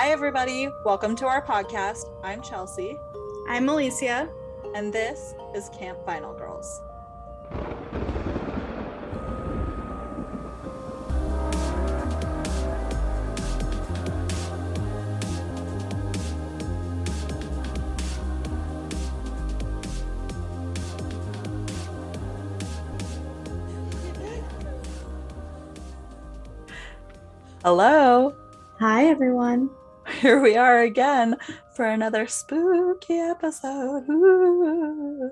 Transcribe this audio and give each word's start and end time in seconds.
Hi, 0.00 0.12
everybody. 0.12 0.66
Welcome 0.82 1.14
to 1.16 1.26
our 1.26 1.44
podcast. 1.44 2.06
I'm 2.24 2.40
Chelsea, 2.40 2.98
I'm 3.46 3.68
Alicia. 3.68 4.30
and 4.74 4.90
this 4.90 5.34
is 5.54 5.68
Camp 5.78 5.98
Final 6.06 6.32
Girls. 6.32 6.80
Hello. 27.62 28.34
Hi, 28.78 29.04
everyone. 29.04 29.69
Here 30.20 30.38
we 30.38 30.54
are 30.54 30.82
again 30.82 31.36
for 31.74 31.86
another 31.86 32.26
spooky 32.26 33.14
episode. 33.14 34.04
Ooh. 34.10 35.30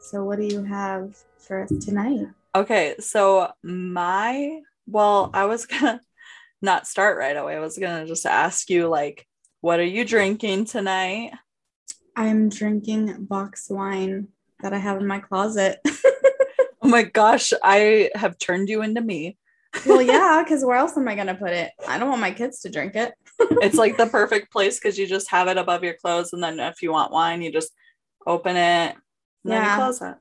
So, 0.00 0.24
what 0.24 0.40
do 0.40 0.44
you 0.44 0.64
have 0.64 1.16
for 1.38 1.62
us 1.62 1.72
tonight? 1.80 2.26
Okay, 2.52 2.96
so 2.98 3.52
my 3.62 4.60
well, 4.88 5.30
I 5.32 5.44
was 5.44 5.66
gonna 5.66 6.00
not 6.60 6.88
start 6.88 7.16
right 7.16 7.36
away. 7.36 7.54
I 7.54 7.60
was 7.60 7.78
gonna 7.78 8.06
just 8.06 8.26
ask 8.26 8.68
you 8.70 8.88
like, 8.88 9.24
what 9.60 9.78
are 9.78 9.84
you 9.84 10.04
drinking 10.04 10.64
tonight? 10.64 11.30
I'm 12.16 12.48
drinking 12.48 13.26
box 13.26 13.70
wine 13.70 14.28
that 14.62 14.72
I 14.72 14.78
have 14.78 15.00
in 15.00 15.06
my 15.06 15.20
closet. 15.20 15.78
Oh 16.84 16.88
my 16.88 17.02
gosh, 17.02 17.54
I 17.62 18.10
have 18.14 18.36
turned 18.36 18.68
you 18.68 18.82
into 18.82 19.00
me. 19.00 19.38
well, 19.86 20.02
yeah, 20.02 20.42
because 20.44 20.62
where 20.62 20.76
else 20.76 20.98
am 20.98 21.08
I 21.08 21.14
going 21.14 21.28
to 21.28 21.34
put 21.34 21.48
it? 21.48 21.70
I 21.88 21.98
don't 21.98 22.10
want 22.10 22.20
my 22.20 22.30
kids 22.30 22.60
to 22.60 22.70
drink 22.70 22.94
it. 22.94 23.14
It's 23.40 23.76
like 23.76 23.96
the 23.96 24.06
perfect 24.06 24.52
place 24.52 24.78
because 24.78 24.98
you 24.98 25.06
just 25.06 25.30
have 25.30 25.48
it 25.48 25.56
above 25.58 25.82
your 25.84 25.94
clothes, 25.94 26.32
and 26.32 26.42
then 26.42 26.60
if 26.60 26.82
you 26.82 26.92
want 26.92 27.12
wine, 27.12 27.42
you 27.42 27.50
just 27.52 27.72
open 28.26 28.56
it. 28.56 28.94
And 28.94 29.52
then 29.52 29.62
you 29.62 29.68
Yeah. 29.68 29.76
close 29.76 30.00
it. 30.02 30.14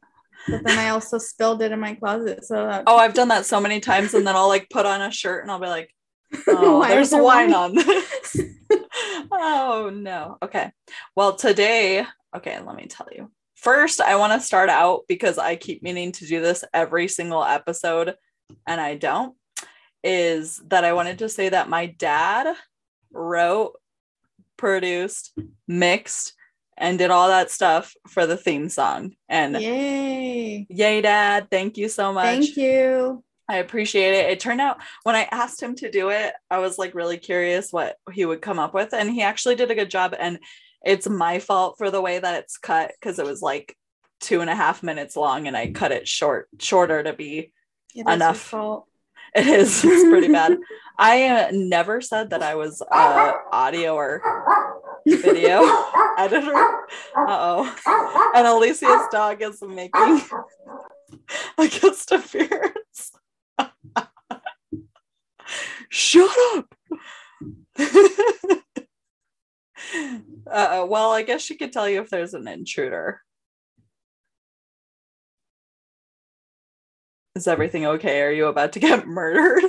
But 0.49 0.63
then 0.63 0.77
I 0.79 0.89
also 0.89 1.17
spilled 1.19 1.61
it 1.61 1.71
in 1.71 1.79
my 1.79 1.93
closet. 1.95 2.43
So, 2.45 2.55
that- 2.67 2.83
Oh, 2.87 2.97
I've 2.97 3.13
done 3.13 3.29
that 3.29 3.45
so 3.45 3.61
many 3.61 3.79
times, 3.79 4.13
and 4.13 4.25
then 4.27 4.35
I'll 4.35 4.47
like 4.47 4.69
put 4.69 4.85
on 4.85 5.01
a 5.01 5.11
shirt 5.11 5.43
and 5.43 5.51
I'll 5.51 5.59
be 5.59 5.67
like, 5.67 5.89
Oh, 6.47 6.85
there's 6.87 7.11
there 7.11 7.23
wine 7.23 7.51
wine? 7.51 7.55
on 7.55 7.75
this. 7.75 8.37
oh 9.31 9.91
no. 9.93 10.37
Okay. 10.41 10.71
Well, 11.15 11.35
today, 11.35 12.05
okay, 12.35 12.59
let 12.59 12.75
me 12.75 12.87
tell 12.87 13.07
you. 13.11 13.31
First, 13.55 14.01
I 14.01 14.15
want 14.17 14.33
to 14.33 14.45
start 14.45 14.69
out 14.69 15.01
because 15.07 15.37
I 15.37 15.55
keep 15.55 15.83
meaning 15.83 16.11
to 16.13 16.25
do 16.25 16.41
this 16.41 16.63
every 16.73 17.07
single 17.07 17.43
episode 17.43 18.15
and 18.67 18.81
I 18.81 18.95
don't. 18.95 19.35
Is 20.03 20.61
that 20.67 20.83
I 20.83 20.91
wanted 20.93 21.19
to 21.19 21.29
say 21.29 21.47
that 21.49 21.69
my 21.69 21.85
dad 21.85 22.53
wrote, 23.13 23.73
produced, 24.57 25.33
mixed, 25.67 26.33
and 26.77 26.97
did 26.97 27.11
all 27.11 27.27
that 27.27 27.51
stuff 27.51 27.93
for 28.07 28.25
the 28.25 28.37
theme 28.37 28.69
song. 28.69 29.15
And 29.29 29.55
Yay. 29.59 30.65
yay, 30.69 31.01
dad. 31.01 31.47
Thank 31.51 31.77
you 31.77 31.87
so 31.87 32.11
much. 32.13 32.25
Thank 32.25 32.57
you. 32.57 33.23
I 33.47 33.57
appreciate 33.57 34.13
it. 34.13 34.31
It 34.31 34.39
turned 34.39 34.61
out 34.61 34.77
when 35.03 35.15
I 35.15 35.27
asked 35.29 35.61
him 35.61 35.75
to 35.75 35.91
do 35.91 36.09
it, 36.09 36.33
I 36.49 36.59
was 36.59 36.77
like 36.77 36.95
really 36.95 37.17
curious 37.17 37.71
what 37.71 37.97
he 38.11 38.25
would 38.25 38.41
come 38.41 38.57
up 38.57 38.73
with. 38.73 38.93
And 38.93 39.09
he 39.09 39.21
actually 39.21 39.55
did 39.55 39.69
a 39.69 39.75
good 39.75 39.89
job. 39.89 40.15
And 40.17 40.39
it's 40.83 41.07
my 41.07 41.39
fault 41.39 41.75
for 41.77 41.91
the 41.91 42.01
way 42.01 42.19
that 42.19 42.35
it's 42.35 42.57
cut 42.57 42.91
because 42.99 43.19
it 43.19 43.25
was 43.25 43.41
like 43.41 43.77
two 44.21 44.41
and 44.41 44.49
a 44.49 44.55
half 44.55 44.81
minutes 44.81 45.15
long 45.15 45.47
and 45.47 45.57
I 45.57 45.71
cut 45.71 45.91
it 45.91 46.07
short, 46.07 46.47
shorter 46.59 47.03
to 47.03 47.13
be. 47.13 47.51
Yeah, 47.93 48.11
Enough. 48.13 48.53
It 49.35 49.47
is 49.47 49.83
it's 49.83 50.03
pretty 50.03 50.27
bad. 50.27 50.59
I 50.99 51.27
uh, 51.27 51.47
never 51.51 52.01
said 52.01 52.29
that 52.29 52.43
I 52.43 52.53
was 52.53 52.83
uh, 52.91 53.31
audio 53.51 53.95
or 53.95 54.21
video 55.07 55.63
editor. 56.19 56.53
Uh 57.17 57.65
oh. 57.65 58.31
And 58.35 58.45
Alicia's 58.45 59.07
dog 59.11 59.41
is 59.41 59.59
making 59.63 60.21
a 61.57 61.67
guest 61.67 62.11
appearance. 62.11 63.11
Shut 65.89 66.37
up. 66.55 66.75
uh, 70.45 70.85
well, 70.87 71.11
I 71.11 71.23
guess 71.23 71.41
she 71.41 71.57
could 71.57 71.73
tell 71.73 71.89
you 71.89 72.01
if 72.01 72.11
there's 72.11 72.35
an 72.35 72.47
intruder. 72.47 73.22
Is 77.35 77.47
everything 77.47 77.85
okay? 77.85 78.21
Are 78.21 78.31
you 78.31 78.45
about 78.45 78.73
to 78.73 78.79
get 78.79 79.07
murdered? 79.07 79.63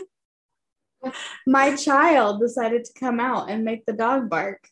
My 1.46 1.76
child 1.76 2.40
decided 2.40 2.84
to 2.84 2.92
come 2.98 3.20
out 3.20 3.50
and 3.50 3.64
make 3.64 3.86
the 3.86 3.92
dog 3.92 4.28
bark. 4.28 4.68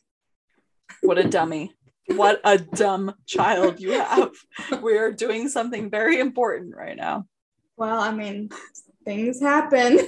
What 1.01 1.17
a 1.17 1.27
dummy. 1.27 1.73
What 2.07 2.39
a 2.43 2.57
dumb 2.75 3.15
child 3.25 3.79
you 3.79 3.91
have. 3.91 4.31
We 4.81 4.97
are 4.97 5.11
doing 5.11 5.49
something 5.49 5.89
very 5.89 6.19
important 6.19 6.75
right 6.75 6.95
now. 6.95 7.25
Well, 7.77 7.99
I 7.99 8.11
mean, 8.11 8.49
things 9.05 9.41
happen. 9.41 9.99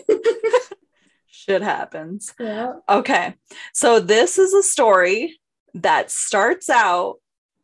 Shit 1.27 1.61
happens. 1.61 2.33
yeah. 2.39 2.73
Okay. 2.87 3.35
So 3.73 3.99
this 3.99 4.37
is 4.37 4.53
a 4.53 4.63
story 4.63 5.39
that 5.73 6.11
starts 6.11 6.69
out 6.69 7.17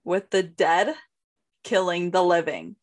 with 0.04 0.30
the 0.31 0.44
dead 0.44 0.96
killing 1.64 2.12
the 2.12 2.24
living. 2.24 2.76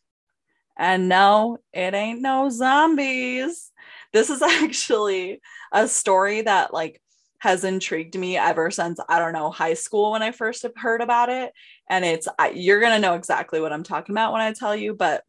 And 0.78 1.08
no, 1.08 1.58
it 1.72 1.92
ain't 1.94 2.22
no 2.22 2.48
zombies. 2.50 3.72
This 4.12 4.30
is 4.30 4.42
actually 4.42 5.40
a 5.72 5.88
story 5.88 6.42
that 6.42 6.72
like 6.72 7.02
has 7.40 7.64
intrigued 7.64 8.18
me 8.18 8.36
ever 8.36 8.70
since 8.70 8.98
I 9.08 9.18
don't 9.18 9.32
know 9.32 9.50
high 9.50 9.74
school 9.74 10.12
when 10.12 10.22
I 10.22 10.32
first 10.32 10.62
have 10.62 10.76
heard 10.76 11.00
about 11.00 11.28
it. 11.28 11.52
And 11.88 12.04
it's 12.04 12.28
I, 12.38 12.50
you're 12.50 12.80
gonna 12.80 12.98
know 12.98 13.14
exactly 13.14 13.60
what 13.60 13.72
I'm 13.72 13.84
talking 13.84 14.14
about 14.14 14.32
when 14.32 14.42
I 14.42 14.52
tell 14.52 14.74
you, 14.74 14.94
but 14.94 15.24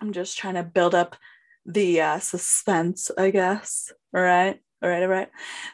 I'm 0.00 0.12
just 0.12 0.38
trying 0.38 0.54
to 0.54 0.62
build 0.62 0.94
up 0.94 1.16
the 1.66 2.00
uh, 2.00 2.18
suspense, 2.18 3.10
I 3.16 3.30
guess. 3.30 3.92
All 4.14 4.22
right, 4.22 4.60
all 4.82 4.88
right, 4.88 5.02
all 5.02 5.08
right. 5.08 5.28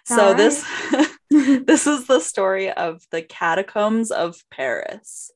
So 0.04 0.34
this 0.34 0.64
this 1.30 1.86
is 1.86 2.06
the 2.06 2.20
story 2.20 2.70
of 2.70 3.02
the 3.10 3.22
catacombs 3.22 4.10
of 4.10 4.42
Paris. 4.50 5.30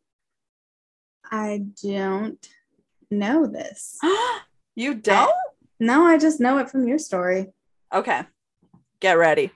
I 1.31 1.63
don't 1.83 2.45
know 3.11 3.47
this. 3.47 3.99
you 4.77 4.95
don't? 4.95 5.35
No, 5.79 6.05
I 6.05 6.19
just 6.19 6.41
know 6.41 6.59
it 6.59 6.71
from 6.71 6.87
your 6.87 6.99
story. 6.99 7.49
Okay. 7.93 8.23
Get 9.01 9.15
ready. 9.15 9.51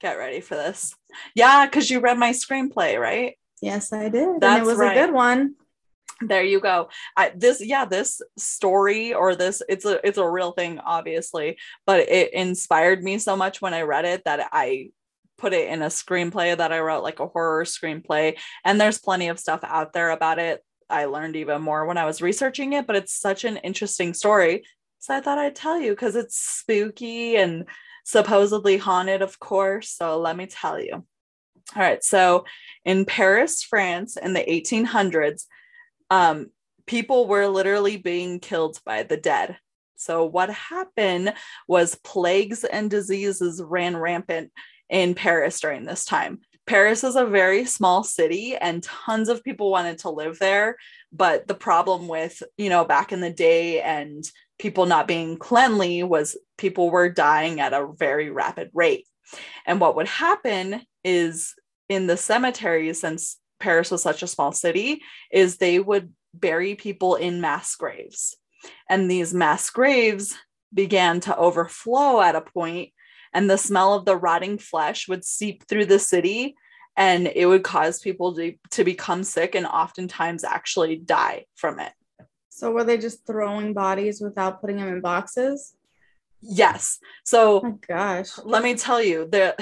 Get 0.00 0.18
ready 0.18 0.40
for 0.40 0.54
this. 0.54 0.94
Yeah, 1.34 1.66
because 1.66 1.90
you 1.90 2.00
read 2.00 2.18
my 2.18 2.30
screenplay, 2.30 3.00
right? 3.00 3.38
Yes, 3.60 3.92
I 3.92 4.08
did. 4.08 4.42
and 4.42 4.42
it 4.42 4.64
was 4.64 4.76
right. 4.76 4.96
a 4.96 5.06
good 5.06 5.14
one. 5.14 5.54
There 6.20 6.42
you 6.42 6.60
go. 6.60 6.88
I, 7.16 7.32
this, 7.34 7.64
yeah, 7.64 7.84
this 7.84 8.20
story 8.36 9.14
or 9.14 9.34
this, 9.34 9.62
it's 9.68 9.84
a, 9.84 10.04
it's 10.06 10.18
a 10.18 10.28
real 10.28 10.52
thing, 10.52 10.78
obviously, 10.78 11.58
but 11.86 12.00
it 12.00 12.32
inspired 12.32 13.02
me 13.02 13.18
so 13.18 13.36
much 13.36 13.60
when 13.60 13.74
I 13.74 13.82
read 13.82 14.04
it 14.04 14.24
that 14.24 14.48
I 14.52 14.90
put 15.38 15.52
it 15.52 15.68
in 15.68 15.82
a 15.82 15.86
screenplay 15.86 16.56
that 16.56 16.72
I 16.72 16.80
wrote, 16.80 17.02
like 17.02 17.18
a 17.18 17.26
horror 17.26 17.64
screenplay. 17.64 18.38
And 18.64 18.80
there's 18.80 18.98
plenty 18.98 19.28
of 19.28 19.40
stuff 19.40 19.60
out 19.64 19.92
there 19.92 20.10
about 20.10 20.38
it. 20.38 20.64
I 20.88 21.06
learned 21.06 21.36
even 21.36 21.62
more 21.62 21.86
when 21.86 21.98
I 21.98 22.04
was 22.04 22.22
researching 22.22 22.72
it, 22.72 22.86
but 22.86 22.96
it's 22.96 23.16
such 23.16 23.44
an 23.44 23.58
interesting 23.58 24.14
story. 24.14 24.64
So 24.98 25.14
I 25.14 25.20
thought 25.20 25.38
I'd 25.38 25.56
tell 25.56 25.80
you 25.80 25.90
because 25.90 26.16
it's 26.16 26.38
spooky 26.38 27.36
and 27.36 27.64
supposedly 28.04 28.76
haunted, 28.76 29.22
of 29.22 29.38
course. 29.38 29.90
So 29.90 30.18
let 30.20 30.36
me 30.36 30.46
tell 30.46 30.80
you. 30.80 30.94
All 30.94 31.82
right. 31.82 32.02
So 32.02 32.44
in 32.84 33.04
Paris, 33.04 33.62
France, 33.62 34.16
in 34.16 34.32
the 34.32 34.44
1800s, 34.44 35.44
um, 36.10 36.50
people 36.86 37.26
were 37.26 37.46
literally 37.46 37.96
being 37.96 38.40
killed 38.40 38.78
by 38.84 39.02
the 39.02 39.16
dead. 39.16 39.56
So, 39.96 40.24
what 40.24 40.50
happened 40.50 41.32
was 41.68 41.94
plagues 41.94 42.64
and 42.64 42.90
diseases 42.90 43.62
ran 43.64 43.96
rampant 43.96 44.50
in 44.90 45.14
Paris 45.14 45.60
during 45.60 45.84
this 45.84 46.04
time. 46.04 46.40
Paris 46.66 47.02
is 47.02 47.16
a 47.16 47.26
very 47.26 47.64
small 47.64 48.04
city 48.04 48.56
and 48.56 48.82
tons 48.82 49.28
of 49.28 49.42
people 49.42 49.70
wanted 49.70 49.98
to 49.98 50.10
live 50.10 50.38
there. 50.38 50.76
But 51.12 51.48
the 51.48 51.54
problem 51.54 52.08
with, 52.08 52.42
you 52.56 52.68
know, 52.68 52.84
back 52.84 53.12
in 53.12 53.20
the 53.20 53.32
day 53.32 53.80
and 53.80 54.24
people 54.58 54.86
not 54.86 55.08
being 55.08 55.36
cleanly 55.36 56.02
was 56.02 56.36
people 56.58 56.90
were 56.90 57.08
dying 57.08 57.60
at 57.60 57.72
a 57.72 57.88
very 57.96 58.30
rapid 58.30 58.70
rate. 58.72 59.06
And 59.66 59.80
what 59.80 59.96
would 59.96 60.08
happen 60.08 60.82
is 61.04 61.54
in 61.88 62.06
the 62.06 62.16
cemeteries, 62.16 63.00
since 63.00 63.38
Paris 63.58 63.90
was 63.90 64.02
such 64.02 64.22
a 64.22 64.28
small 64.28 64.52
city, 64.52 65.02
is 65.32 65.56
they 65.56 65.78
would 65.80 66.12
bury 66.32 66.74
people 66.74 67.16
in 67.16 67.40
mass 67.40 67.74
graves. 67.74 68.36
And 68.88 69.10
these 69.10 69.34
mass 69.34 69.68
graves 69.70 70.36
began 70.72 71.20
to 71.20 71.36
overflow 71.36 72.20
at 72.20 72.36
a 72.36 72.40
point, 72.40 72.90
and 73.32 73.48
the 73.48 73.58
smell 73.58 73.94
of 73.94 74.04
the 74.04 74.16
rotting 74.16 74.58
flesh 74.58 75.08
would 75.08 75.24
seep 75.24 75.66
through 75.66 75.86
the 75.86 75.98
city 75.98 76.54
and 76.96 77.26
it 77.34 77.46
would 77.46 77.62
cause 77.62 78.00
people 78.00 78.34
to, 78.34 78.54
to 78.70 78.84
become 78.84 79.24
sick 79.24 79.54
and 79.54 79.66
oftentimes 79.66 80.44
actually 80.44 80.96
die 80.96 81.46
from 81.54 81.80
it. 81.80 81.92
So 82.50 82.70
were 82.70 82.84
they 82.84 82.98
just 82.98 83.26
throwing 83.26 83.72
bodies 83.72 84.20
without 84.20 84.60
putting 84.60 84.76
them 84.76 84.88
in 84.88 85.00
boxes? 85.00 85.74
Yes. 86.42 86.98
So 87.24 87.62
Oh 87.64 87.78
gosh. 87.86 88.38
let 88.44 88.62
me 88.62 88.74
tell 88.74 89.00
you, 89.00 89.28
that 89.32 89.58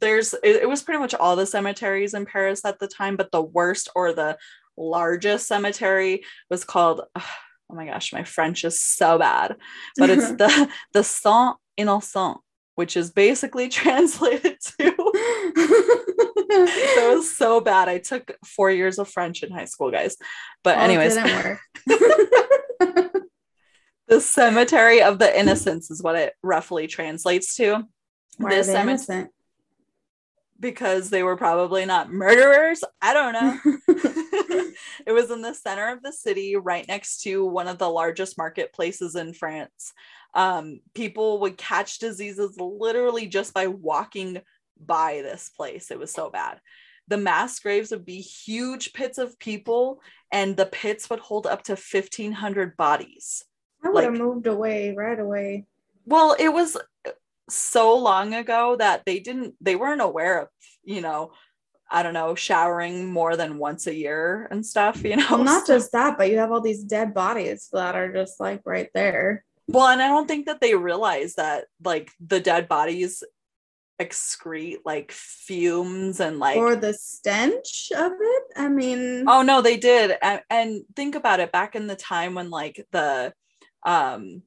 there's 0.00 0.34
it, 0.34 0.62
it 0.62 0.68
was 0.68 0.82
pretty 0.82 0.98
much 0.98 1.14
all 1.14 1.36
the 1.36 1.46
cemeteries 1.46 2.14
in 2.14 2.26
Paris 2.26 2.64
at 2.64 2.78
the 2.78 2.88
time, 2.88 3.16
but 3.16 3.30
the 3.30 3.42
worst 3.42 3.88
or 3.94 4.12
the 4.12 4.36
largest 4.76 5.46
cemetery 5.46 6.24
was 6.50 6.64
called 6.64 7.02
oh 7.16 7.74
my 7.74 7.86
gosh, 7.86 8.12
my 8.12 8.24
French 8.24 8.64
is 8.64 8.80
so 8.80 9.18
bad, 9.18 9.56
but 9.96 10.10
it's 10.10 10.30
the 10.38 10.68
the 10.92 11.04
Saint 11.04 11.56
Innocent, 11.76 12.38
which 12.74 12.96
is 12.96 13.10
basically 13.10 13.68
translated 13.80 14.56
to. 14.60 14.74
that 16.46 17.12
was 17.14 17.36
so 17.36 17.60
bad. 17.60 17.88
I 17.88 17.98
took 17.98 18.36
four 18.44 18.70
years 18.70 18.98
of 18.98 19.08
French 19.08 19.42
in 19.42 19.50
high 19.52 19.64
school, 19.66 19.90
guys. 19.90 20.16
But 20.62 20.78
anyways, 20.78 21.14
the 24.08 24.20
cemetery 24.20 25.02
of 25.02 25.18
the 25.18 25.38
innocents 25.38 25.90
is 25.90 26.02
what 26.02 26.16
it 26.16 26.34
roughly 26.42 26.86
translates 26.86 27.54
to. 27.56 27.84
Why 28.38 28.50
This 28.50 28.68
are 28.68 28.72
they 28.72 28.78
cemetery- 28.78 28.92
innocent? 28.92 29.30
because 30.60 31.10
they 31.10 31.22
were 31.22 31.36
probably 31.36 31.84
not 31.84 32.10
murderers. 32.12 32.82
I 33.02 33.12
don't 33.12 33.32
know. 33.32 33.58
it 35.06 35.12
was 35.12 35.30
in 35.30 35.42
the 35.42 35.54
center 35.54 35.88
of 35.88 36.02
the 36.02 36.12
city, 36.12 36.56
right 36.56 36.86
next 36.86 37.22
to 37.22 37.44
one 37.44 37.68
of 37.68 37.78
the 37.78 37.88
largest 37.88 38.38
marketplaces 38.38 39.14
in 39.16 39.32
France. 39.32 39.92
Um, 40.34 40.80
people 40.94 41.40
would 41.40 41.56
catch 41.56 41.98
diseases 41.98 42.56
literally 42.58 43.26
just 43.26 43.54
by 43.54 43.68
walking 43.68 44.40
by 44.84 45.20
this 45.22 45.50
place. 45.50 45.90
It 45.90 45.98
was 45.98 46.12
so 46.12 46.30
bad. 46.30 46.60
The 47.08 47.16
mass 47.18 47.58
graves 47.60 47.90
would 47.90 48.06
be 48.06 48.20
huge 48.20 48.92
pits 48.94 49.18
of 49.18 49.38
people, 49.38 50.00
and 50.32 50.56
the 50.56 50.66
pits 50.66 51.10
would 51.10 51.20
hold 51.20 51.46
up 51.46 51.62
to 51.64 51.72
1,500 51.72 52.76
bodies. 52.76 53.44
I 53.84 53.90
would 53.90 54.04
have 54.04 54.14
moved 54.14 54.46
away 54.46 54.94
right 54.94 55.18
away. 55.18 55.66
Well, 56.06 56.34
it 56.38 56.48
was 56.48 56.76
so 57.50 57.96
long 57.98 58.32
ago 58.32 58.76
that 58.76 59.02
they 59.04 59.20
didn't, 59.20 59.54
they 59.60 59.76
weren't 59.76 60.00
aware 60.00 60.40
of, 60.40 60.48
you 60.82 61.02
know, 61.02 61.32
I 61.90 62.02
don't 62.02 62.14
know, 62.14 62.34
showering 62.34 63.06
more 63.06 63.36
than 63.36 63.58
once 63.58 63.86
a 63.86 63.94
year 63.94 64.48
and 64.50 64.64
stuff, 64.64 65.04
you 65.04 65.16
know. 65.16 65.26
Well, 65.30 65.44
not 65.44 65.66
So- 65.66 65.74
just 65.74 65.92
that, 65.92 66.16
but 66.18 66.30
you 66.30 66.38
have 66.38 66.50
all 66.52 66.60
these 66.60 66.82
dead 66.84 67.14
bodies 67.14 67.68
that 67.72 67.94
are 67.94 68.12
just 68.12 68.40
like 68.40 68.62
right 68.64 68.88
there. 68.94 69.44
Well, 69.68 69.86
and 69.88 70.02
I 70.02 70.08
don't 70.08 70.26
think 70.28 70.46
that 70.46 70.60
they 70.60 70.74
realize 70.74 71.34
that 71.36 71.66
like 71.82 72.10
the 72.20 72.40
dead 72.40 72.68
bodies 72.68 73.22
excrete 74.00 74.78
like 74.84 75.12
fumes 75.12 76.18
and 76.18 76.38
like 76.40 76.56
or 76.56 76.74
the 76.76 76.92
stench 76.92 77.92
of 77.96 78.12
it. 78.20 78.42
I 78.56 78.68
mean, 78.68 79.24
oh 79.28 79.42
no, 79.42 79.62
they 79.62 79.76
did. 79.76 80.16
And, 80.20 80.42
and 80.50 80.82
think 80.96 81.14
about 81.14 81.40
it 81.40 81.52
back 81.52 81.76
in 81.76 81.86
the 81.86 81.96
time 81.96 82.34
when 82.34 82.50
like 82.50 82.86
the 82.92 83.32
um 83.86 84.42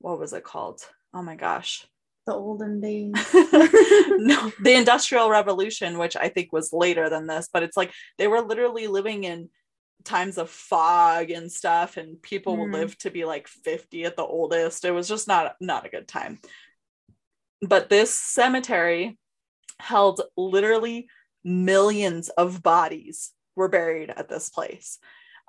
what 0.00 0.18
was 0.18 0.32
it 0.32 0.42
called? 0.44 0.80
Oh 1.14 1.22
my 1.22 1.36
gosh. 1.36 1.86
The 2.26 2.34
olden 2.34 2.80
days. 2.80 3.12
no, 3.34 4.52
the 4.62 4.74
Industrial 4.74 5.28
Revolution, 5.28 5.98
which 5.98 6.16
I 6.16 6.28
think 6.28 6.52
was 6.52 6.72
later 6.72 7.08
than 7.10 7.26
this, 7.26 7.48
but 7.52 7.62
it's 7.62 7.76
like 7.76 7.92
they 8.18 8.28
were 8.28 8.40
literally 8.40 8.86
living 8.86 9.24
in 9.24 9.48
times 10.04 10.38
of 10.38 10.50
fog 10.50 11.30
and 11.30 11.50
stuff, 11.50 11.96
and 11.96 12.20
people 12.22 12.56
Mm. 12.56 12.72
live 12.72 12.98
to 12.98 13.10
be 13.10 13.24
like 13.24 13.46
50 13.48 14.04
at 14.04 14.16
the 14.16 14.24
oldest. 14.24 14.84
It 14.84 14.90
was 14.92 15.08
just 15.08 15.28
not 15.28 15.56
not 15.60 15.86
a 15.86 15.90
good 15.90 16.08
time. 16.08 16.40
But 17.60 17.88
this 17.88 18.12
cemetery 18.12 19.18
held 19.78 20.22
literally 20.36 21.08
millions 21.44 22.28
of 22.30 22.62
bodies 22.62 23.32
were 23.56 23.68
buried 23.68 24.10
at 24.10 24.28
this 24.28 24.48
place. 24.50 24.98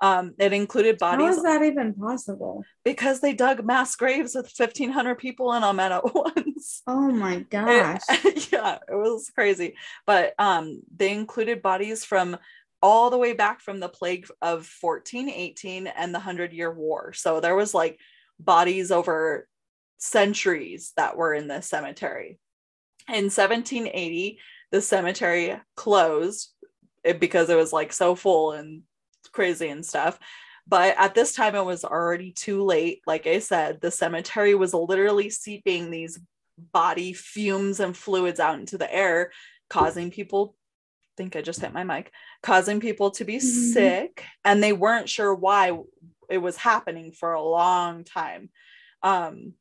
Um, 0.04 0.34
it 0.38 0.52
included 0.52 0.98
bodies 0.98 1.36
is 1.38 1.42
that 1.44 1.62
even 1.62 1.94
possible? 1.94 2.62
because 2.84 3.20
they 3.20 3.32
dug 3.32 3.64
mass 3.64 3.96
graves 3.96 4.34
with 4.34 4.52
1,500 4.54 5.14
people 5.16 5.52
in 5.54 5.62
them 5.62 5.80
at 5.86 6.14
once. 6.14 6.82
Oh 6.86 7.10
my 7.10 7.36
It- 7.36 7.50
gosh. 7.50 8.02
yeah, 8.52 8.78
it 8.88 8.94
was 8.94 9.30
crazy. 9.34 9.76
But 10.06 10.34
um, 10.38 10.82
they 10.94 11.12
included 11.12 11.62
bodies 11.62 12.04
from 12.04 12.36
all 12.82 13.08
the 13.08 13.16
way 13.18 13.32
back 13.32 13.62
from 13.62 13.80
the 13.80 13.88
plague 13.88 14.26
of 14.42 14.68
1418 14.80 15.86
and 15.86 16.14
the 16.14 16.18
Hundred 16.18 16.52
Year 16.52 16.70
War. 16.72 17.14
So 17.14 17.40
there 17.40 17.54
was 17.56 17.72
like 17.72 17.98
bodies 18.38 18.90
over 18.90 19.48
centuries 19.96 20.92
that 20.98 21.16
were 21.16 21.32
in 21.32 21.48
this 21.48 21.66
cemetery. 21.68 22.38
In 23.08 23.30
1780, 23.30 24.38
the 24.70 24.82
cemetery 24.82 25.58
closed 25.76 26.50
because 27.18 27.48
it 27.48 27.56
was 27.56 27.72
like 27.72 27.92
so 27.92 28.14
full 28.14 28.52
and 28.52 28.82
crazy 29.34 29.68
and 29.68 29.84
stuff. 29.84 30.18
But 30.66 30.94
at 30.96 31.14
this 31.14 31.34
time, 31.34 31.54
it 31.54 31.64
was 31.64 31.84
already 31.84 32.32
too 32.32 32.64
late. 32.64 33.02
Like 33.06 33.26
I 33.26 33.40
said, 33.40 33.80
the 33.80 33.90
cemetery 33.90 34.54
was 34.54 34.72
literally 34.72 35.28
seeping 35.28 35.90
these 35.90 36.18
body 36.72 37.12
fumes 37.12 37.80
and 37.80 37.94
fluids 37.94 38.40
out 38.40 38.58
into 38.58 38.78
the 38.78 38.92
air, 38.92 39.30
causing 39.68 40.10
people. 40.10 40.56
I 41.02 41.14
think 41.18 41.36
I 41.36 41.42
just 41.42 41.60
hit 41.60 41.72
my 41.72 41.84
mic, 41.84 42.10
causing 42.42 42.80
people 42.80 43.10
to 43.12 43.24
be 43.24 43.36
Mhm. 43.36 43.72
sick, 43.72 44.24
and 44.44 44.62
they 44.62 44.72
weren't 44.72 45.08
sure 45.08 45.34
why 45.34 45.78
it 46.30 46.38
was 46.38 46.56
happening 46.56 47.12
for 47.12 47.34
a 47.34 47.42
long 47.42 48.04
time. 48.04 48.50
Um, 49.02 49.54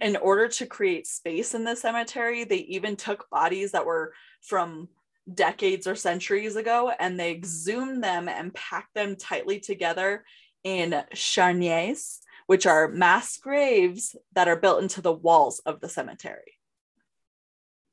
in 0.00 0.16
order 0.16 0.48
to 0.48 0.66
create 0.66 1.06
space 1.06 1.54
in 1.54 1.64
the 1.64 1.76
cemetery, 1.76 2.44
they 2.44 2.56
even 2.56 2.96
took 2.96 3.30
bodies 3.30 3.72
that 3.72 3.86
were 3.86 4.12
from 4.42 4.88
decades 5.34 5.86
or 5.86 5.94
centuries 5.94 6.56
ago 6.56 6.90
and 6.98 7.18
they 7.18 7.30
exhumed 7.30 8.02
them 8.02 8.28
and 8.28 8.54
packed 8.54 8.94
them 8.94 9.16
tightly 9.16 9.60
together 9.60 10.24
in 10.64 11.02
charniers, 11.12 12.20
which 12.46 12.66
are 12.66 12.88
mass 12.88 13.36
graves 13.36 14.16
that 14.34 14.48
are 14.48 14.56
built 14.56 14.82
into 14.82 15.00
the 15.00 15.12
walls 15.12 15.60
of 15.60 15.80
the 15.80 15.88
cemetery. 15.88 16.58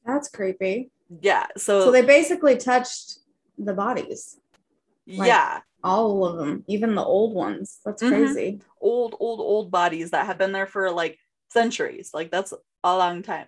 That's 0.05 0.29
creepy. 0.29 0.91
Yeah. 1.21 1.47
So, 1.57 1.81
So 1.85 1.91
they 1.91 2.01
basically 2.03 2.57
touched 2.57 3.19
the 3.57 3.73
bodies, 3.73 4.39
like- 5.07 5.27
yeah, 5.27 5.61
all 5.83 6.25
of 6.25 6.37
them, 6.37 6.63
even 6.67 6.95
the 6.95 7.03
old 7.03 7.33
ones. 7.33 7.79
That's 7.85 8.01
Mhm. 8.01 8.09
crazy. 8.09 8.61
old, 8.81 9.15
old, 9.19 9.39
old 9.39 9.71
bodies 9.71 10.11
that 10.11 10.27
have 10.27 10.37
been 10.37 10.51
there 10.51 10.67
for 10.67 10.91
like 10.91 11.17
centuries. 11.49 12.11
Like 12.13 12.29
that's 12.29 12.53
a 12.83 12.95
long 12.97 13.23
time. 13.23 13.47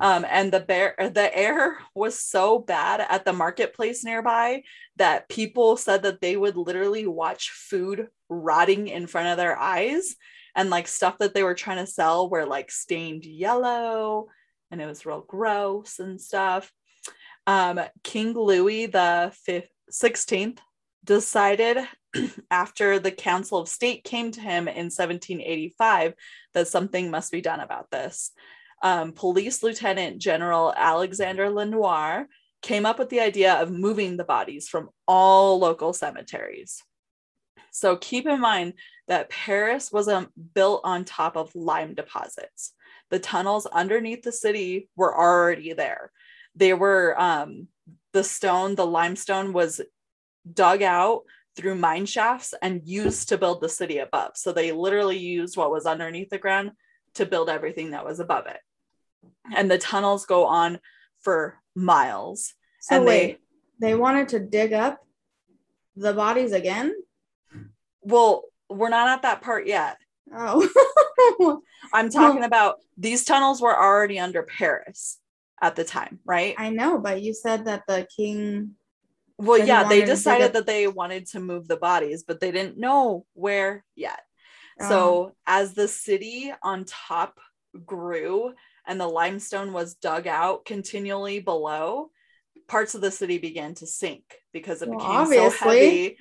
Um, 0.00 0.26
and 0.28 0.52
the 0.52 0.60
bear, 0.60 0.94
the 0.98 1.36
air 1.36 1.78
was 1.94 2.20
so 2.20 2.58
bad 2.58 3.04
at 3.08 3.24
the 3.24 3.32
marketplace 3.32 4.04
nearby 4.04 4.62
that 4.96 5.28
people 5.28 5.76
said 5.76 6.02
that 6.02 6.20
they 6.20 6.36
would 6.36 6.56
literally 6.56 7.06
watch 7.06 7.50
food 7.50 8.08
rotting 8.28 8.88
in 8.88 9.06
front 9.06 9.28
of 9.28 9.36
their 9.36 9.58
eyes, 9.58 10.14
and 10.54 10.70
like 10.70 10.88
stuff 10.88 11.18
that 11.18 11.34
they 11.34 11.42
were 11.42 11.54
trying 11.54 11.84
to 11.84 11.90
sell 11.90 12.28
were 12.28 12.44
like 12.44 12.70
stained 12.70 13.24
yellow, 13.24 14.28
and 14.70 14.80
it 14.80 14.86
was 14.86 15.06
real 15.06 15.24
gross 15.26 15.98
and 15.98 16.20
stuff. 16.20 16.70
Um, 17.46 17.80
King 18.04 18.34
Louis 18.34 18.86
the 18.86 19.32
fifth, 19.44 19.70
16th 19.90 20.58
decided 21.04 21.78
after 22.50 22.98
the 22.98 23.10
Council 23.10 23.58
of 23.58 23.68
State 23.68 24.04
came 24.04 24.30
to 24.32 24.40
him 24.40 24.68
in 24.68 24.90
1785 24.90 26.14
that 26.54 26.68
something 26.68 27.10
must 27.10 27.32
be 27.32 27.40
done 27.40 27.60
about 27.60 27.90
this. 27.90 28.32
Um, 28.82 29.12
Police 29.12 29.62
Lieutenant 29.62 30.18
General 30.18 30.72
Alexander 30.76 31.50
Lenoir 31.50 32.28
came 32.62 32.86
up 32.86 32.98
with 32.98 33.08
the 33.08 33.20
idea 33.20 33.54
of 33.54 33.70
moving 33.70 34.16
the 34.16 34.24
bodies 34.24 34.68
from 34.68 34.90
all 35.06 35.58
local 35.58 35.92
cemeteries. 35.92 36.82
So 37.70 37.96
keep 37.96 38.26
in 38.26 38.40
mind 38.40 38.74
that 39.06 39.30
Paris 39.30 39.92
was 39.92 40.08
um, 40.08 40.28
built 40.54 40.80
on 40.84 41.04
top 41.04 41.36
of 41.36 41.54
lime 41.54 41.94
deposits. 41.94 42.72
The 43.10 43.18
tunnels 43.18 43.66
underneath 43.66 44.22
the 44.22 44.32
city 44.32 44.88
were 44.96 45.16
already 45.16 45.72
there. 45.72 46.10
They 46.54 46.74
were 46.74 47.18
um, 47.20 47.68
the 48.12 48.24
stone, 48.24 48.74
the 48.74 48.86
limestone 48.86 49.52
was 49.52 49.80
dug 50.52 50.82
out 50.82 51.22
through 51.56 51.74
mine 51.74 52.06
shafts 52.06 52.54
and 52.62 52.82
used 52.84 53.28
to 53.28 53.38
build 53.38 53.60
the 53.60 53.68
city 53.68 53.98
above. 53.98 54.32
So 54.36 54.52
they 54.52 54.72
literally 54.72 55.18
used 55.18 55.56
what 55.56 55.70
was 55.70 55.86
underneath 55.86 56.30
the 56.30 56.38
ground 56.38 56.72
to 57.14 57.26
build 57.26 57.48
everything 57.48 57.90
that 57.90 58.04
was 58.04 58.20
above 58.20 58.46
it. 58.46 58.60
And 59.54 59.70
the 59.70 59.78
tunnels 59.78 60.26
go 60.26 60.46
on 60.46 60.78
for 61.20 61.56
miles. 61.74 62.54
So 62.80 62.96
And 62.96 63.04
they- 63.04 63.26
wait, 63.26 63.40
they, 63.80 63.94
wanted 63.94 64.28
to 64.30 64.40
dig 64.40 64.72
up 64.72 64.98
the 65.96 66.12
bodies 66.12 66.52
again? 66.52 66.94
Well, 68.02 68.44
we're 68.68 68.88
not 68.88 69.08
at 69.08 69.22
that 69.22 69.42
part 69.42 69.66
yet. 69.66 69.98
Oh. 70.34 70.68
I'm 71.92 72.10
talking 72.10 72.44
about 72.44 72.76
these 72.96 73.24
tunnels 73.24 73.60
were 73.60 73.76
already 73.76 74.18
under 74.18 74.42
Paris 74.42 75.18
at 75.60 75.76
the 75.76 75.84
time, 75.84 76.20
right? 76.24 76.54
I 76.58 76.70
know, 76.70 76.98
but 76.98 77.22
you 77.22 77.34
said 77.34 77.64
that 77.64 77.84
the 77.88 78.06
king 78.14 78.74
Well, 79.38 79.58
yeah, 79.58 79.84
they 79.84 80.04
decided 80.04 80.52
that 80.52 80.66
they 80.66 80.86
wanted 80.86 81.26
to 81.28 81.40
move 81.40 81.66
the 81.66 81.76
bodies, 81.76 82.24
but 82.26 82.40
they 82.40 82.50
didn't 82.50 82.78
know 82.78 83.24
where 83.34 83.84
yet. 83.94 84.20
Oh. 84.80 84.88
So, 84.88 85.32
as 85.46 85.74
the 85.74 85.88
city 85.88 86.52
on 86.62 86.84
top 86.84 87.38
grew 87.84 88.54
and 88.88 89.00
the 89.00 89.06
limestone 89.06 89.72
was 89.72 89.94
dug 89.94 90.26
out 90.26 90.64
continually 90.64 91.38
below, 91.38 92.10
parts 92.66 92.94
of 92.94 93.00
the 93.00 93.10
city 93.10 93.38
began 93.38 93.74
to 93.74 93.86
sink 93.86 94.24
because 94.52 94.82
it 94.82 94.88
Well, 94.88 94.98
became 94.98 95.10
obviously. 95.12 95.50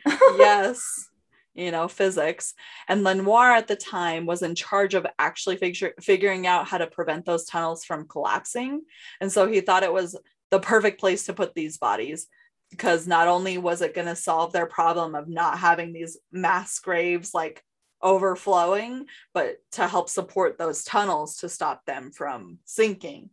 so 0.06 0.12
heavy. 0.12 0.38
yes, 0.38 1.08
you 1.56 1.72
know, 1.72 1.88
physics. 1.88 2.54
And 2.88 3.04
Lenoir 3.04 3.52
at 3.52 3.68
the 3.68 3.76
time 3.76 4.26
was 4.26 4.44
in 4.44 4.54
charge 4.54 4.94
of 4.94 5.08
actually 5.18 5.58
figure, 5.58 5.94
figuring 6.02 6.46
out 6.46 6.68
how 6.68 6.78
to 6.78 6.88
prevent 6.88 7.26
those 7.26 7.46
tunnels 7.46 7.84
from 7.84 8.08
collapsing. 8.08 8.82
And 9.20 9.32
so 9.32 9.48
he 9.48 9.62
thought 9.62 9.84
it 9.84 9.94
was 9.94 10.16
the 10.52 10.60
perfect 10.60 11.00
place 11.00 11.26
to 11.26 11.34
put 11.34 11.56
these 11.56 11.78
bodies 11.78 12.28
because 12.70 13.08
not 13.08 13.28
only 13.28 13.58
was 13.58 13.82
it 13.82 13.94
going 13.96 14.08
to 14.08 14.16
solve 14.16 14.52
their 14.52 14.66
problem 14.66 15.16
of 15.16 15.28
not 15.30 15.58
having 15.58 15.94
these 15.94 16.18
mass 16.32 16.80
graves 16.80 17.34
like 17.34 17.64
overflowing, 18.04 19.06
but 19.34 19.58
to 19.72 19.88
help 19.88 20.10
support 20.10 20.58
those 20.58 20.84
tunnels 20.84 21.38
to 21.38 21.50
stop 21.50 21.86
them 21.86 22.12
from 22.12 22.60
sinking. 22.66 23.30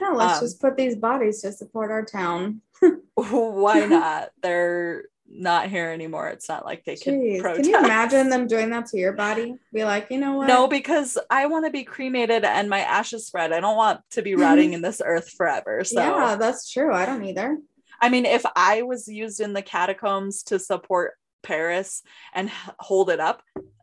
Yeah, 0.00 0.08
let's 0.10 0.38
Um, 0.38 0.44
just 0.44 0.60
put 0.60 0.76
these 0.76 0.96
bodies 0.96 1.40
to 1.42 1.52
support 1.52 1.90
our 1.90 2.04
town. 2.04 2.60
Why 3.14 3.86
not? 3.86 4.30
They're 4.42 5.04
not 5.26 5.68
here 5.70 5.88
anymore. 5.90 6.28
It's 6.28 6.48
not 6.48 6.64
like 6.64 6.84
they 6.84 6.96
protest. 6.96 7.62
can 7.62 7.64
you 7.64 7.78
imagine 7.78 8.28
them 8.28 8.46
doing 8.46 8.70
that 8.70 8.86
to 8.86 8.98
your 8.98 9.12
body? 9.12 9.54
Be 9.72 9.84
like, 9.84 10.08
you 10.10 10.18
know 10.18 10.34
what? 10.34 10.48
No, 10.48 10.68
because 10.68 11.16
I 11.30 11.46
want 11.46 11.64
to 11.64 11.70
be 11.70 11.82
cremated 11.84 12.44
and 12.44 12.68
my 12.68 12.80
ashes 12.80 13.26
spread. 13.26 13.52
I 13.52 13.60
don't 13.60 13.76
want 13.76 14.00
to 14.10 14.22
be 14.22 14.34
rotting 14.34 14.72
in 14.74 14.82
this 14.82 15.00
earth 15.04 15.30
forever. 15.30 15.82
So, 15.84 16.00
yeah, 16.00 16.36
that's 16.36 16.70
true. 16.70 16.92
I 16.92 17.06
don't 17.06 17.24
either. 17.24 17.58
I 18.00 18.10
mean, 18.10 18.26
if 18.26 18.44
I 18.54 18.82
was 18.82 19.08
used 19.08 19.40
in 19.40 19.54
the 19.54 19.62
catacombs 19.62 20.42
to 20.44 20.58
support 20.58 21.14
Paris 21.44 22.02
and 22.34 22.50
hold 22.80 23.10
it 23.10 23.20
up, 23.20 23.42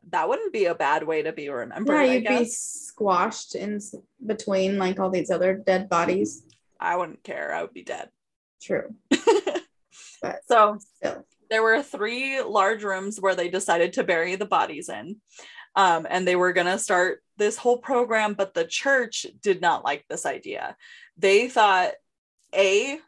that 0.10 0.28
wouldn't 0.28 0.52
be 0.52 0.66
a 0.66 0.76
bad 0.76 1.04
way 1.04 1.22
to 1.24 1.32
be 1.32 1.48
remembered. 1.50 1.94
Yeah, 1.94 2.04
you'd 2.14 2.28
be 2.28 2.46
squashed 2.46 3.56
in 3.56 3.80
between 4.26 4.78
like 4.78 5.00
all 5.00 5.10
these 5.10 5.32
other 5.32 5.54
dead 5.56 5.88
bodies. 5.88 6.44
I 6.80 6.98
wouldn't 6.98 7.24
care. 7.24 7.54
I 7.54 7.62
would 7.62 7.74
be 7.74 7.84
dead. 7.84 8.10
True. 8.62 8.94
But 10.22 10.42
So 10.48 10.78
still. 10.98 11.26
there 11.50 11.64
were 11.64 11.82
three 11.82 12.42
large 12.42 12.84
rooms 12.84 13.20
where 13.20 13.34
they 13.36 13.50
decided 13.50 13.94
to 13.94 14.04
bury 14.04 14.36
the 14.36 14.46
bodies 14.46 14.88
in. 14.88 15.18
Um, 15.76 16.06
and 16.10 16.28
they 16.28 16.36
were 16.36 16.54
going 16.54 16.68
to 16.68 16.78
start 16.78 17.24
this 17.38 17.58
whole 17.58 17.78
program, 17.78 18.34
but 18.36 18.54
the 18.54 18.66
church 18.66 19.26
did 19.42 19.62
not 19.62 19.84
like 19.84 20.06
this 20.08 20.26
idea. 20.26 20.76
They 21.18 21.48
thought, 21.50 21.94
A, 22.54 23.00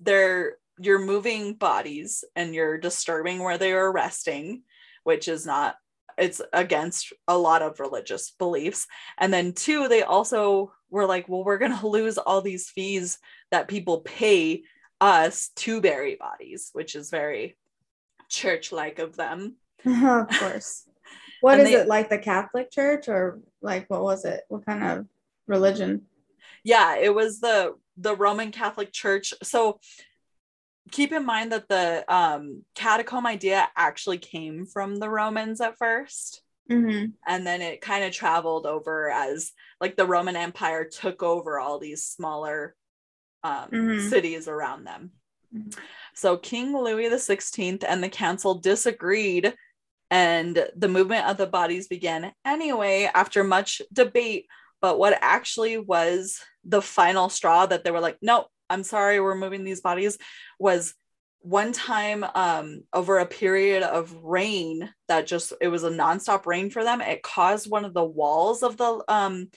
they're 0.00 0.56
you're 0.78 1.04
moving 1.04 1.54
bodies 1.54 2.24
and 2.34 2.54
you're 2.54 2.78
disturbing 2.78 3.38
where 3.42 3.58
they 3.58 3.72
are 3.72 3.92
resting, 3.92 4.62
which 5.04 5.28
is 5.28 5.46
not 5.46 5.76
it's 6.18 6.42
against 6.52 7.12
a 7.26 7.36
lot 7.38 7.62
of 7.62 7.80
religious 7.80 8.32
beliefs. 8.38 8.86
And 9.18 9.32
then 9.32 9.54
two, 9.54 9.88
they 9.88 10.02
also 10.02 10.72
were 10.90 11.06
like, 11.06 11.26
well, 11.28 11.42
we're 11.42 11.58
gonna 11.58 11.86
lose 11.86 12.18
all 12.18 12.42
these 12.42 12.68
fees 12.68 13.18
that 13.50 13.68
people 13.68 14.00
pay 14.02 14.64
us 15.00 15.50
to 15.56 15.80
bury 15.80 16.16
bodies, 16.16 16.70
which 16.74 16.94
is 16.94 17.10
very 17.10 17.56
church-like 18.28 18.98
of 18.98 19.16
them. 19.16 19.56
of 19.86 20.28
course. 20.28 20.84
What 21.40 21.58
is 21.58 21.70
they- 21.70 21.74
it 21.74 21.88
like 21.88 22.08
the 22.08 22.18
Catholic 22.18 22.70
Church 22.70 23.08
or 23.08 23.40
like 23.60 23.90
what 23.90 24.04
was 24.04 24.24
it? 24.24 24.42
What 24.48 24.64
kind 24.64 24.84
of 24.84 25.06
religion? 25.48 26.02
yeah 26.64 26.96
it 26.96 27.12
was 27.12 27.40
the 27.40 27.74
the 27.96 28.14
roman 28.14 28.52
catholic 28.52 28.92
church 28.92 29.34
so 29.42 29.80
keep 30.90 31.12
in 31.12 31.24
mind 31.24 31.52
that 31.52 31.68
the 31.68 32.04
um 32.12 32.62
catacomb 32.74 33.26
idea 33.26 33.68
actually 33.76 34.18
came 34.18 34.66
from 34.66 34.96
the 34.96 35.08
romans 35.08 35.60
at 35.60 35.78
first 35.78 36.42
Mm-hmm. 36.70 37.06
and 37.26 37.46
then 37.46 37.60
it 37.60 37.80
kind 37.80 38.04
of 38.04 38.12
traveled 38.12 38.66
over 38.66 39.10
as 39.10 39.50
like 39.80 39.96
the 39.96 40.06
roman 40.06 40.36
empire 40.36 40.84
took 40.84 41.22
over 41.22 41.58
all 41.58 41.78
these 41.78 42.04
smaller 42.04 42.74
um, 43.42 43.68
Mhm. 43.70 44.08
cities 44.08 44.46
around 44.46 44.84
them 44.84 45.10
Mhm. 45.54 45.76
so 46.14 46.36
king 46.36 46.72
louis 46.76 47.08
the 47.08 47.18
16th 47.18 47.84
and 47.86 48.02
the 48.02 48.08
council 48.08 48.54
disagreed 48.54 49.54
and 50.10 50.68
the 50.76 50.88
movement 50.88 51.26
of 51.26 51.36
the 51.36 51.46
bodies 51.48 51.88
began 51.88 52.32
anyway 52.44 53.10
after 53.12 53.42
much 53.42 53.82
debate 53.92 54.46
but 54.80 54.98
what 54.98 55.18
actually 55.20 55.78
was 55.78 56.40
the 56.64 56.80
final 56.82 57.28
straw 57.28 57.66
that 57.66 57.82
they 57.82 57.90
were 57.90 58.00
like 58.00 58.18
no 58.22 58.46
i'm 58.72 58.82
sorry 58.82 59.20
we're 59.20 59.34
moving 59.34 59.64
these 59.64 59.80
bodies 59.80 60.18
was 60.58 60.94
one 61.44 61.72
time 61.72 62.24
um, 62.36 62.82
over 62.92 63.18
a 63.18 63.26
period 63.26 63.82
of 63.82 64.14
rain 64.22 64.88
that 65.08 65.26
just 65.26 65.52
it 65.60 65.66
was 65.68 65.82
a 65.82 65.90
nonstop 65.90 66.46
rain 66.46 66.70
for 66.70 66.84
them 66.84 67.00
it 67.00 67.22
caused 67.22 67.68
one 67.68 67.84
of 67.84 67.94
the 67.94 68.04
walls 68.04 68.62
of 68.62 68.76
the 68.76 69.02
um, 69.08 69.48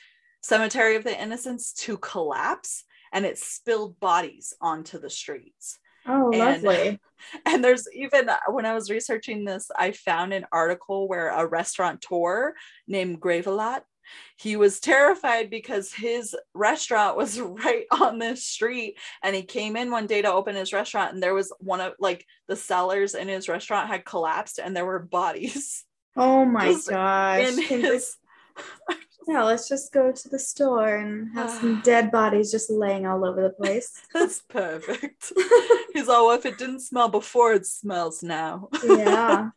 cemetery 0.42 0.96
of 0.96 1.04
the 1.04 1.22
innocents 1.22 1.74
to 1.74 1.96
collapse 1.98 2.84
and 3.14 3.24
it 3.26 3.38
spilled 3.38 4.00
bodies 4.00 4.54
onto 4.62 5.00
the 5.00 5.10
streets 5.10 5.78
Oh, 6.08 6.32
And- 6.32 6.64
lovely. 6.64 7.00
and 7.46 7.64
there's 7.64 7.88
even 7.94 8.30
when 8.50 8.66
I 8.66 8.74
was 8.76 8.92
researching 8.92 9.44
this, 9.46 9.72
I 9.76 9.92
found 9.92 10.34
an 10.34 10.46
article 10.52 11.08
where 11.08 11.30
a 11.30 11.48
restaurateur 11.48 12.54
named 12.88 13.20
Gravelot, 13.20 13.82
he 14.38 14.56
was 14.56 14.80
terrified 14.80 15.50
because 15.50 15.94
his 15.94 16.36
restaurant 16.54 17.18
was 17.18 17.40
right 17.40 17.86
on 17.92 18.20
this 18.20 18.46
street. 18.46 18.98
And 19.24 19.36
he 19.36 19.44
came 19.44 19.76
in 19.76 19.92
one 19.92 20.08
day 20.08 20.22
to 20.22 20.32
open 20.32 20.56
his 20.56 20.74
restaurant, 20.74 21.14
and 21.14 21.22
there 21.24 21.34
was 21.34 21.54
one 21.60 21.82
of 21.82 21.94
like 22.00 22.26
the 22.48 22.56
cellars 22.56 23.16
in 23.16 23.28
his 23.28 23.50
restaurant 23.50 23.88
had 23.88 24.06
collapsed, 24.06 24.60
and 24.60 24.76
there 24.76 24.86
were 24.86 25.00
bodies 25.00 25.84
Oh 26.18 26.46
my 26.46 26.72
just 26.72 26.90
gosh. 26.90 27.40
in 27.48 27.62
his. 27.62 28.16
yeah, 29.28 29.44
let's 29.44 29.68
just 29.68 29.92
go 29.92 30.12
to 30.12 30.30
the 30.30 30.40
store 30.40 30.96
and 30.96 31.34
have 31.34 31.50
some 31.50 31.82
dead 31.84 32.12
bodies 32.12 32.52
just 32.52 32.70
laying 32.70 33.06
all 33.06 33.26
over 33.26 33.42
the 33.42 33.50
place. 33.50 33.92
That's 34.14 34.42
perfect. 34.42 35.34
He's 35.94 36.08
all, 36.08 36.32
if 36.32 36.46
it 36.46 36.58
didn't 36.58 36.82
smell 36.82 37.10
before, 37.10 37.54
it 37.54 37.66
smells 37.66 38.24
now. 38.24 38.70
yeah. 38.84 39.50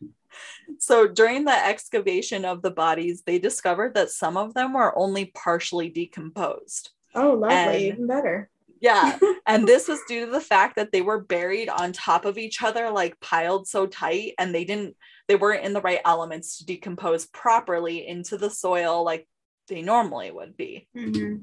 So 0.78 1.06
during 1.08 1.44
the 1.44 1.66
excavation 1.66 2.44
of 2.44 2.62
the 2.62 2.70
bodies, 2.70 3.22
they 3.24 3.38
discovered 3.38 3.94
that 3.94 4.10
some 4.10 4.36
of 4.36 4.54
them 4.54 4.74
were 4.74 4.96
only 4.98 5.26
partially 5.26 5.88
decomposed. 5.88 6.90
Oh, 7.14 7.32
lovely. 7.32 7.56
And- 7.56 7.82
Even 7.94 8.06
better. 8.06 8.50
Yeah. 8.80 9.18
and 9.46 9.66
this 9.66 9.88
was 9.88 9.98
due 10.06 10.26
to 10.26 10.30
the 10.30 10.40
fact 10.40 10.76
that 10.76 10.92
they 10.92 11.00
were 11.00 11.20
buried 11.20 11.68
on 11.68 11.92
top 11.92 12.24
of 12.24 12.38
each 12.38 12.62
other, 12.62 12.90
like 12.90 13.18
piled 13.20 13.66
so 13.66 13.86
tight, 13.86 14.34
and 14.38 14.54
they 14.54 14.64
didn't, 14.64 14.94
they 15.26 15.34
weren't 15.36 15.64
in 15.64 15.72
the 15.72 15.80
right 15.80 16.00
elements 16.04 16.58
to 16.58 16.66
decompose 16.66 17.26
properly 17.26 18.06
into 18.06 18.38
the 18.38 18.50
soil 18.50 19.04
like 19.04 19.26
they 19.66 19.82
normally 19.82 20.30
would 20.30 20.56
be. 20.56 20.86
Mhm. 20.96 21.42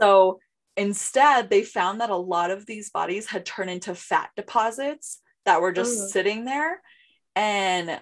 So 0.00 0.40
instead, 0.76 1.48
they 1.48 1.62
found 1.62 2.00
that 2.00 2.10
a 2.10 2.16
lot 2.16 2.50
of 2.50 2.66
these 2.66 2.90
bodies 2.90 3.26
had 3.26 3.46
turned 3.46 3.70
into 3.70 3.94
fat 3.94 4.30
deposits 4.36 5.20
that 5.44 5.60
were 5.60 5.72
just 5.72 5.98
Oh. 5.98 6.06
sitting 6.08 6.44
there. 6.44 6.82
And 7.38 8.00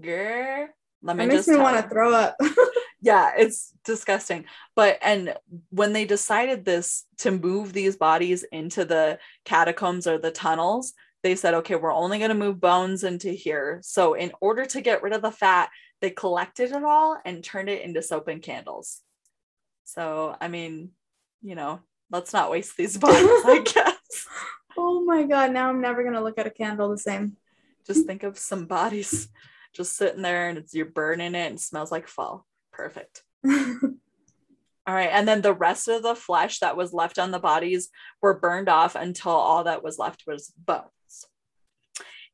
girl, 0.00 0.68
let 1.02 1.16
me 1.16 1.22
That 1.22 1.28
makes 1.28 1.46
just 1.46 1.48
me 1.48 1.56
want 1.58 1.80
to 1.80 1.88
throw 1.88 2.12
up. 2.12 2.36
yeah, 3.00 3.30
it's 3.38 3.72
disgusting. 3.84 4.44
But 4.74 4.98
and 5.02 5.36
when 5.70 5.92
they 5.92 6.04
decided 6.04 6.64
this 6.64 7.04
to 7.18 7.30
move 7.30 7.72
these 7.72 7.96
bodies 7.96 8.42
into 8.50 8.84
the 8.84 9.20
catacombs 9.44 10.08
or 10.08 10.18
the 10.18 10.32
tunnels, 10.32 10.94
they 11.22 11.36
said, 11.36 11.54
okay, 11.54 11.76
we're 11.76 11.94
only 11.94 12.18
going 12.18 12.30
to 12.30 12.34
move 12.34 12.60
bones 12.60 13.04
into 13.04 13.30
here. 13.30 13.78
So 13.84 14.14
in 14.14 14.32
order 14.40 14.66
to 14.66 14.80
get 14.80 15.04
rid 15.04 15.12
of 15.12 15.22
the 15.22 15.30
fat, 15.30 15.70
they 16.00 16.10
collected 16.10 16.72
it 16.72 16.82
all 16.82 17.16
and 17.24 17.44
turned 17.44 17.68
it 17.68 17.82
into 17.82 18.02
soap 18.02 18.26
and 18.26 18.42
candles. 18.42 19.00
So 19.84 20.36
I 20.40 20.48
mean, 20.48 20.90
you 21.40 21.54
know, 21.54 21.82
let's 22.10 22.32
not 22.32 22.50
waste 22.50 22.76
these 22.76 22.98
bodies, 22.98 23.44
I 23.44 23.62
guess. 23.64 24.26
oh 24.76 25.04
my 25.04 25.22
god, 25.22 25.52
now 25.52 25.68
I'm 25.68 25.80
never 25.80 26.02
gonna 26.02 26.24
look 26.24 26.36
at 26.38 26.48
a 26.48 26.50
candle 26.50 26.88
the 26.88 26.98
same. 26.98 27.36
Just 27.86 28.06
think 28.06 28.22
of 28.22 28.38
some 28.38 28.66
bodies 28.66 29.28
just 29.74 29.96
sitting 29.96 30.22
there 30.22 30.48
and 30.48 30.58
it's 30.58 30.74
you're 30.74 30.86
burning 30.86 31.34
it 31.34 31.46
and 31.46 31.56
it 31.56 31.60
smells 31.60 31.92
like 31.92 32.08
fall. 32.08 32.46
Perfect. 32.72 33.22
All 33.46 34.94
right. 34.94 35.10
And 35.12 35.26
then 35.26 35.42
the 35.42 35.52
rest 35.52 35.88
of 35.88 36.02
the 36.02 36.14
flesh 36.14 36.60
that 36.60 36.76
was 36.76 36.92
left 36.92 37.18
on 37.18 37.30
the 37.30 37.38
bodies 37.38 37.90
were 38.22 38.38
burned 38.38 38.68
off 38.68 38.94
until 38.94 39.32
all 39.32 39.64
that 39.64 39.82
was 39.82 39.98
left 39.98 40.22
was 40.26 40.52
bones. 40.56 40.86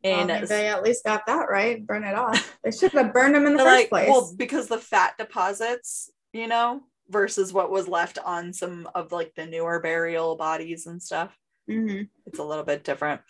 And 0.04 0.28
mean, 0.28 0.44
they 0.46 0.68
at 0.68 0.82
least 0.82 1.04
got 1.04 1.26
that 1.26 1.46
right. 1.48 1.84
Burn 1.86 2.04
it 2.04 2.14
off. 2.14 2.58
They 2.64 2.70
should 2.70 2.92
have 2.92 3.12
burned 3.12 3.34
them 3.34 3.46
in 3.46 3.54
the 3.54 3.64
first 3.64 3.66
like, 3.66 3.88
place. 3.88 4.08
well, 4.08 4.32
because 4.36 4.68
the 4.68 4.78
fat 4.78 5.14
deposits, 5.18 6.10
you 6.32 6.46
know, 6.46 6.82
versus 7.08 7.52
what 7.52 7.70
was 7.70 7.88
left 7.88 8.18
on 8.24 8.52
some 8.52 8.88
of 8.94 9.10
like 9.10 9.32
the 9.34 9.46
newer 9.46 9.80
burial 9.80 10.36
bodies 10.36 10.86
and 10.86 11.02
stuff. 11.02 11.36
Mhm. 11.68 12.08
It's 12.26 12.38
a 12.38 12.44
little 12.44 12.64
bit 12.64 12.84
different. 12.84 13.20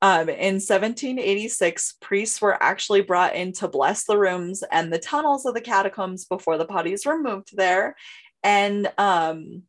Um, 0.00 0.28
in 0.28 0.60
1786, 0.60 1.96
priests 2.00 2.40
were 2.40 2.60
actually 2.62 3.02
brought 3.02 3.34
in 3.34 3.52
to 3.54 3.68
bless 3.68 4.04
the 4.04 4.16
rooms 4.18 4.62
and 4.70 4.92
the 4.92 4.98
tunnels 4.98 5.44
of 5.44 5.54
the 5.54 5.60
catacombs 5.60 6.24
before 6.24 6.56
the 6.56 6.64
bodies 6.64 7.04
were 7.04 7.20
moved 7.20 7.56
there. 7.56 7.96
And 8.42 8.90
um, 8.96 9.64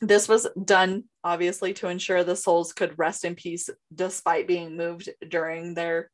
this 0.00 0.28
was 0.28 0.46
done 0.64 1.04
obviously 1.24 1.74
to 1.74 1.88
ensure 1.88 2.22
the 2.24 2.36
souls 2.36 2.72
could 2.72 2.98
rest 2.98 3.24
in 3.24 3.34
peace 3.34 3.70
despite 3.94 4.46
being 4.48 4.76
moved 4.76 5.08
during 5.28 5.74
their 5.74 6.10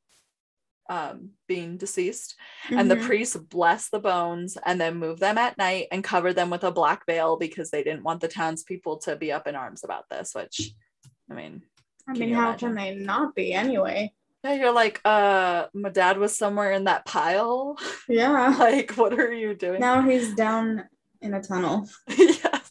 um, 0.91 1.31
being 1.49 1.79
deceased. 1.79 2.35
And 2.71 2.91
the 2.91 2.97
Mhm. 2.97 3.07
priests 3.07 3.37
blessed 3.37 3.91
the 3.91 3.99
bones 3.99 4.59
and 4.67 4.79
then 4.79 4.97
moved 4.99 5.21
them 5.21 5.39
at 5.39 5.57
night 5.57 5.89
and 5.91 6.05
covered 6.05 6.35
them 6.35 6.51
with 6.51 6.63
a 6.63 6.71
black 6.71 7.07
veil 7.07 7.39
because 7.39 7.71
they 7.71 7.83
didn't 7.83 8.03
want 8.03 8.21
the 8.21 8.29
townspeople 8.29 8.99
to 8.99 9.17
be 9.17 9.33
up 9.33 9.47
in 9.47 9.55
arms 9.55 9.83
about 9.83 10.05
this, 10.11 10.35
which 10.35 10.75
I 11.31 11.35
mean, 11.35 11.63
I 12.09 12.13
mean, 12.13 12.33
how 12.33 12.49
imagine? 12.49 12.69
can 12.69 12.77
they 12.77 12.95
not 12.97 13.35
be 13.35 13.53
anyway? 13.53 14.13
yeah, 14.45 14.55
you're 14.55 14.73
like, 14.73 15.01
uh, 15.07 15.67
my 15.73 15.89
dad 15.89 16.19
was 16.19 16.37
somewhere 16.37 16.73
in 16.73 16.85
that 16.85 17.07
pile. 17.07 17.79
Yeah. 18.09 18.55
like, 18.59 18.93
what 18.93 19.19
are 19.19 19.33
you 19.33 19.55
doing? 19.55 19.81
Now 19.81 20.03
he's 20.09 20.35
down 20.35 20.85
in 21.23 21.33
a 21.33 21.43
tunnel. 21.43 21.89
yes. 22.09 22.71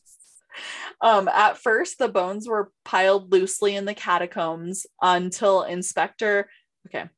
Um, 1.02 1.28
at 1.28 1.58
first, 1.58 1.98
the 1.98 2.08
bones 2.08 2.48
were 2.48 2.72
piled 2.86 3.32
loosely 3.32 3.76
in 3.76 3.86
the 3.86 3.96
catacombs 3.96 4.86
until 5.02 5.64
Inspector, 5.64 6.48
okay, 6.88 7.10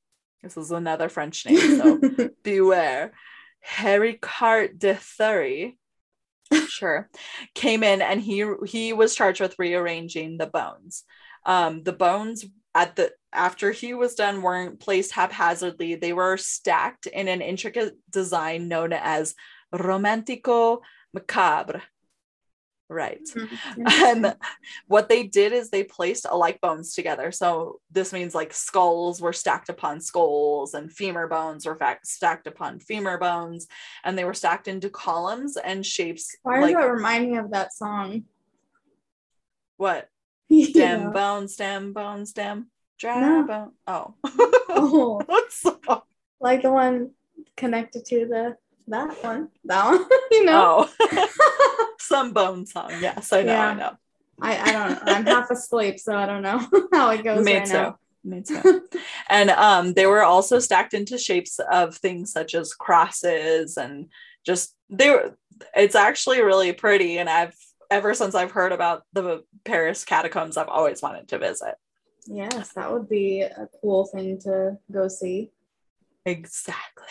this 0.41 0.55
is 0.57 0.71
another 0.71 1.09
French 1.09 1.45
name, 1.45 1.77
so 1.77 2.01
beware, 2.43 3.11
Héricart 3.67 4.79
de 4.79 4.95
Thury, 4.95 5.75
sure, 6.67 7.09
came 7.53 7.83
in 7.83 8.01
and 8.01 8.21
he 8.21 8.45
he 8.65 8.93
was 8.93 9.13
charged 9.13 9.41
with 9.41 9.59
rearranging 9.59 10.37
the 10.37 10.47
bones. 10.47 11.03
Um, 11.45 11.83
the 11.83 11.93
bones 11.93 12.45
at 12.73 12.95
the 12.95 13.11
after 13.31 13.71
he 13.71 13.93
was 13.93 14.15
done 14.15 14.41
weren't 14.41 14.79
placed 14.79 15.11
haphazardly. 15.11 15.95
They 15.95 16.13
were 16.13 16.37
stacked 16.37 17.05
in 17.05 17.27
an 17.27 17.41
intricate 17.41 17.95
design 18.09 18.67
known 18.67 18.93
as 18.93 19.35
romantico 19.71 20.81
macabre. 21.13 21.81
Right. 22.87 23.21
Mm-hmm. 23.25 23.83
And 23.87 24.35
what 24.87 25.09
they 25.09 25.23
did 25.23 25.53
is 25.53 25.69
they 25.69 25.83
placed 25.83 26.27
alike 26.29 26.61
bones 26.61 26.93
together. 26.93 27.31
So 27.31 27.79
this 27.89 28.13
means 28.13 28.35
like 28.35 28.53
skulls 28.53 29.19
were 29.19 29.33
stacked 29.33 29.69
upon 29.69 30.01
skulls 30.01 30.75
and 30.75 30.91
femur 30.91 31.27
bones 31.27 31.65
were 31.65 31.75
fact- 31.75 32.07
stacked 32.07 32.45
upon 32.45 32.79
femur 32.79 33.17
bones 33.17 33.67
and 34.03 34.15
they 34.15 34.23
were 34.23 34.35
stacked 34.35 34.67
into 34.67 34.89
columns 34.89 35.57
and 35.57 35.83
shapes 35.83 36.35
Why 36.43 36.59
like 36.59 36.75
does 36.75 36.83
that 36.83 36.91
remind 36.91 37.31
me 37.31 37.37
of 37.37 37.51
that 37.51 37.73
song? 37.73 38.25
what? 39.77 40.07
Yeah. 40.59 40.67
Stem 40.67 41.11
bone, 41.11 41.47
stem 41.47 41.93
bone, 41.93 42.25
stem, 42.25 42.67
dry 42.99 43.19
No. 43.19 43.43
bone. 43.43 43.71
Oh. 43.87 44.13
Oh, 44.69 45.21
what 45.25 45.51
song? 45.51 46.01
like 46.39 46.61
the 46.61 46.71
one 46.71 47.11
connected 47.57 48.05
to 48.05 48.25
the 48.27 48.57
that 48.87 49.23
one. 49.23 49.49
That 49.65 49.85
one. 49.85 50.05
you 50.31 50.45
know. 50.45 50.87
Oh. 50.99 51.27
Some 51.99 52.33
bone 52.33 52.65
song. 52.67 52.91
Yes, 53.01 53.33
I 53.33 53.41
know, 53.41 53.55
I 53.55 53.73
know. 53.73 53.91
I, 54.41 54.57
I 54.57 54.71
don't 54.71 54.89
know. 54.91 55.13
I'm 55.13 55.25
half 55.25 55.49
asleep, 55.49 55.99
so 55.99 56.15
I 56.15 56.25
don't 56.25 56.43
know 56.43 56.59
how 56.93 57.09
it 57.09 57.23
goes 57.23 57.43
Me 57.43 57.57
right 57.57 57.65
too. 57.65 57.73
now. 57.73 57.99
And 59.29 59.49
um, 59.51 59.93
they 59.93 60.05
were 60.05 60.23
also 60.23 60.59
stacked 60.59 60.93
into 60.93 61.17
shapes 61.17 61.59
of 61.71 61.95
things 61.95 62.31
such 62.31 62.53
as 62.53 62.73
crosses 62.73 63.77
and 63.77 64.07
just 64.45 64.75
they 64.89 65.09
were. 65.09 65.37
It's 65.75 65.95
actually 65.95 66.41
really 66.41 66.73
pretty, 66.73 67.17
and 67.17 67.29
I've 67.29 67.55
ever 67.89 68.13
since 68.13 68.35
I've 68.35 68.51
heard 68.51 68.71
about 68.71 69.03
the 69.13 69.43
Paris 69.63 70.03
catacombs, 70.05 70.57
I've 70.57 70.67
always 70.69 71.01
wanted 71.01 71.27
to 71.29 71.39
visit. 71.39 71.75
Yes, 72.27 72.73
that 72.73 72.91
would 72.91 73.07
be 73.07 73.41
a 73.41 73.67
cool 73.81 74.05
thing 74.05 74.39
to 74.41 74.77
go 74.91 75.07
see. 75.07 75.51
Exactly. 76.25 77.05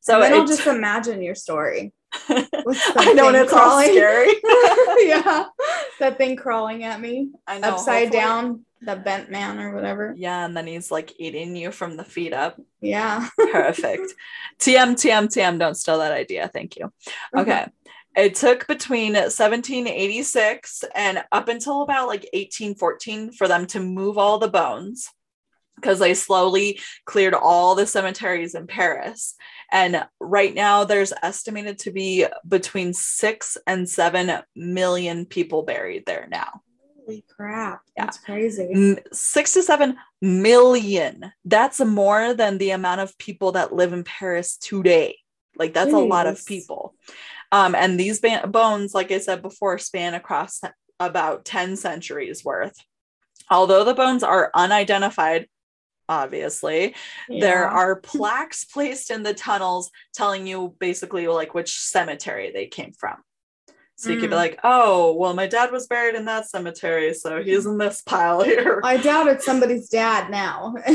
So 0.00 0.14
So 0.14 0.20
then 0.20 0.32
I'll 0.32 0.46
just 0.46 0.66
imagine 0.66 1.22
your 1.22 1.34
story. 1.34 1.92
I 2.30 3.12
know, 3.14 3.28
and 3.28 3.36
it's 3.36 3.52
all 3.52 3.82
scary. 3.82 4.28
yeah, 5.06 5.44
that 6.00 6.16
thing 6.16 6.36
crawling 6.36 6.84
at 6.84 7.00
me 7.00 7.32
I 7.46 7.58
know. 7.58 7.68
upside 7.74 8.04
hopefully- 8.04 8.20
down, 8.22 8.64
the 8.80 8.96
bent 8.96 9.30
man 9.30 9.58
or 9.58 9.74
whatever. 9.74 10.14
Yeah, 10.16 10.44
and 10.46 10.56
then 10.56 10.66
he's 10.66 10.90
like 10.90 11.12
eating 11.18 11.54
you 11.56 11.70
from 11.70 11.96
the 11.96 12.04
feet 12.04 12.32
up. 12.32 12.58
Yeah. 12.80 13.28
Perfect. 13.36 14.14
TM, 14.58 14.92
TM, 14.94 15.26
TM. 15.26 15.58
Don't 15.58 15.74
steal 15.74 15.98
that 15.98 16.12
idea. 16.12 16.48
Thank 16.50 16.76
you. 16.76 16.92
Okay. 17.36 17.52
Uh-huh. 17.52 17.66
It 18.16 18.34
took 18.34 18.66
between 18.66 19.12
1786 19.14 20.84
and 20.94 21.24
up 21.30 21.48
until 21.48 21.82
about 21.82 22.08
like 22.08 22.22
1814 22.32 23.32
for 23.32 23.46
them 23.46 23.66
to 23.68 23.80
move 23.80 24.18
all 24.18 24.38
the 24.38 24.48
bones 24.48 25.08
because 25.76 26.00
they 26.00 26.14
slowly 26.14 26.80
cleared 27.04 27.34
all 27.34 27.74
the 27.74 27.86
cemeteries 27.86 28.54
in 28.54 28.66
Paris. 28.66 29.34
And 29.70 30.04
right 30.20 30.54
now, 30.54 30.84
there's 30.84 31.12
estimated 31.22 31.78
to 31.80 31.90
be 31.90 32.26
between 32.46 32.92
six 32.92 33.56
and 33.66 33.88
seven 33.88 34.42
million 34.56 35.26
people 35.26 35.62
buried 35.62 36.04
there 36.06 36.26
now. 36.30 36.62
Holy 36.96 37.24
crap. 37.28 37.82
Yeah. 37.96 38.06
That's 38.06 38.18
crazy. 38.18 38.68
M- 38.74 38.98
Six 39.12 39.54
to 39.54 39.62
seven 39.62 39.96
million. 40.20 41.32
That's 41.44 41.80
more 41.80 42.34
than 42.34 42.58
the 42.58 42.70
amount 42.70 43.00
of 43.00 43.16
people 43.18 43.52
that 43.52 43.72
live 43.72 43.92
in 43.92 44.04
Paris 44.04 44.56
today. 44.56 45.18
Like, 45.56 45.74
that's 45.74 45.92
a 45.92 45.98
lot 45.98 46.26
of 46.26 46.44
people. 46.46 46.94
Um, 47.52 47.74
and 47.74 47.98
these 47.98 48.20
ba- 48.20 48.46
bones, 48.46 48.94
like 48.94 49.10
I 49.10 49.18
said 49.18 49.42
before, 49.42 49.78
span 49.78 50.14
across 50.14 50.60
about 51.00 51.44
10 51.44 51.76
centuries 51.76 52.44
worth. 52.44 52.76
Although 53.50 53.84
the 53.84 53.94
bones 53.94 54.22
are 54.22 54.50
unidentified, 54.54 55.46
obviously, 56.08 56.94
there 57.28 57.66
are 57.66 57.96
plaques 58.00 58.64
placed 58.64 59.10
in 59.10 59.22
the 59.22 59.32
tunnels 59.34 59.90
telling 60.14 60.46
you 60.46 60.74
basically 60.78 61.26
like 61.28 61.54
which 61.54 61.78
cemetery 61.78 62.50
they 62.52 62.66
came 62.66 62.92
from. 62.92 63.16
So 63.96 64.10
you 64.10 64.20
could 64.20 64.30
be 64.30 64.36
Mm. 64.36 64.38
like, 64.38 64.60
oh, 64.62 65.14
well, 65.14 65.34
my 65.34 65.48
dad 65.48 65.72
was 65.72 65.88
buried 65.88 66.14
in 66.14 66.26
that 66.26 66.48
cemetery, 66.48 67.14
so 67.14 67.42
he's 67.42 67.66
in 67.66 67.78
this 67.78 68.00
pile 68.02 68.42
here. 68.44 68.80
I 68.84 68.96
doubt 68.96 69.26
it's 69.26 69.44
somebody's 69.44 69.88
dad 69.88 70.30
now. 70.30 70.74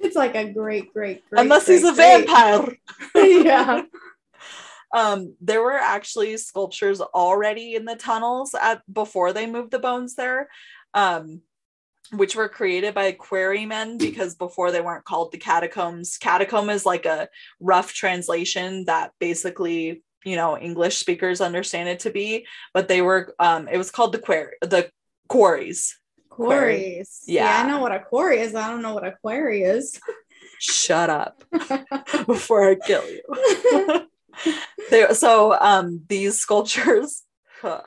it's 0.00 0.14
like 0.16 0.34
a 0.34 0.52
great, 0.52 0.92
great, 0.92 1.26
great. 1.30 1.40
Unless 1.40 1.68
he's 1.68 1.84
a 1.84 1.94
great, 1.94 2.26
great. 2.26 2.28
vampire. 2.28 2.76
yeah. 3.14 3.82
Um, 4.96 5.34
there 5.42 5.62
were 5.62 5.78
actually 5.78 6.38
sculptures 6.38 7.02
already 7.02 7.74
in 7.74 7.84
the 7.84 7.96
tunnels 7.96 8.54
at 8.54 8.80
before 8.90 9.34
they 9.34 9.46
moved 9.46 9.70
the 9.70 9.78
bones 9.78 10.14
there. 10.14 10.48
Um, 10.94 11.42
which 12.12 12.36
were 12.36 12.48
created 12.48 12.94
by 12.94 13.12
quarrymen 13.12 13.98
because 13.98 14.36
before 14.36 14.70
they 14.70 14.80
weren't 14.80 15.04
called 15.04 15.32
the 15.32 15.38
catacombs. 15.38 16.18
Catacomb 16.18 16.70
is 16.70 16.86
like 16.86 17.04
a 17.04 17.28
rough 17.58 17.92
translation 17.92 18.84
that 18.84 19.10
basically, 19.18 20.04
you 20.24 20.36
know, 20.36 20.56
English 20.56 20.98
speakers 20.98 21.40
understand 21.40 21.88
it 21.88 22.00
to 22.00 22.10
be, 22.10 22.46
but 22.72 22.86
they 22.88 23.02
were 23.02 23.34
um 23.40 23.68
it 23.68 23.76
was 23.76 23.90
called 23.90 24.12
the 24.12 24.18
quarry 24.18 24.52
the 24.62 24.88
quarries. 25.28 25.98
Quarries. 26.30 27.24
Yeah. 27.26 27.62
I 27.64 27.68
know 27.68 27.80
what 27.80 27.92
a 27.92 28.00
quarry 28.00 28.40
is. 28.40 28.54
I 28.54 28.70
don't 28.70 28.82
know 28.82 28.94
what 28.94 29.06
a 29.06 29.16
quarry 29.20 29.62
is. 29.62 29.98
Shut 30.60 31.10
up 31.10 31.44
before 32.26 32.70
I 32.70 32.76
kill 32.76 33.04
you. 33.10 34.06
they, 34.90 35.06
so 35.14 35.56
um 35.60 36.02
these 36.08 36.38
sculptures 36.38 37.22
huh, 37.60 37.82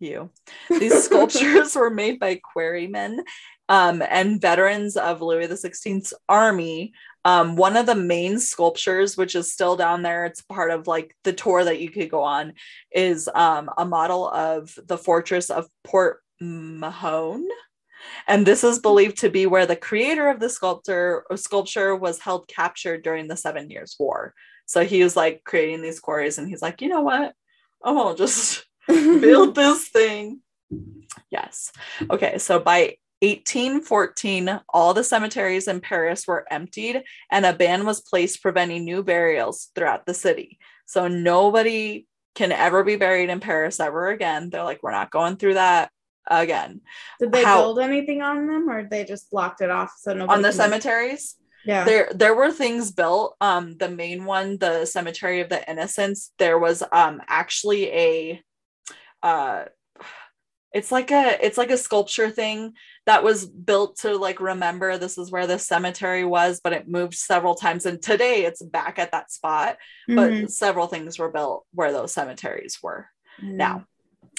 you 0.00 0.30
these 0.68 1.04
sculptures 1.04 1.74
were 1.76 1.90
made 1.90 2.18
by 2.18 2.36
quarrymen 2.36 3.24
um, 3.68 4.02
and 4.02 4.40
veterans 4.40 4.96
of 4.96 5.22
Louis 5.22 5.48
XVI's 5.48 6.14
army. 6.28 6.92
Um, 7.24 7.56
one 7.56 7.76
of 7.76 7.86
the 7.86 7.94
main 7.94 8.38
sculptures, 8.38 9.16
which 9.16 9.34
is 9.34 9.52
still 9.52 9.76
down 9.76 10.02
there, 10.02 10.26
it's 10.26 10.42
part 10.42 10.70
of 10.70 10.86
like 10.86 11.16
the 11.24 11.32
tour 11.32 11.64
that 11.64 11.80
you 11.80 11.90
could 11.90 12.10
go 12.10 12.22
on, 12.22 12.52
is 12.92 13.28
um, 13.34 13.70
a 13.78 13.84
model 13.84 14.28
of 14.28 14.78
the 14.86 14.98
fortress 14.98 15.48
of 15.48 15.66
Port 15.82 16.20
Mahon. 16.40 17.46
And 18.28 18.44
this 18.44 18.62
is 18.64 18.78
believed 18.78 19.18
to 19.18 19.30
be 19.30 19.46
where 19.46 19.64
the 19.64 19.76
creator 19.76 20.28
of 20.28 20.38
the 20.38 20.50
sculptor 20.50 21.24
sculpture 21.36 21.96
was 21.96 22.18
held 22.18 22.46
captured 22.48 23.02
during 23.02 23.28
the 23.28 23.36
Seven 23.36 23.70
Years' 23.70 23.96
War. 23.98 24.34
So 24.66 24.84
he 24.84 25.02
was 25.02 25.16
like 25.16 25.44
creating 25.44 25.82
these 25.82 26.00
quarries, 26.00 26.38
and 26.38 26.48
he's 26.48 26.62
like, 26.62 26.80
you 26.80 26.88
know 26.88 27.02
what? 27.02 27.34
I'm 27.82 27.94
gonna 27.96 28.16
just 28.16 28.64
build 28.86 29.54
this 29.54 29.88
thing. 29.88 30.40
Yes. 31.30 31.72
Okay. 32.10 32.38
So 32.38 32.58
by 32.58 32.96
1814, 33.20 34.60
all 34.68 34.94
the 34.94 35.04
cemeteries 35.04 35.68
in 35.68 35.80
Paris 35.80 36.26
were 36.26 36.46
emptied 36.50 37.02
and 37.30 37.46
a 37.46 37.52
ban 37.52 37.86
was 37.86 38.00
placed 38.00 38.42
preventing 38.42 38.84
new 38.84 39.02
burials 39.02 39.70
throughout 39.74 40.06
the 40.06 40.14
city. 40.14 40.58
So 40.86 41.08
nobody 41.08 42.06
can 42.34 42.52
ever 42.52 42.82
be 42.84 42.96
buried 42.96 43.30
in 43.30 43.40
Paris 43.40 43.80
ever 43.80 44.08
again. 44.08 44.50
They're 44.50 44.64
like, 44.64 44.82
we're 44.82 44.90
not 44.90 45.10
going 45.10 45.36
through 45.36 45.54
that 45.54 45.90
again. 46.26 46.80
Did 47.20 47.32
they 47.32 47.44
How- 47.44 47.62
build 47.62 47.78
anything 47.78 48.22
on 48.22 48.46
them, 48.46 48.68
or 48.68 48.84
they 48.84 49.04
just 49.04 49.30
blocked 49.30 49.60
it 49.60 49.70
off 49.70 49.92
so 49.98 50.12
nobody 50.12 50.36
On 50.36 50.42
the 50.42 50.52
cemeteries, 50.52 51.36
Yeah. 51.64 51.84
there 51.84 52.10
there 52.14 52.34
were 52.34 52.50
things 52.52 52.90
built 52.92 53.36
um 53.40 53.76
the 53.78 53.88
main 53.88 54.24
one 54.24 54.58
the 54.58 54.84
cemetery 54.86 55.40
of 55.40 55.48
the 55.48 55.68
innocents 55.70 56.32
there 56.38 56.58
was 56.58 56.82
um 56.92 57.20
actually 57.28 57.90
a 57.90 58.42
uh 59.22 59.64
it's 60.72 60.90
like 60.90 61.10
a 61.12 61.38
it's 61.44 61.56
like 61.56 61.70
a 61.70 61.76
sculpture 61.76 62.30
thing 62.30 62.72
that 63.06 63.22
was 63.22 63.46
built 63.46 63.96
to 63.98 64.16
like 64.16 64.40
remember 64.40 64.98
this 64.98 65.16
is 65.18 65.30
where 65.30 65.46
the 65.46 65.58
cemetery 65.58 66.24
was 66.24 66.60
but 66.62 66.72
it 66.72 66.88
moved 66.88 67.14
several 67.14 67.54
times 67.54 67.86
and 67.86 68.02
today 68.02 68.44
it's 68.44 68.60
back 68.62 68.98
at 68.98 69.12
that 69.12 69.30
spot 69.30 69.76
but 70.08 70.30
Mhm. 70.32 70.50
several 70.50 70.86
things 70.88 71.18
were 71.18 71.30
built 71.30 71.64
where 71.72 71.92
those 71.92 72.12
cemeteries 72.12 72.78
were 72.82 73.06
Mm. 73.42 73.56
now 73.56 73.84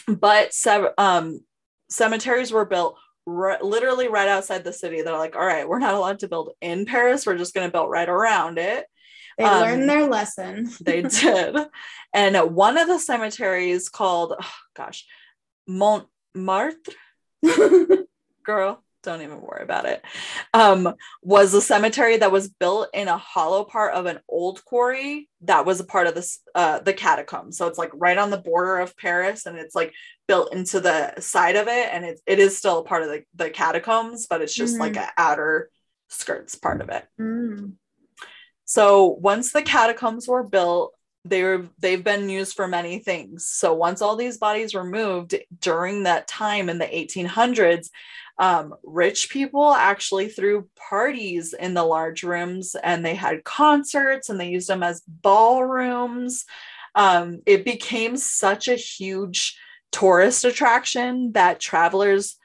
but 0.07 0.51
um 0.97 1.39
cemeteries 1.89 2.51
were 2.51 2.65
built 2.65 2.97
r- 3.27 3.59
literally 3.61 4.07
right 4.07 4.27
outside 4.27 4.63
the 4.63 4.73
city. 4.73 5.01
They're 5.01 5.17
like 5.17 5.35
all 5.35 5.45
right 5.45 5.67
we're 5.67 5.79
not 5.79 5.93
allowed 5.93 6.19
to 6.19 6.27
build 6.27 6.51
in 6.61 6.85
paris. 6.85 7.25
We're 7.25 7.38
just 7.38 7.53
going 7.53 7.67
to 7.67 7.71
build 7.71 7.89
right 7.89 8.09
around 8.09 8.57
it. 8.57 8.85
They 9.38 9.43
um, 9.43 9.61
learned 9.61 9.89
their 9.89 10.07
lesson. 10.07 10.69
they 10.81 11.01
did. 11.01 11.57
And 12.13 12.55
one 12.55 12.77
of 12.77 12.88
the 12.88 12.99
cemeteries 12.99 13.89
called 13.89 14.33
oh, 14.39 14.51
gosh 14.75 15.05
montmartre? 15.67 16.77
Girl 18.45 18.85
don't 19.06 19.22
even 19.22 19.39
worry 19.41 19.63
about 19.63 19.86
it. 19.86 20.04
Um, 20.54 20.94
was 21.22 21.54
a 21.54 21.62
cemetery 21.62 22.18
that 22.18 22.32
was 22.32 22.50
built 22.50 22.89
in 22.94 23.08
a 23.08 23.18
hollow 23.18 23.63
part 23.63 23.94
of 23.94 24.06
an 24.06 24.20
old 24.28 24.65
quarry 24.65 25.30
that 25.41 25.65
was 25.65 25.80
a 25.80 25.86
part 25.86 26.08
of 26.08 26.15
this 26.15 26.39
uh 26.56 26.80
the 26.80 26.94
catacombs. 26.94 27.58
So 27.58 27.68
it's 27.68 27.78
like 27.78 27.91
right 27.94 28.18
on 28.18 28.32
the 28.32 28.38
border 28.38 28.78
of 28.80 28.98
Paris 28.98 29.46
and 29.46 29.58
it's 29.58 29.76
like 29.76 29.94
built 30.28 30.54
into 30.54 30.80
the 30.80 31.20
side 31.22 31.56
of 31.56 31.68
it 31.68 31.89
and 31.94 32.04
it, 32.04 32.20
it 32.26 32.39
is 32.39 32.58
still 32.58 32.80
a 32.80 32.84
part 32.84 33.04
of 33.04 33.10
the, 33.10 33.24
the 33.36 33.50
catacombs, 33.50 34.28
but 34.28 34.41
it's 34.41 34.56
just 34.56 34.76
Mhm. 34.76 34.80
like 34.80 34.98
an 34.98 35.08
outer 35.18 35.70
skirts 36.10 36.56
part 36.56 36.82
of 36.82 36.89
it. 36.89 37.06
Mm. 37.20 37.74
So 38.65 39.06
once 39.22 39.52
the 39.52 39.62
catacombs 39.62 40.28
were 40.28 40.44
built, 40.44 40.94
they 41.24 41.44
were 41.44 41.68
they've 41.80 42.04
been 42.04 42.30
used 42.30 42.56
for 42.56 42.68
many 42.68 43.00
things. 43.00 43.48
So 43.48 43.74
once 43.74 44.02
all 44.02 44.15
these 44.15 44.38
bodies 44.38 44.74
were 44.74 44.84
moved 44.84 45.36
during 45.60 46.04
that 46.04 46.28
time 46.28 46.70
in 46.70 46.78
the 46.78 46.86
1800s, 46.86 47.89
um, 48.38 48.76
rich 48.84 49.30
people 49.30 49.71
actually 49.71 50.28
threw 50.28 50.67
parties 50.76 51.54
in 51.54 51.74
the 51.74 51.84
large 51.84 52.24
rooms 52.24 52.76
and 52.84 53.06
they 53.06 53.15
had 53.15 53.43
concerts 53.43 54.30
and 54.30 54.39
they 54.39 54.50
used 54.50 54.67
them 54.67 54.84
as 54.84 55.04
ballrooms. 55.08 56.45
Um, 56.95 57.41
it 57.45 57.63
became 57.63 58.17
such 58.17 58.67
a 58.67 58.76
huge 58.76 59.58
tourist 59.91 60.43
attraction 60.43 61.32
that 61.32 61.62
travelers 61.62 62.38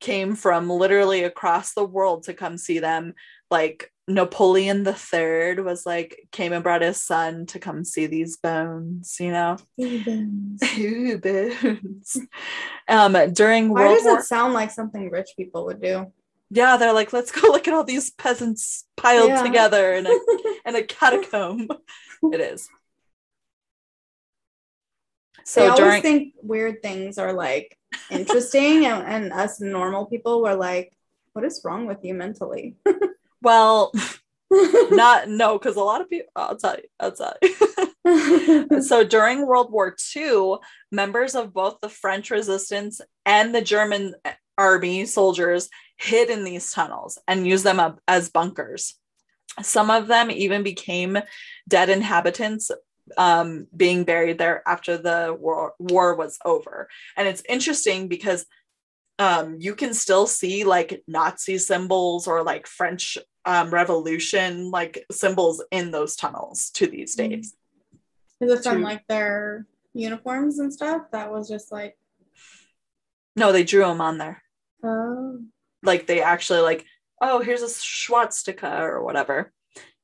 came 0.00 0.34
from 0.34 0.68
literally 0.68 1.22
across 1.22 1.74
the 1.74 1.84
world 1.84 2.24
to 2.24 2.34
come 2.34 2.58
see 2.58 2.80
them. 2.80 3.14
Like 3.50 3.91
Napoleon 4.08 4.82
the 4.82 4.92
Third 4.94 5.64
was 5.64 5.86
like 5.86 6.28
came 6.32 6.52
and 6.52 6.62
brought 6.62 6.82
his 6.82 7.00
son 7.00 7.46
to 7.46 7.58
come 7.58 7.84
see 7.84 8.06
these 8.06 8.36
bones, 8.36 9.16
you 9.20 9.30
know. 9.30 9.56
Thebans. 9.78 10.60
Ooh, 10.78 11.18
bones. 11.18 12.18
Um, 12.88 13.16
during 13.32 13.68
Why 13.68 13.82
World 13.82 13.96
does 13.98 14.04
War, 14.04 14.18
it 14.18 14.24
sound 14.24 14.54
like 14.54 14.70
something 14.70 15.08
rich 15.10 15.30
people 15.36 15.64
would 15.66 15.80
do? 15.80 16.12
yeah, 16.50 16.76
they're 16.76 16.92
like, 16.92 17.12
let's 17.14 17.32
go 17.32 17.48
look 17.48 17.66
at 17.66 17.72
all 17.74 17.84
these 17.84 18.10
peasants 18.10 18.84
piled 18.96 19.28
Yeah. 19.28 19.42
together 19.42 19.94
in 19.94 20.06
a 20.06 20.18
in 20.66 20.76
a 20.76 20.82
catacomb. 20.82 21.68
it 22.32 22.40
is. 22.40 22.68
So 25.44 25.62
always 25.62 25.78
during 25.78 26.02
think 26.02 26.34
weird 26.42 26.82
things 26.82 27.18
are 27.18 27.32
like 27.32 27.76
interesting, 28.10 28.84
and, 28.86 29.02
and 29.06 29.32
us 29.32 29.60
normal 29.60 30.06
people 30.06 30.42
were 30.42 30.54
like, 30.54 30.92
"What 31.32 31.44
is 31.44 31.62
wrong 31.64 31.86
with 31.86 31.98
you 32.04 32.14
mentally?" 32.14 32.76
well, 33.42 33.92
not 34.90 35.28
no, 35.28 35.58
because 35.58 35.76
a 35.76 35.80
lot 35.82 36.00
of 36.00 36.10
people. 36.10 36.30
I'll 36.36 36.56
tell 36.56 36.76
you. 36.76 36.88
I'll 37.00 37.12
tell 37.12 37.34
you. 37.42 38.82
so 38.82 39.04
during 39.04 39.46
World 39.46 39.72
War 39.72 39.94
II, 40.16 40.56
members 40.90 41.34
of 41.34 41.52
both 41.52 41.78
the 41.80 41.88
French 41.88 42.30
resistance 42.30 43.00
and 43.24 43.54
the 43.54 43.62
German 43.62 44.14
army 44.58 45.06
soldiers 45.06 45.68
hid 45.96 46.30
in 46.30 46.44
these 46.44 46.72
tunnels 46.72 47.18
and 47.28 47.46
used 47.46 47.64
them 47.64 47.80
up 47.80 48.00
as 48.08 48.28
bunkers. 48.28 48.94
Some 49.60 49.90
of 49.90 50.08
them 50.08 50.30
even 50.30 50.62
became 50.62 51.18
dead 51.68 51.90
inhabitants 51.90 52.70
um, 53.16 53.66
being 53.76 54.04
buried 54.04 54.38
there 54.38 54.62
after 54.66 54.96
the 54.96 55.36
war, 55.38 55.74
war 55.78 56.14
was 56.14 56.38
over. 56.44 56.88
And 57.16 57.28
it's 57.28 57.42
interesting 57.48 58.08
because 58.08 58.46
um, 59.18 59.56
you 59.58 59.74
can 59.74 59.94
still 59.94 60.26
see 60.26 60.64
like 60.64 61.02
Nazi 61.06 61.58
symbols 61.58 62.26
or 62.26 62.42
like 62.42 62.66
French 62.66 63.18
um, 63.44 63.70
Revolution 63.70 64.70
like 64.70 65.04
symbols 65.10 65.62
in 65.70 65.90
those 65.90 66.16
tunnels 66.16 66.70
to 66.70 66.86
these 66.86 67.16
Mm. 67.16 67.28
days. 67.30 67.54
Is 68.40 68.50
it 68.52 68.62
from 68.64 68.82
like 68.82 69.06
their 69.08 69.66
uniforms 69.94 70.58
and 70.58 70.72
stuff? 70.72 71.02
That 71.12 71.30
was 71.30 71.48
just 71.48 71.70
like, 71.72 71.96
No, 73.36 73.52
they 73.52 73.64
drew 73.64 73.82
them 73.84 74.00
on 74.00 74.18
there. 74.18 74.42
oh, 74.84 75.40
Like 75.82 76.06
they 76.06 76.20
actually 76.22 76.60
like, 76.60 76.84
oh, 77.20 77.40
here's 77.40 77.62
a 77.62 77.68
swastika 77.68 78.80
or 78.82 79.02
whatever. 79.02 79.52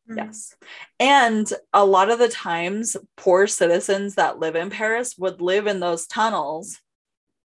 mm. 0.08 0.16
Yes. 0.16 0.54
And 1.00 1.52
a 1.72 1.84
lot 1.84 2.10
of 2.10 2.18
the 2.18 2.28
times, 2.28 2.96
poor 3.16 3.46
citizens 3.46 4.14
that 4.14 4.38
live 4.38 4.56
in 4.56 4.70
Paris 4.70 5.16
would 5.18 5.40
live 5.40 5.66
in 5.66 5.80
those 5.80 6.06
tunnels, 6.06 6.78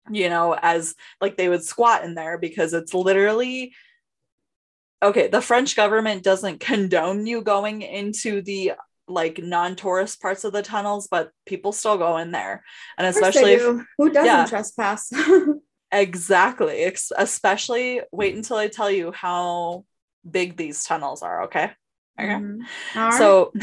you 0.10 0.30
know, 0.30 0.58
as 0.62 0.95
like 1.21 1.36
they 1.38 1.50
would 1.50 1.63
squat 1.63 2.04
in 2.06 2.15
there 2.15 2.38
because 2.38 2.73
it's 2.73 2.93
literally 2.93 3.73
okay. 5.01 5.27
The 5.27 5.41
French 5.41 5.75
government 5.75 6.23
doesn't 6.23 6.60
condone 6.60 7.25
you 7.25 7.41
going 7.41 7.81
into 7.81 8.41
the 8.41 8.73
like 9.07 9.39
non-tourist 9.41 10.21
parts 10.21 10.43
of 10.43 10.51
the 10.53 10.62
tunnels, 10.62 11.07
but 11.10 11.31
people 11.45 11.71
still 11.71 11.97
go 11.97 12.17
in 12.17 12.31
there. 12.31 12.63
And 12.97 13.07
Of 13.07 13.15
course 13.15 13.36
they 13.36 13.55
especially 13.55 13.79
if, 13.79 13.86
who 13.97 14.10
doesn't 14.12 14.25
yeah. 14.25 14.45
trespass? 14.45 15.12
exactly, 15.91 16.91
especially 17.17 18.01
wait 18.12 18.36
until 18.36 18.57
I 18.57 18.67
tell 18.67 18.91
you 18.91 19.12
how 19.12 19.86
big 20.29 20.57
these 20.57 20.83
tunnels 20.83 21.21
are, 21.21 21.43
okay? 21.43 21.71
Okay. 22.19 22.29
Mhm. 22.29 22.60
Right. 22.95 23.13
So 23.17 23.53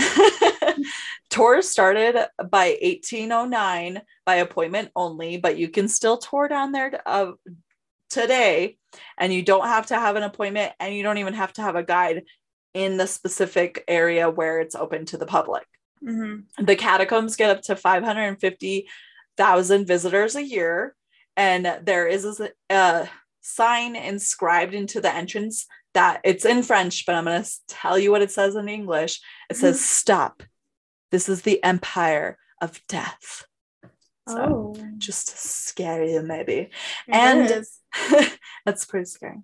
tours 1.30 1.68
started 1.68 2.14
by 2.50 2.78
1809 2.80 4.00
by 4.24 4.36
appointment 4.36 4.90
only, 4.94 5.36
but 5.36 5.58
you 5.58 5.68
can 5.68 5.88
still 5.88 6.16
tour 6.16 6.48
down 6.48 6.72
there 6.72 7.02
uh, 7.06 7.32
today, 8.14 8.78
and 9.18 9.32
you 9.32 9.42
don't 9.42 9.66
have 9.66 9.86
to 9.86 9.98
have 9.98 10.16
an 10.16 10.22
appointment, 10.22 10.72
and 10.80 10.94
you 10.94 11.02
don't 11.02 11.18
even 11.18 11.34
have 11.34 11.52
to 11.54 11.62
have 11.62 11.76
a 11.76 11.82
guide 11.82 12.24
in 12.72 12.96
the 12.96 13.06
specific 13.06 13.84
area 13.88 14.30
where 14.30 14.60
it's 14.60 14.74
open 14.74 15.04
to 15.06 15.16
the 15.16 15.26
public. 15.26 15.66
Mhm. 16.02 16.44
The 16.58 16.76
catacombs 16.76 17.36
get 17.36 17.50
up 17.50 17.62
to 17.62 17.76
550,000 17.76 19.86
visitors 19.86 20.36
a 20.36 20.42
year, 20.42 20.94
and 21.36 21.80
there 21.82 22.06
is 22.06 22.40
a, 22.40 22.50
a 22.70 23.08
sign 23.40 23.96
inscribed 23.96 24.74
into 24.74 25.00
the 25.00 25.14
entrance 25.14 25.66
that 25.94 26.20
it's 26.24 26.44
in 26.44 26.62
French, 26.62 27.06
but 27.06 27.14
I'm 27.14 27.24
going 27.24 27.42
to 27.42 27.50
tell 27.68 27.98
you 27.98 28.10
what 28.10 28.22
it 28.22 28.32
says 28.32 28.56
in 28.56 28.68
English. 28.68 29.20
It 29.48 29.56
says, 29.56 29.84
Stop. 29.84 30.42
This 31.10 31.28
is 31.28 31.42
the 31.42 31.62
empire 31.62 32.38
of 32.60 32.80
death. 32.88 33.44
So 34.28 34.74
oh, 34.76 34.86
just 34.98 35.36
you, 36.02 36.22
maybe. 36.22 36.54
it 36.54 36.70
and- 37.08 37.48
That's 38.64 38.84
pretty 38.84 39.06
scary. 39.06 39.38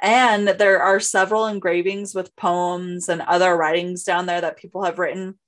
And 0.00 0.48
there 0.48 0.82
are 0.82 1.00
several 1.00 1.46
engravings 1.46 2.14
with 2.14 2.34
poems 2.36 3.08
and 3.08 3.22
other 3.22 3.56
writings 3.56 4.04
down 4.04 4.26
there 4.26 4.40
that 4.40 4.56
people 4.56 4.84
have 4.84 4.98
written. 4.98 5.38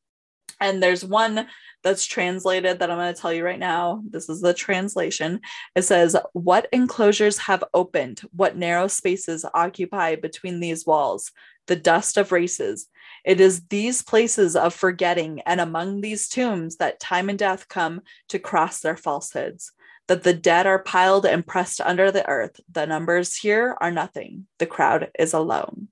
And 0.61 0.83
there's 0.83 1.05
one 1.05 1.47
that's 1.83 2.07
translated 2.07 2.79
that 2.79 2.91
I'm 2.91 2.97
going 2.97 3.15
to 3.15 3.21
tell 3.21 3.33
you 3.33 3.45
right 3.45 3.59
now. 3.59 4.03
This 4.09 4.29
is 4.29 4.41
the 4.41 4.55
translation. 4.55 5.41
It 5.75 5.83
says, 5.83 6.17
What 6.33 6.69
enclosures 6.73 7.39
have 7.39 7.65
opened? 7.75 8.23
What 8.35 8.57
narrow 8.57 8.89
spaces 8.89 9.45
occupy 9.53 10.17
between 10.17 10.61
these 10.61 10.87
walls? 10.87 11.31
The 11.67 11.77
dust 11.77 12.17
of 12.17 12.33
races. 12.33 12.89
It 13.25 13.41
is 13.41 13.67
these 13.69 14.03
places 14.03 14.55
of 14.57 14.75
forgetting 14.75 15.41
and 15.47 15.61
among 15.61 16.01
these 16.01 16.29
tombs 16.29 16.77
that 16.77 17.01
time 17.01 17.29
and 17.29 17.39
death 17.39 17.69
come 17.69 18.03
to 18.29 18.39
cross 18.39 18.81
their 18.81 18.97
falsehoods 18.97 19.73
that 20.07 20.23
the 20.23 20.35
dead 20.35 20.67
are 20.67 20.79
piled 20.79 21.25
and 21.25 21.47
pressed 21.47 21.81
under 21.81 22.11
the 22.11 22.27
earth. 22.29 22.61
The 22.71 22.87
numbers 22.87 23.37
here 23.37 23.77
are 23.81 23.91
nothing. 23.91 24.47
The 24.59 24.67
crowd 24.67 25.11
is 25.19 25.33
alone. 25.33 25.89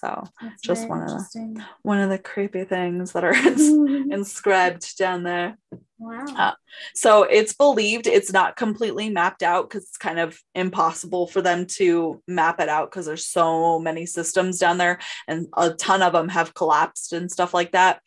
So, 0.00 0.24
That's 0.42 0.60
just 0.62 0.88
one 0.88 1.02
of 1.02 1.08
the- 1.08 1.64
one 1.82 1.98
of 2.00 2.10
the 2.10 2.18
creepy 2.18 2.64
things 2.64 3.12
that 3.12 3.24
are 3.24 3.32
ins- 3.48 3.70
inscribed 4.12 4.96
down 4.98 5.22
there. 5.22 5.56
wow. 5.98 6.24
Uh, 6.36 6.52
So, 6.94 7.22
it's 7.22 7.54
believed 7.54 8.06
it's 8.06 8.30
not 8.32 8.56
completely 8.56 9.08
mapped 9.08 9.42
out 9.42 9.68
because 9.70 9.84
it's 9.84 9.96
kind 9.96 10.18
of 10.18 10.38
impossible 10.54 11.26
for 11.28 11.40
them 11.40 11.66
to 11.78 12.22
map 12.28 12.60
it 12.60 12.68
out 12.68 12.90
because 12.90 13.06
there's 13.06 13.26
so 13.26 13.78
many 13.78 14.04
systems 14.04 14.58
down 14.58 14.76
there 14.78 14.98
and 15.28 15.46
a 15.56 15.70
ton 15.70 16.02
of 16.02 16.12
them 16.12 16.28
have 16.28 16.52
collapsed 16.54 17.12
and 17.14 17.30
stuff 17.32 17.54
like 17.54 17.72
that. 17.72 18.00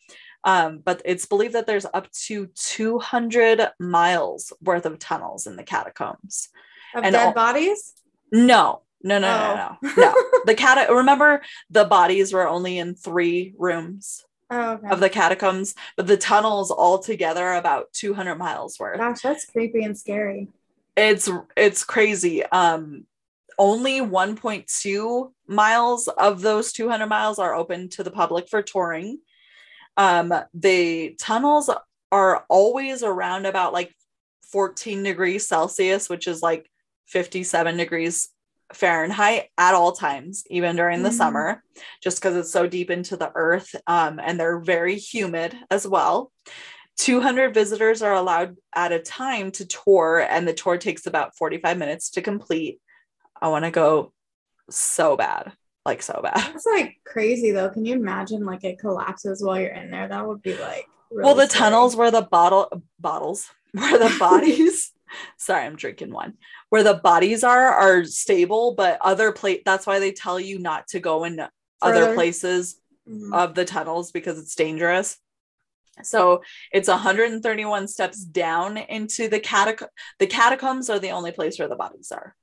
Um, 0.44 0.80
but 0.86 1.02
it's 1.06 1.26
believed 1.26 1.56
that 1.56 1.66
there's 1.68 1.86
up 1.94 2.10
to 2.28 2.48
200 2.56 3.72
miles 3.80 4.54
worth 4.62 4.86
of 4.86 5.00
tunnels 5.00 5.48
in 5.48 5.56
the 5.56 5.64
catacombs. 5.64 6.50
of 6.96 7.04
and 7.04 7.14
dead 7.14 7.28
all- 7.28 7.34
bodies? 7.34 7.94
No, 8.32 8.84
no, 9.02 9.20
no, 9.20 9.56
no, 9.56 9.78
no, 9.82 9.94
no. 9.98 10.14
The 10.46 10.56
cat. 10.56 10.90
Remember, 10.90 11.42
the 11.70 11.86
bodies 11.86 12.34
were 12.34 12.48
only 12.48 12.78
in 12.80 12.96
three 12.96 13.54
rooms 13.58 14.24
Oh, 14.52 14.72
okay. 14.74 14.88
of 14.90 15.00
the 15.00 15.10
catacombs, 15.10 15.76
but 15.96 16.08
the 16.08 16.18
tunnels 16.18 16.72
altogether 16.72 17.46
are 17.46 17.58
about 17.58 17.94
200 17.94 18.36
miles 18.36 18.80
worth. 18.80 18.98
Gosh, 18.98 19.22
that's 19.22 19.46
creepy 19.46 19.84
and 19.84 19.98
scary. 19.98 20.48
It's 20.98 21.30
it's 21.56 21.84
crazy. 21.84 22.44
Um, 22.44 23.06
only 23.60 24.00
1.2 24.00 25.32
miles 25.48 26.08
of 26.08 26.42
those 26.42 26.72
200 26.74 27.06
miles 27.08 27.40
are 27.40 27.54
open 27.54 27.90
to 27.90 28.04
the 28.04 28.12
public 28.12 28.50
for 28.50 28.62
touring. 28.62 29.20
Um, 29.98 30.34
the 30.54 31.16
tunnels 31.20 31.70
are 32.12 32.46
always 32.50 33.04
around 33.04 33.46
about 33.46 33.74
like 33.74 33.94
14 34.52 35.04
degrees 35.04 35.48
Celsius, 35.48 36.10
which 36.10 36.28
is 36.28 36.42
like 36.42 36.70
57 37.08 37.78
degrees 37.78 38.30
Fahrenheit 38.74 39.50
at 39.58 39.74
all 39.74 39.92
times, 39.94 40.44
even 40.50 40.76
during 40.76 41.02
the 41.04 41.10
Mhm. 41.10 41.14
summer, 41.14 41.64
just 42.04 42.20
because 42.22 42.36
it's 42.36 42.52
so 42.52 42.68
deep 42.68 42.90
into 42.92 43.18
the 43.18 43.32
earth. 43.36 43.76
Um, 43.88 44.20
and 44.24 44.40
they're 44.40 44.60
very 44.60 44.96
humid 44.98 45.58
as 45.72 45.88
well. 45.88 46.32
200 46.98 47.54
visitors 47.54 48.02
are 48.02 48.14
allowed 48.14 48.58
at 48.76 48.92
a 48.92 49.00
time 49.00 49.52
to 49.54 49.66
tour, 49.66 50.20
and 50.20 50.48
the 50.48 50.54
tour 50.54 50.78
takes 50.78 51.06
about 51.08 51.36
45 51.38 51.78
minutes 51.78 52.12
to 52.12 52.22
complete. 52.22 52.80
I 53.42 53.48
want 53.48 53.66
to 53.66 53.72
go 53.72 54.14
so 54.70 55.16
bad, 55.16 55.54
like 55.86 56.02
so 56.02 56.20
bad. 56.22 56.36
That's 56.36 56.66
like 56.66 56.98
crazy 57.06 57.52
though. 57.52 57.70
Can 57.70 57.86
you 57.86 57.96
imagine 57.96 58.46
like 58.46 58.64
it 58.66 58.80
collapses 58.80 59.42
while 59.44 59.60
you're 59.60 59.70
in 59.72 59.92
there? 59.92 60.08
That 60.10 60.28
would 60.28 60.42
be 60.42 60.54
like 60.56 60.86
really 61.10 61.24
well, 61.26 61.36
the 61.36 61.48
scary. 61.48 61.62
tunnels 61.62 61.96
where 61.96 62.12
the 62.12 62.22
bottle 62.22 62.84
bottles 63.00 63.50
where 63.72 63.98
the 63.98 64.16
bodies. 64.20 64.92
sorry, 65.38 65.66
I'm 65.66 65.76
drinking 65.78 66.12
one. 66.12 66.34
Where 66.70 66.84
the 66.84 66.94
bodies 66.96 67.44
are 67.44 67.68
are 67.68 68.06
stable, 68.06 68.74
but 68.76 69.00
other 69.02 69.32
place. 69.32 69.62
That's 69.66 69.88
why 69.88 70.00
they 70.00 70.12
tell 70.12 70.40
you 70.40 70.60
not 70.60 70.88
to 70.90 71.00
go 71.00 71.24
in 71.24 71.40
other 71.40 71.50
Further. 72.02 72.14
places 72.14 72.80
Mhm. 73.08 73.34
of 73.34 73.56
the 73.56 73.66
tunnels 73.66 74.12
because 74.12 74.38
it's 74.38 74.54
dangerous. 74.56 75.18
So 76.04 76.44
it's 76.72 76.88
131 76.88 77.88
steps 77.88 78.24
down 78.24 78.78
into 78.78 79.28
the 79.28 79.40
catac. 79.40 79.84
The 80.20 80.28
catacombs 80.28 80.90
are 80.90 81.00
the 81.00 81.10
only 81.12 81.32
place 81.32 81.58
where 81.58 81.68
the 81.68 81.76
bodies 81.76 82.12
are. 82.12 82.36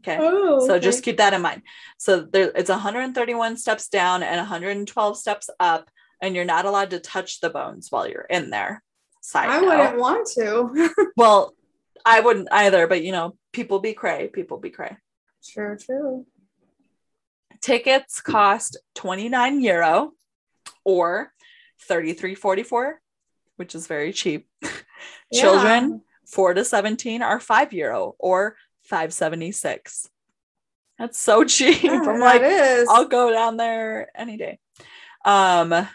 Okay. 0.00 0.18
Oh, 0.20 0.66
So 0.66 0.78
just 0.78 1.02
keep 1.04 1.16
that 1.18 1.32
in 1.32 1.42
mind. 1.42 1.62
So 1.98 2.20
there, 2.20 2.50
it's 2.54 2.70
131 2.70 3.56
steps 3.56 3.88
down 3.88 4.22
and 4.22 4.38
112 4.38 5.16
steps 5.16 5.48
up, 5.60 5.90
and 6.20 6.34
you're 6.34 6.44
not 6.44 6.66
allowed 6.66 6.90
to 6.90 7.00
touch 7.00 7.40
the 7.40 7.50
bones 7.50 7.90
while 7.90 8.06
you're 8.08 8.22
in 8.28 8.50
there. 8.50 8.82
Side 9.22 9.48
I 9.48 9.60
note. 9.60 9.66
wouldn't 9.66 9.98
want 9.98 10.28
to. 10.34 10.90
Well, 11.16 11.54
I 12.04 12.20
wouldn't 12.20 12.48
either, 12.50 12.86
but 12.86 13.02
you 13.02 13.12
know, 13.12 13.36
people 13.52 13.78
be 13.78 13.92
cray. 13.92 14.28
People 14.28 14.58
be 14.58 14.70
cray. 14.70 14.96
Sure, 15.42 15.76
true. 15.76 16.26
Tickets 17.60 18.20
cost 18.20 18.76
29 18.94 19.60
euro 19.60 20.12
or 20.84 21.32
33.44, 21.88 22.94
which 23.56 23.74
is 23.74 23.86
very 23.86 24.12
cheap. 24.12 24.48
Children 25.32 26.02
4 26.26 26.54
to 26.54 26.64
17 26.64 27.22
are 27.22 27.40
5 27.40 27.72
euro 27.72 28.14
or 28.18 28.56
576. 28.82 30.08
That's 30.98 31.18
so 31.18 31.44
cheap. 31.44 31.82
Yeah, 31.82 32.02
I'm 32.04 32.20
like, 32.20 32.42
is. 32.42 32.88
I'll 32.90 33.06
go 33.06 33.30
down 33.30 33.56
there 33.56 34.10
any 34.14 34.36
day. 34.36 34.58
Um, 35.24 35.88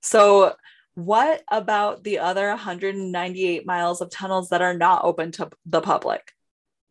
so 0.00 0.54
what 0.98 1.44
about 1.48 2.02
the 2.02 2.18
other 2.18 2.48
198 2.48 3.64
miles 3.64 4.00
of 4.00 4.10
tunnels 4.10 4.48
that 4.48 4.62
are 4.62 4.74
not 4.74 5.04
open 5.04 5.30
to 5.32 5.48
the 5.64 5.80
public? 5.80 6.32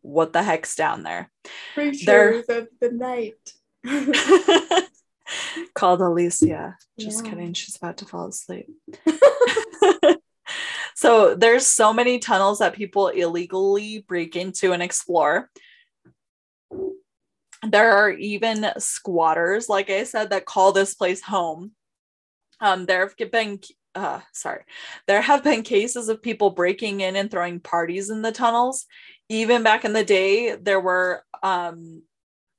What 0.00 0.32
the 0.32 0.42
heck's 0.42 0.74
down 0.76 1.02
there? 1.02 1.30
They're- 1.76 2.42
of 2.48 2.68
the 2.80 2.90
night. 2.90 3.52
Called 5.74 6.00
Alicia. 6.00 6.76
Just 6.98 7.22
Yeah. 7.22 7.30
kidding. 7.30 7.52
She's 7.52 7.76
about 7.76 7.98
to 7.98 8.06
fall 8.06 8.28
asleep. 8.28 8.70
so 10.94 11.34
there's 11.34 11.66
so 11.66 11.92
many 11.92 12.18
tunnels 12.18 12.60
that 12.60 12.72
people 12.74 13.08
illegally 13.08 14.06
break 14.08 14.36
into 14.36 14.72
and 14.72 14.82
explore. 14.82 15.50
There 17.62 17.92
are 17.92 18.10
even 18.10 18.66
squatters, 18.78 19.68
like 19.68 19.90
I 19.90 20.04
said, 20.04 20.30
that 20.30 20.46
call 20.46 20.72
this 20.72 20.94
place 20.94 21.20
home. 21.20 21.72
Um, 22.60 22.86
there 22.86 23.00
have 23.00 23.30
been 23.30 23.60
uh 23.94 24.20
sorry, 24.32 24.62
there 25.06 25.22
have 25.22 25.42
been 25.42 25.62
cases 25.62 26.08
of 26.08 26.22
people 26.22 26.50
breaking 26.50 27.00
in 27.00 27.16
and 27.16 27.30
throwing 27.30 27.60
parties 27.60 28.10
in 28.10 28.22
the 28.22 28.32
tunnels. 28.32 28.86
Even 29.28 29.62
back 29.62 29.84
in 29.84 29.92
the 29.92 30.04
day, 30.04 30.56
there 30.56 30.80
were 30.80 31.22
um 31.42 32.02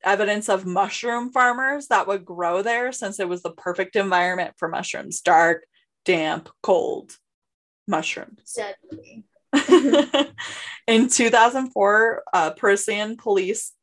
evidence 0.04 0.50
of 0.50 0.66
mushroom 0.66 1.32
farmers 1.32 1.88
that 1.88 2.08
would 2.08 2.24
grow 2.24 2.62
there 2.62 2.92
since 2.92 3.20
it 3.20 3.28
was 3.28 3.44
the 3.44 3.52
perfect 3.52 3.96
environment 3.96 4.54
for 4.58 4.68
mushrooms 4.68 5.22
dark, 5.22 5.66
damp, 6.06 6.50
cold 6.64 7.18
mushrooms. 7.88 8.56
Deadly. 8.56 9.26
in 10.88 11.10
2004, 11.10 12.24
uh, 12.34 12.52
Parisian 12.52 13.18
police, 13.18 13.74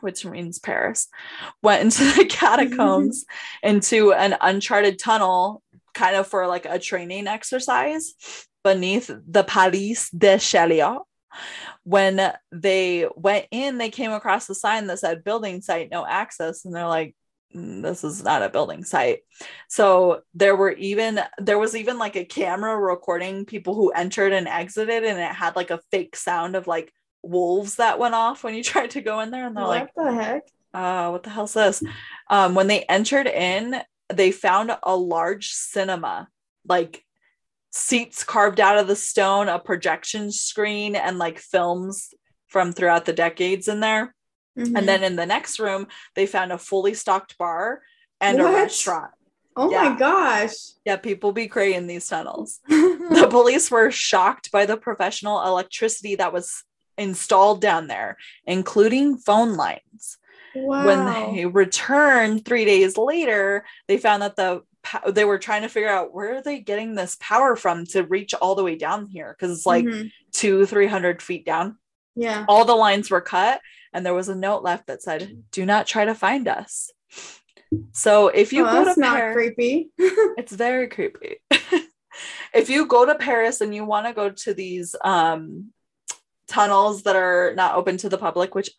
which 0.00 0.24
means 0.24 0.58
Paris, 0.58 1.08
went 1.62 1.82
into 1.82 2.04
the 2.16 2.24
catacombs 2.28 3.24
into 3.62 4.12
an 4.12 4.36
uncharted 4.40 4.98
tunnel, 4.98 5.62
kind 5.96 6.14
of 6.14 6.28
for 6.28 6.46
like 6.46 6.66
a 6.66 6.78
training 6.78 7.26
exercise 7.26 8.14
beneath 8.62 9.10
the 9.26 9.42
Palais 9.44 9.96
de 10.16 10.36
Chaillot. 10.36 11.02
When 11.84 12.32
they 12.52 13.08
went 13.16 13.46
in, 13.50 13.78
they 13.78 13.90
came 13.90 14.12
across 14.12 14.48
a 14.48 14.54
sign 14.54 14.86
that 14.86 14.98
said 14.98 15.24
building 15.24 15.62
site, 15.62 15.90
no 15.90 16.06
access. 16.06 16.64
And 16.64 16.74
they're 16.74 16.86
like, 16.86 17.14
"Mm, 17.54 17.82
this 17.82 18.04
is 18.04 18.22
not 18.22 18.42
a 18.42 18.48
building 18.48 18.84
site. 18.84 19.20
So 19.68 20.22
there 20.34 20.56
were 20.56 20.72
even 20.72 21.20
there 21.38 21.58
was 21.58 21.74
even 21.76 21.98
like 21.98 22.16
a 22.16 22.24
camera 22.24 22.76
recording 22.76 23.44
people 23.46 23.74
who 23.74 23.90
entered 23.90 24.32
and 24.32 24.48
exited, 24.48 25.04
and 25.04 25.18
it 25.18 25.34
had 25.34 25.56
like 25.56 25.70
a 25.70 25.80
fake 25.90 26.16
sound 26.16 26.56
of 26.56 26.66
like 26.66 26.92
wolves 27.22 27.76
that 27.76 27.98
went 27.98 28.14
off 28.14 28.44
when 28.44 28.54
you 28.54 28.62
tried 28.72 28.90
to 28.92 29.00
go 29.00 29.20
in 29.20 29.30
there. 29.30 29.46
And 29.46 29.56
they're 29.56 29.64
what 29.64 29.70
like, 29.70 29.96
what 29.96 30.06
the 30.06 30.22
heck? 30.22 30.42
uh, 30.74 31.08
what 31.10 31.22
the 31.22 31.30
hell's 31.30 31.54
this? 31.54 31.82
Um, 32.28 32.54
when 32.54 32.66
they 32.66 32.82
entered 32.82 33.26
in, 33.26 33.80
they 34.12 34.30
found 34.32 34.76
a 34.82 34.96
large 34.96 35.50
cinema, 35.50 36.28
like 36.66 37.04
seats 37.70 38.24
carved 38.24 38.60
out 38.60 38.78
of 38.78 38.86
the 38.86 38.96
stone, 38.96 39.48
a 39.48 39.58
projection 39.58 40.30
screen, 40.32 40.94
and 40.96 41.18
like 41.18 41.38
films 41.38 42.14
from 42.48 42.72
throughout 42.72 43.04
the 43.04 43.12
decades 43.12 43.68
in 43.68 43.80
there. 43.80 44.14
Mhm. 44.56 44.78
And 44.78 44.88
then 44.88 45.02
in 45.02 45.16
the 45.16 45.26
next 45.26 45.58
room, 45.58 45.86
they 46.14 46.26
found 46.26 46.52
a 46.52 46.58
fully 46.58 46.94
stocked 46.94 47.36
bar 47.36 47.82
and 48.20 48.40
a 48.40 48.44
restaurant. 48.44 49.12
oh 49.56 49.70
yeah. 49.70 49.90
my 49.90 49.98
gosh. 49.98 50.54
Yeah, 50.84 50.96
people 50.96 51.32
be 51.32 51.48
cray 51.48 51.74
in 51.74 51.86
these 51.86 52.08
tunnels. 52.08 52.60
The 53.06 53.28
police 53.30 53.70
were 53.70 53.90
shocked 53.92 54.50
by 54.50 54.66
the 54.66 54.76
professional 54.76 55.40
electricity 55.44 56.16
that 56.16 56.32
was 56.32 56.64
installed 56.98 57.60
down 57.60 57.86
there, 57.86 58.16
including 58.46 59.16
phone 59.16 59.54
lines. 59.54 60.18
Wow. 60.56 60.84
When 60.86 61.04
they 61.34 61.46
returned 61.46 62.44
three 62.44 62.64
days 62.64 62.96
later, 62.96 63.64
they 63.88 63.98
found 63.98 64.22
that 64.22 64.36
the 64.36 64.62
they 65.10 65.24
were 65.24 65.38
trying 65.38 65.62
to 65.62 65.68
figure 65.68 65.88
out 65.88 66.14
where 66.14 66.36
are 66.36 66.42
they 66.42 66.60
getting 66.60 66.94
this 66.94 67.16
power 67.20 67.56
from 67.56 67.86
to 67.86 68.02
reach 68.04 68.34
all 68.34 68.54
the 68.54 68.62
way 68.62 68.76
down 68.76 69.06
here 69.06 69.34
because 69.36 69.56
it's 69.56 69.66
like 69.66 69.84
Mhm. 69.84 70.12
two, 70.32 70.64
three 70.66 70.86
hundred 70.86 71.20
feet 71.22 71.44
down. 71.44 71.78
yeah. 72.14 72.44
All 72.48 72.64
the 72.64 72.74
lines 72.74 73.10
were 73.10 73.20
cut, 73.20 73.60
and 73.92 74.06
there 74.06 74.14
was 74.14 74.28
a 74.28 74.34
note 74.36 74.62
left 74.62 74.86
that 74.86 75.02
said, 75.02 75.42
"Do 75.50 75.66
not 75.66 75.86
try 75.86 76.04
to 76.04 76.14
find 76.14 76.46
us." 76.48 76.90
So 77.92 78.28
if 78.28 78.52
you 78.52 78.62
oh, 78.64 78.70
go 78.72 78.84
that's 78.84 78.94
to 78.94 79.00
not 79.00 79.16
Paris, 79.16 79.34
creepy. 79.34 79.90
it's 79.98 80.52
very 80.52 80.88
creepy. 80.88 81.38
if 82.54 82.70
you 82.70 82.86
go 82.86 83.04
to 83.04 83.16
Paris 83.16 83.60
and 83.60 83.74
you 83.74 83.84
want 83.84 84.06
to 84.06 84.12
go 84.12 84.30
to 84.30 84.54
these 84.54 84.94
um, 85.02 85.72
tunnels 86.46 87.02
that 87.02 87.16
are 87.16 87.54
not 87.56 87.74
open 87.74 87.96
to 87.98 88.08
the 88.08 88.18
public, 88.18 88.54
which 88.54 88.70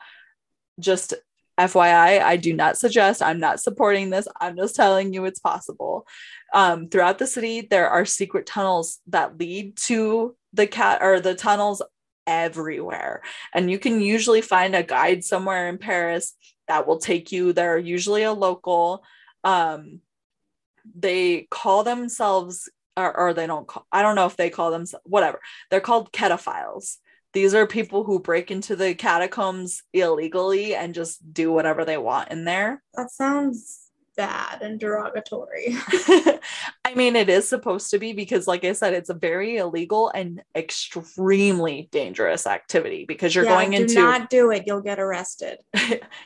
just 0.79 1.13
FYI, 1.59 2.21
I 2.21 2.37
do 2.37 2.53
not 2.53 2.77
suggest, 2.77 3.21
I'm 3.21 3.39
not 3.39 3.59
supporting 3.59 4.09
this. 4.09 4.27
I'm 4.39 4.55
just 4.55 4.75
telling 4.75 5.13
you 5.13 5.25
it's 5.25 5.39
possible. 5.39 6.07
Um, 6.53 6.87
throughout 6.87 7.17
the 7.17 7.27
city, 7.27 7.61
there 7.61 7.89
are 7.89 8.05
secret 8.05 8.45
tunnels 8.45 8.99
that 9.07 9.37
lead 9.37 9.75
to 9.77 10.35
the 10.53 10.67
cat 10.67 10.99
or 11.01 11.19
the 11.19 11.35
tunnels 11.35 11.81
everywhere. 12.25 13.21
And 13.53 13.71
you 13.71 13.79
can 13.79 14.01
usually 14.01 14.41
find 14.41 14.75
a 14.75 14.83
guide 14.83 15.23
somewhere 15.23 15.67
in 15.67 15.77
Paris 15.77 16.35
that 16.67 16.85
will 16.85 16.99
take 16.99 17.31
you 17.31 17.53
there, 17.53 17.77
usually 17.77 18.23
a 18.23 18.33
local. 18.33 19.03
Um, 19.43 20.01
they 20.95 21.47
call 21.49 21.83
themselves 21.83 22.69
or, 22.95 23.15
or 23.15 23.33
they 23.33 23.47
don't 23.47 23.67
call 23.67 23.85
i 23.91 24.01
don't 24.01 24.15
know 24.15 24.25
if 24.25 24.37
they 24.37 24.49
call 24.49 24.71
them 24.71 24.85
whatever 25.03 25.39
they're 25.69 25.79
called 25.79 26.11
cataphiles 26.11 26.97
these 27.33 27.53
are 27.53 27.67
people 27.67 28.03
who 28.03 28.19
break 28.19 28.51
into 28.51 28.75
the 28.75 28.95
catacombs 28.95 29.83
illegally 29.93 30.75
and 30.75 30.93
just 30.93 31.33
do 31.33 31.51
whatever 31.51 31.85
they 31.85 31.97
want 31.97 32.31
in 32.31 32.45
there 32.45 32.83
that 32.93 33.11
sounds 33.11 33.83
bad 34.15 34.61
and 34.63 34.79
derogatory. 34.79 35.75
i 36.85 36.93
mean 36.95 37.15
it 37.15 37.29
is 37.29 37.47
supposed 37.47 37.91
to 37.91 37.99
be 37.99 38.13
because 38.13 38.47
like 38.47 38.63
i 38.65 38.73
said 38.73 38.93
it's 38.93 39.09
a 39.09 39.13
very 39.13 39.57
illegal 39.57 40.09
and 40.09 40.41
extremely 40.55 41.87
dangerous 41.91 42.47
activity 42.47 43.05
because 43.05 43.35
you're 43.35 43.45
Yeah, 43.45 43.55
going 43.55 43.73
do 43.73 43.87
into 43.87 43.93
not 43.93 44.29
do 44.29 44.51
it. 44.51 44.63
You'll 44.65 44.81
get 44.81 44.99
arrested. 44.99 45.59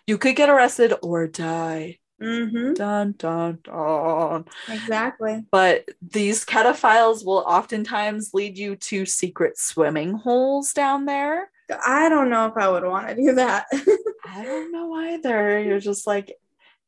you 0.07 0.17
could 0.17 0.35
get 0.35 0.49
arrested 0.49 0.93
or 1.01 1.27
die 1.27 1.99
Mm-hmm. 2.21 2.73
dun 2.73 3.15
dun 3.17 3.59
dun 3.63 4.45
Exactly. 4.69 5.43
but 5.51 5.89
these 6.01 6.45
cataphiles 6.45 7.25
will 7.25 7.43
oftentimes 7.47 8.31
lead 8.33 8.57
you 8.57 8.75
to 8.75 9.05
secret 9.05 9.57
swimming 9.57 10.13
holes 10.13 10.73
down 10.73 11.05
there. 11.05 11.49
I 11.85 12.09
don't 12.09 12.29
know 12.29 12.47
if 12.47 12.57
I 12.57 12.69
would 12.69 12.83
want 12.83 13.07
to 13.07 13.15
do 13.15 13.33
that. 13.35 13.65
I 14.25 14.43
don't 14.43 14.71
know 14.71 14.93
either. 14.93 15.59
You're 15.61 15.79
just 15.79 16.05
like 16.05 16.33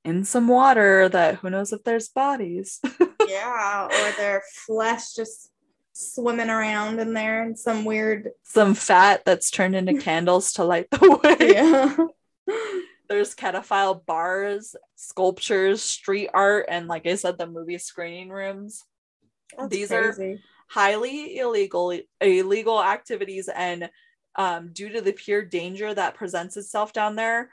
in 0.06 0.26
some 0.26 0.48
water 0.50 1.08
that 1.10 1.36
who 1.36 1.50
knows 1.50 1.72
if 1.72 1.84
there's 1.84 2.10
bodies. 2.10 2.82
yeah, 3.28 3.86
or 3.88 4.12
their 4.18 4.44
flesh 4.68 5.14
just 5.14 5.50
swimming 5.94 6.50
around 6.50 7.00
in 7.00 7.14
there 7.14 7.44
and 7.44 7.58
some 7.58 7.86
weird. 7.86 8.30
some 8.44 8.74
fat 8.74 9.24
that's 9.26 9.50
turned 9.50 9.76
into 9.76 9.94
candles 10.02 10.52
to 10.54 10.64
light 10.66 10.90
the 10.92 11.20
way. 11.24 11.54
Yeah. 11.54 11.96
There's 13.10 13.36
cataphile 13.36 14.06
bars, 14.06 14.76
sculptures, 14.96 15.82
street 15.82 16.30
art, 16.34 16.66
and 16.70 16.88
like 16.88 17.06
I 17.06 17.16
said, 17.16 17.38
the 17.38 17.48
movie 17.48 17.78
screening 17.78 18.30
rooms. 18.30 18.84
That's 19.58 19.70
These 19.70 19.92
are- 19.92 20.16
Highly 20.70 21.38
illegal 21.38 22.00
illegal 22.20 22.82
activities 22.82 23.48
and 23.48 23.92
um, 24.36 24.72
due 24.74 24.90
to 24.90 25.02
the 25.02 25.12
pure 25.14 25.44
danger 25.44 25.94
that 25.94 26.16
presents 26.16 26.58
itself 26.58 26.94
down 26.94 27.16
there, 27.16 27.52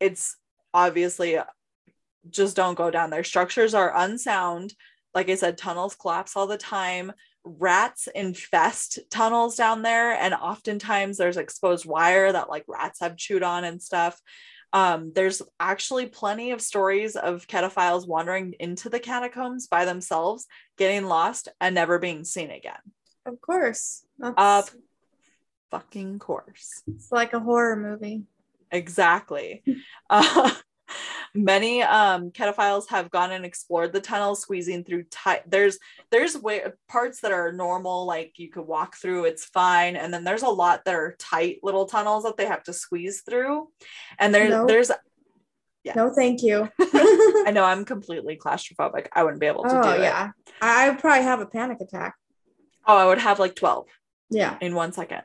it's 0.00 0.36
obviously 0.74 1.38
just 2.28 2.56
don't 2.56 2.74
go 2.76 2.90
down 2.90 3.10
there. 3.10 3.24
Structures 3.24 3.74
are 3.74 3.96
unsound. 3.96 4.74
Like 5.14 5.28
I 5.28 5.36
said, 5.36 5.56
tunnels 5.56 5.94
collapse 5.94 6.36
all 6.36 6.46
the 6.46 6.58
time. 6.58 7.12
Rats 7.44 8.08
infest 8.14 8.98
tunnels 9.10 9.56
down 9.56 9.82
there, 9.82 10.12
and 10.12 10.34
oftentimes 10.34 11.16
there's 11.16 11.36
exposed 11.36 11.86
wire 11.86 12.32
that 12.32 12.50
like 12.50 12.64
rats 12.66 13.00
have 13.00 13.16
chewed 13.16 13.42
on 13.42 13.64
and 13.64 13.80
stuff. 13.80 14.20
Um, 14.72 15.12
there's 15.14 15.40
actually 15.58 16.06
plenty 16.06 16.50
of 16.50 16.60
stories 16.60 17.16
of 17.16 17.46
cataphiles 17.46 18.06
wandering 18.06 18.54
into 18.60 18.88
the 18.88 19.00
catacombs 19.00 19.66
by 19.66 19.84
themselves, 19.84 20.46
getting 20.76 21.06
lost, 21.06 21.48
and 21.60 21.74
never 21.74 21.98
being 21.98 22.24
seen 22.24 22.50
again. 22.50 22.80
Of 23.24 23.40
course. 23.40 24.04
That's, 24.18 24.34
Of 24.36 24.74
fucking 25.70 26.18
course. 26.18 26.82
it's 26.86 27.10
like 27.12 27.32
a 27.32 27.40
horror 27.40 27.76
movie. 27.76 28.24
Exactly. 28.70 29.62
uh, 30.10 30.54
many 31.34 31.82
um 31.82 32.30
cataphiles 32.30 32.88
have 32.88 33.10
gone 33.10 33.32
and 33.32 33.44
explored 33.44 33.92
the 33.92 34.00
tunnel 34.00 34.34
squeezing 34.34 34.84
through 34.84 35.02
tight 35.04 35.42
there's 35.50 35.78
there's 36.10 36.36
way 36.36 36.62
parts 36.88 37.20
that 37.20 37.32
are 37.32 37.52
normal 37.52 38.06
like 38.06 38.32
you 38.38 38.50
could 38.50 38.66
walk 38.66 38.96
through 38.96 39.24
it's 39.24 39.44
fine 39.44 39.96
and 39.96 40.12
then 40.12 40.24
there's 40.24 40.42
a 40.42 40.48
lot 40.48 40.84
that 40.84 40.94
are 40.94 41.14
tight 41.18 41.58
little 41.62 41.86
tunnels 41.86 42.24
that 42.24 42.36
they 42.36 42.46
have 42.46 42.62
to 42.62 42.72
squeeze 42.72 43.20
through 43.22 43.68
and 44.18 44.34
there 44.34 44.48
No. 44.48 44.66
there's 44.66 44.90
Yeah. 45.84 45.94
No, 45.94 46.10
thank 46.12 46.42
you. 46.42 46.68
i 46.80 47.50
know 47.52 47.64
i'm 47.64 47.84
completely 47.84 48.36
claustrophobic 48.36 49.06
i 49.12 49.22
wouldn't 49.22 49.40
be 49.40 49.46
able 49.46 49.64
to 49.64 49.78
oh 49.78 49.82
do 49.82 49.90
it 49.90 50.00
yeah. 50.02 50.30
I 50.60 50.90
probably 50.94 51.22
have 51.22 51.40
a 51.40 51.46
panic 51.46 51.78
attack. 51.80 52.14
oh 52.86 52.96
i 52.96 53.06
would 53.06 53.18
have 53.18 53.38
like 53.38 53.54
12 53.54 53.86
Yeah. 54.30 54.58
in 54.60 54.74
one 54.74 54.92
second. 54.92 55.22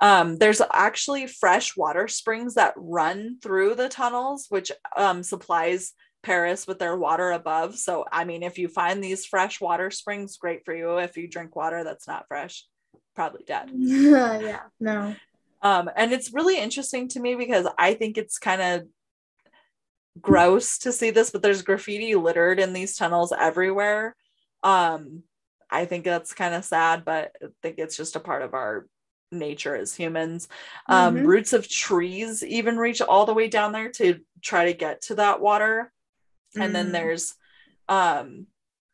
Um, 0.00 0.38
there's 0.38 0.60
actually 0.72 1.26
fresh 1.26 1.76
water 1.76 2.08
springs 2.08 2.54
that 2.54 2.74
run 2.76 3.38
through 3.42 3.76
the 3.76 3.88
tunnels, 3.88 4.46
which 4.48 4.72
um, 4.96 5.22
supplies 5.22 5.92
Paris 6.22 6.66
with 6.66 6.78
their 6.78 6.96
water 6.96 7.30
above. 7.30 7.76
So, 7.76 8.04
I 8.10 8.24
mean, 8.24 8.42
if 8.42 8.58
you 8.58 8.68
find 8.68 9.02
these 9.02 9.24
fresh 9.24 9.60
water 9.60 9.90
springs, 9.90 10.36
great 10.36 10.64
for 10.64 10.74
you. 10.74 10.98
If 10.98 11.16
you 11.16 11.28
drink 11.28 11.56
water 11.56 11.84
that's 11.84 12.06
not 12.06 12.26
fresh, 12.28 12.66
probably 13.14 13.44
dead. 13.46 13.70
yeah. 13.74 14.60
No. 14.78 15.14
Um, 15.62 15.90
and 15.94 16.12
it's 16.12 16.32
really 16.32 16.58
interesting 16.58 17.08
to 17.08 17.20
me 17.20 17.34
because 17.34 17.66
I 17.78 17.94
think 17.94 18.16
it's 18.18 18.38
kind 18.38 18.62
of 18.62 18.88
gross 20.20 20.78
to 20.78 20.92
see 20.92 21.10
this, 21.10 21.30
but 21.30 21.42
there's 21.42 21.62
graffiti 21.62 22.14
littered 22.14 22.58
in 22.58 22.72
these 22.72 22.96
tunnels 22.96 23.32
everywhere. 23.38 24.16
Um, 24.62 25.22
I 25.70 25.84
think 25.84 26.04
that's 26.04 26.34
kind 26.34 26.54
of 26.54 26.64
sad, 26.64 27.04
but 27.04 27.32
I 27.42 27.46
think 27.62 27.78
it's 27.78 27.96
just 27.96 28.16
a 28.16 28.20
part 28.20 28.42
of 28.42 28.54
our 28.54 28.86
nature 29.32 29.76
as 29.76 29.94
humans. 29.94 30.48
Um, 30.88 31.16
Mhm. 31.16 31.26
Roots 31.26 31.52
of 31.52 31.68
trees 31.68 32.42
even 32.42 32.76
reach 32.76 33.00
all 33.00 33.26
the 33.26 33.34
way 33.34 33.48
down 33.48 33.72
there 33.72 33.90
to 33.92 34.20
try 34.42 34.66
to 34.66 34.72
get 34.74 35.02
to 35.02 35.14
that 35.16 35.40
water. 35.40 35.92
And 36.56 36.74
then 36.74 36.88
Mm. 36.88 36.92
there's 36.92 37.34
um 37.88 38.46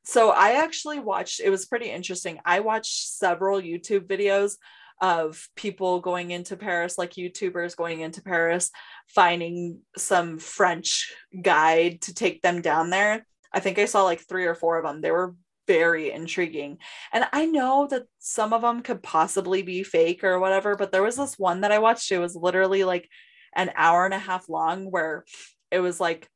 so 0.05 0.31
I 0.31 0.63
actually 0.63 1.01
watched 1.01 1.41
it 1.41 1.51
was 1.51 1.67
pretty 1.67 1.91
interesting. 1.91 2.41
I 2.45 2.61
watched 2.61 3.09
several 3.09 3.61
YouTube 3.61 4.07
videos 4.07 4.57
of 5.01 5.49
people 5.57 6.01
going 6.01 6.31
into 6.31 6.57
Paris, 6.57 6.97
like 6.97 7.13
YouTubers 7.15 7.77
going 7.77 8.01
into 8.01 8.23
Paris, 8.23 8.71
finding 9.09 9.81
some 9.97 10.39
French 10.39 11.13
guide 11.43 12.03
to 12.03 12.15
take 12.15 12.41
them 12.43 12.63
down 12.63 12.91
there. 12.91 13.27
I 13.53 13.61
think 13.61 13.79
I 13.79 13.87
saw 13.87 14.05
like 14.05 14.21
three 14.21 14.47
or 14.47 14.55
four 14.55 14.79
of 14.79 14.85
them. 14.85 15.01
They 15.01 15.11
were 15.11 15.35
very 15.67 16.11
intriguing. 16.13 16.79
And 17.13 17.27
I 17.33 17.47
know 17.47 17.87
that 17.91 18.05
some 18.19 18.53
of 18.53 18.63
them 18.63 18.83
could 18.83 19.03
possibly 19.03 19.63
be 19.63 19.83
fake 19.83 20.25
or 20.25 20.39
whatever, 20.39 20.77
but 20.77 20.93
there 20.93 21.03
was 21.03 21.17
this 21.17 21.39
one 21.39 21.63
that 21.63 21.73
I 21.73 21.79
watched. 21.79 22.11
It 22.13 22.19
was 22.19 22.37
literally 22.37 22.85
like 22.85 23.09
an 23.55 23.71
hour 23.77 24.05
and 24.05 24.15
a 24.15 24.19
half 24.19 24.49
long 24.49 24.91
where 24.91 25.25
it 25.71 25.81
was 25.81 26.01
like 26.01 26.29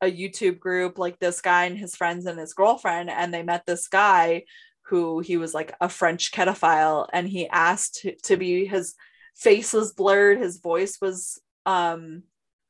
a 0.00 0.06
YouTube 0.06 0.60
group, 0.60 0.98
like 0.98 1.18
this 1.18 1.40
guy 1.40 1.64
and 1.64 1.76
his 1.76 1.96
friends 1.96 2.26
and 2.26 2.38
his 2.38 2.54
girlfriend, 2.54 3.10
and 3.10 3.32
they 3.34 3.42
met 3.42 3.66
this 3.66 3.88
guy 3.88 4.44
who 4.82 5.20
he 5.20 5.36
was 5.36 5.52
like 5.52 5.74
a 5.80 5.88
French 5.88 6.32
cataphile, 6.32 7.08
and 7.12 7.28
he 7.28 7.48
asked 7.48 8.06
to, 8.24 8.36
be 8.36 8.64
his 8.64 8.94
face 9.34 9.72
was 9.72 9.92
blurred, 9.92 10.38
his 10.38 10.58
voice 10.58 10.98
was 11.00 11.40
um, 11.66 12.22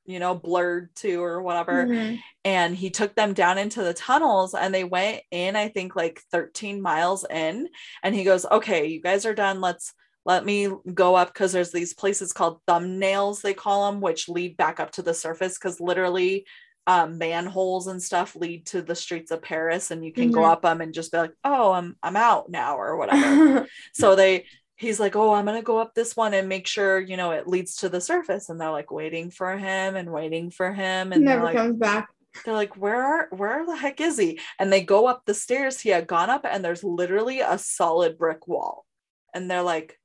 you 0.08 0.18
know, 0.18 0.34
blurred 0.34 0.94
to 0.96 1.22
or 1.22 1.42
whatever. 1.42 1.86
Mhm. 1.86 2.20
And 2.44 2.74
he 2.76 2.90
took 2.90 3.14
them 3.14 3.34
down 3.34 3.58
into 3.58 3.82
the 3.84 3.94
tunnels 3.94 4.54
and 4.54 4.74
they 4.74 4.84
went 4.84 5.22
in, 5.30 5.54
I 5.56 5.68
think 5.68 5.94
like 5.94 6.20
13 6.32 6.82
miles 6.82 7.24
in. 7.30 7.68
And 8.02 8.14
he 8.14 8.24
goes, 8.24 8.46
Okay, 8.50 8.86
you 8.86 9.00
guys 9.02 9.26
are 9.26 9.34
done. 9.34 9.60
Let's 9.60 9.94
let 10.24 10.44
me 10.44 10.68
go 10.94 11.14
up 11.14 11.28
because 11.32 11.52
there's 11.52 11.72
these 11.72 11.94
places 11.94 12.32
called 12.32 12.60
thumbnails, 12.66 13.42
they 13.42 13.54
call 13.54 13.90
them, 13.90 14.00
which 14.00 14.28
lead 14.28 14.56
back 14.56 14.80
up 14.80 14.90
to 14.92 15.02
the 15.02 15.14
surface 15.14 15.58
because 15.58 15.80
literally 15.80 16.46
um, 16.86 17.18
manholes 17.18 17.86
and 17.86 18.02
stuff 18.02 18.34
lead 18.34 18.64
to 18.66 18.80
the 18.80 18.94
streets 18.94 19.30
of 19.30 19.42
Paris 19.42 19.90
and 19.90 20.02
you 20.04 20.10
can 20.12 20.30
go 20.30 20.40
Mhm. 20.40 20.52
up 20.52 20.62
them 20.62 20.80
and 20.80 20.94
just 20.94 21.12
be 21.12 21.18
like, 21.18 21.34
oh, 21.44 21.72
I'm 21.72 21.96
I'm 22.02 22.16
out 22.16 22.50
now 22.50 22.78
or 22.78 22.96
whatever. 22.96 23.68
so 23.92 24.16
they 24.16 24.46
he's 24.78 24.98
like, 24.98 25.14
oh, 25.16 25.34
I'm 25.34 25.44
gonna 25.44 25.60
go 25.62 25.78
up 25.78 25.92
this 25.94 26.16
one 26.16 26.32
and 26.32 26.48
make 26.48 26.66
sure 26.66 26.98
you 26.98 27.16
know 27.18 27.32
it 27.32 27.46
leads 27.46 27.76
to 27.76 27.88
the 27.90 28.00
surface. 28.00 28.48
And 28.48 28.60
they're 28.60 28.70
like 28.70 28.90
waiting 28.90 29.30
for 29.30 29.56
him 29.58 29.96
and 29.96 30.10
waiting 30.10 30.50
for 30.50 30.72
him. 30.72 31.12
And 31.12 31.24
Never 31.24 31.44
like, 31.44 31.56
comes 31.56 31.76
back. 31.76 32.08
they're 32.44 32.54
like, 32.54 32.76
where 32.76 33.02
are 33.02 33.28
where 33.30 33.66
the 33.66 33.76
heck 33.76 34.00
is 34.00 34.16
he? 34.16 34.40
And 34.58 34.72
they 34.72 34.82
go 34.82 35.06
up 35.06 35.22
the 35.26 35.34
stairs 35.34 35.80
he 35.80 35.90
had 35.90 36.06
gone 36.06 36.30
up, 36.30 36.46
and 36.48 36.64
there's 36.64 36.82
literally 36.84 37.40
a 37.40 37.58
solid 37.58 38.16
brick 38.16 38.48
wall. 38.48 38.86
And 39.34 39.50
they're 39.50 39.62
like, 39.62 39.98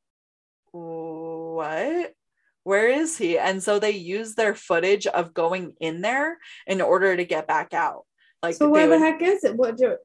what? 0.72 2.14
Where 2.64 2.88
is 2.88 3.18
he? 3.18 3.38
And 3.38 3.62
so 3.62 3.78
they 3.78 3.92
use 3.92 4.36
their 4.36 4.56
footage 4.56 5.06
of 5.06 5.34
going 5.34 5.74
in 5.80 6.02
there 6.02 6.38
in 6.66 6.82
order 6.82 7.16
to 7.16 7.26
get 7.26 7.48
back 7.48 7.74
out. 7.74 8.06
Like 8.42 8.56
so 8.56 8.70
where 8.70 8.88
the 8.88 8.98
would- 8.98 9.02
heck 9.02 9.22
is 9.22 9.44
it? 9.44 9.56
What 9.56 9.78
do 9.78 9.98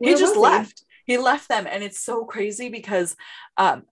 he 0.00 0.14
just 0.14 0.36
left 0.36 0.80
he? 0.80 0.93
Left 1.06 1.48
them 1.48 1.66
and 1.68 1.82
it's 1.82 2.00
so 2.00 2.24
crazy 2.24 2.68
because 2.68 3.16
um 3.56 3.84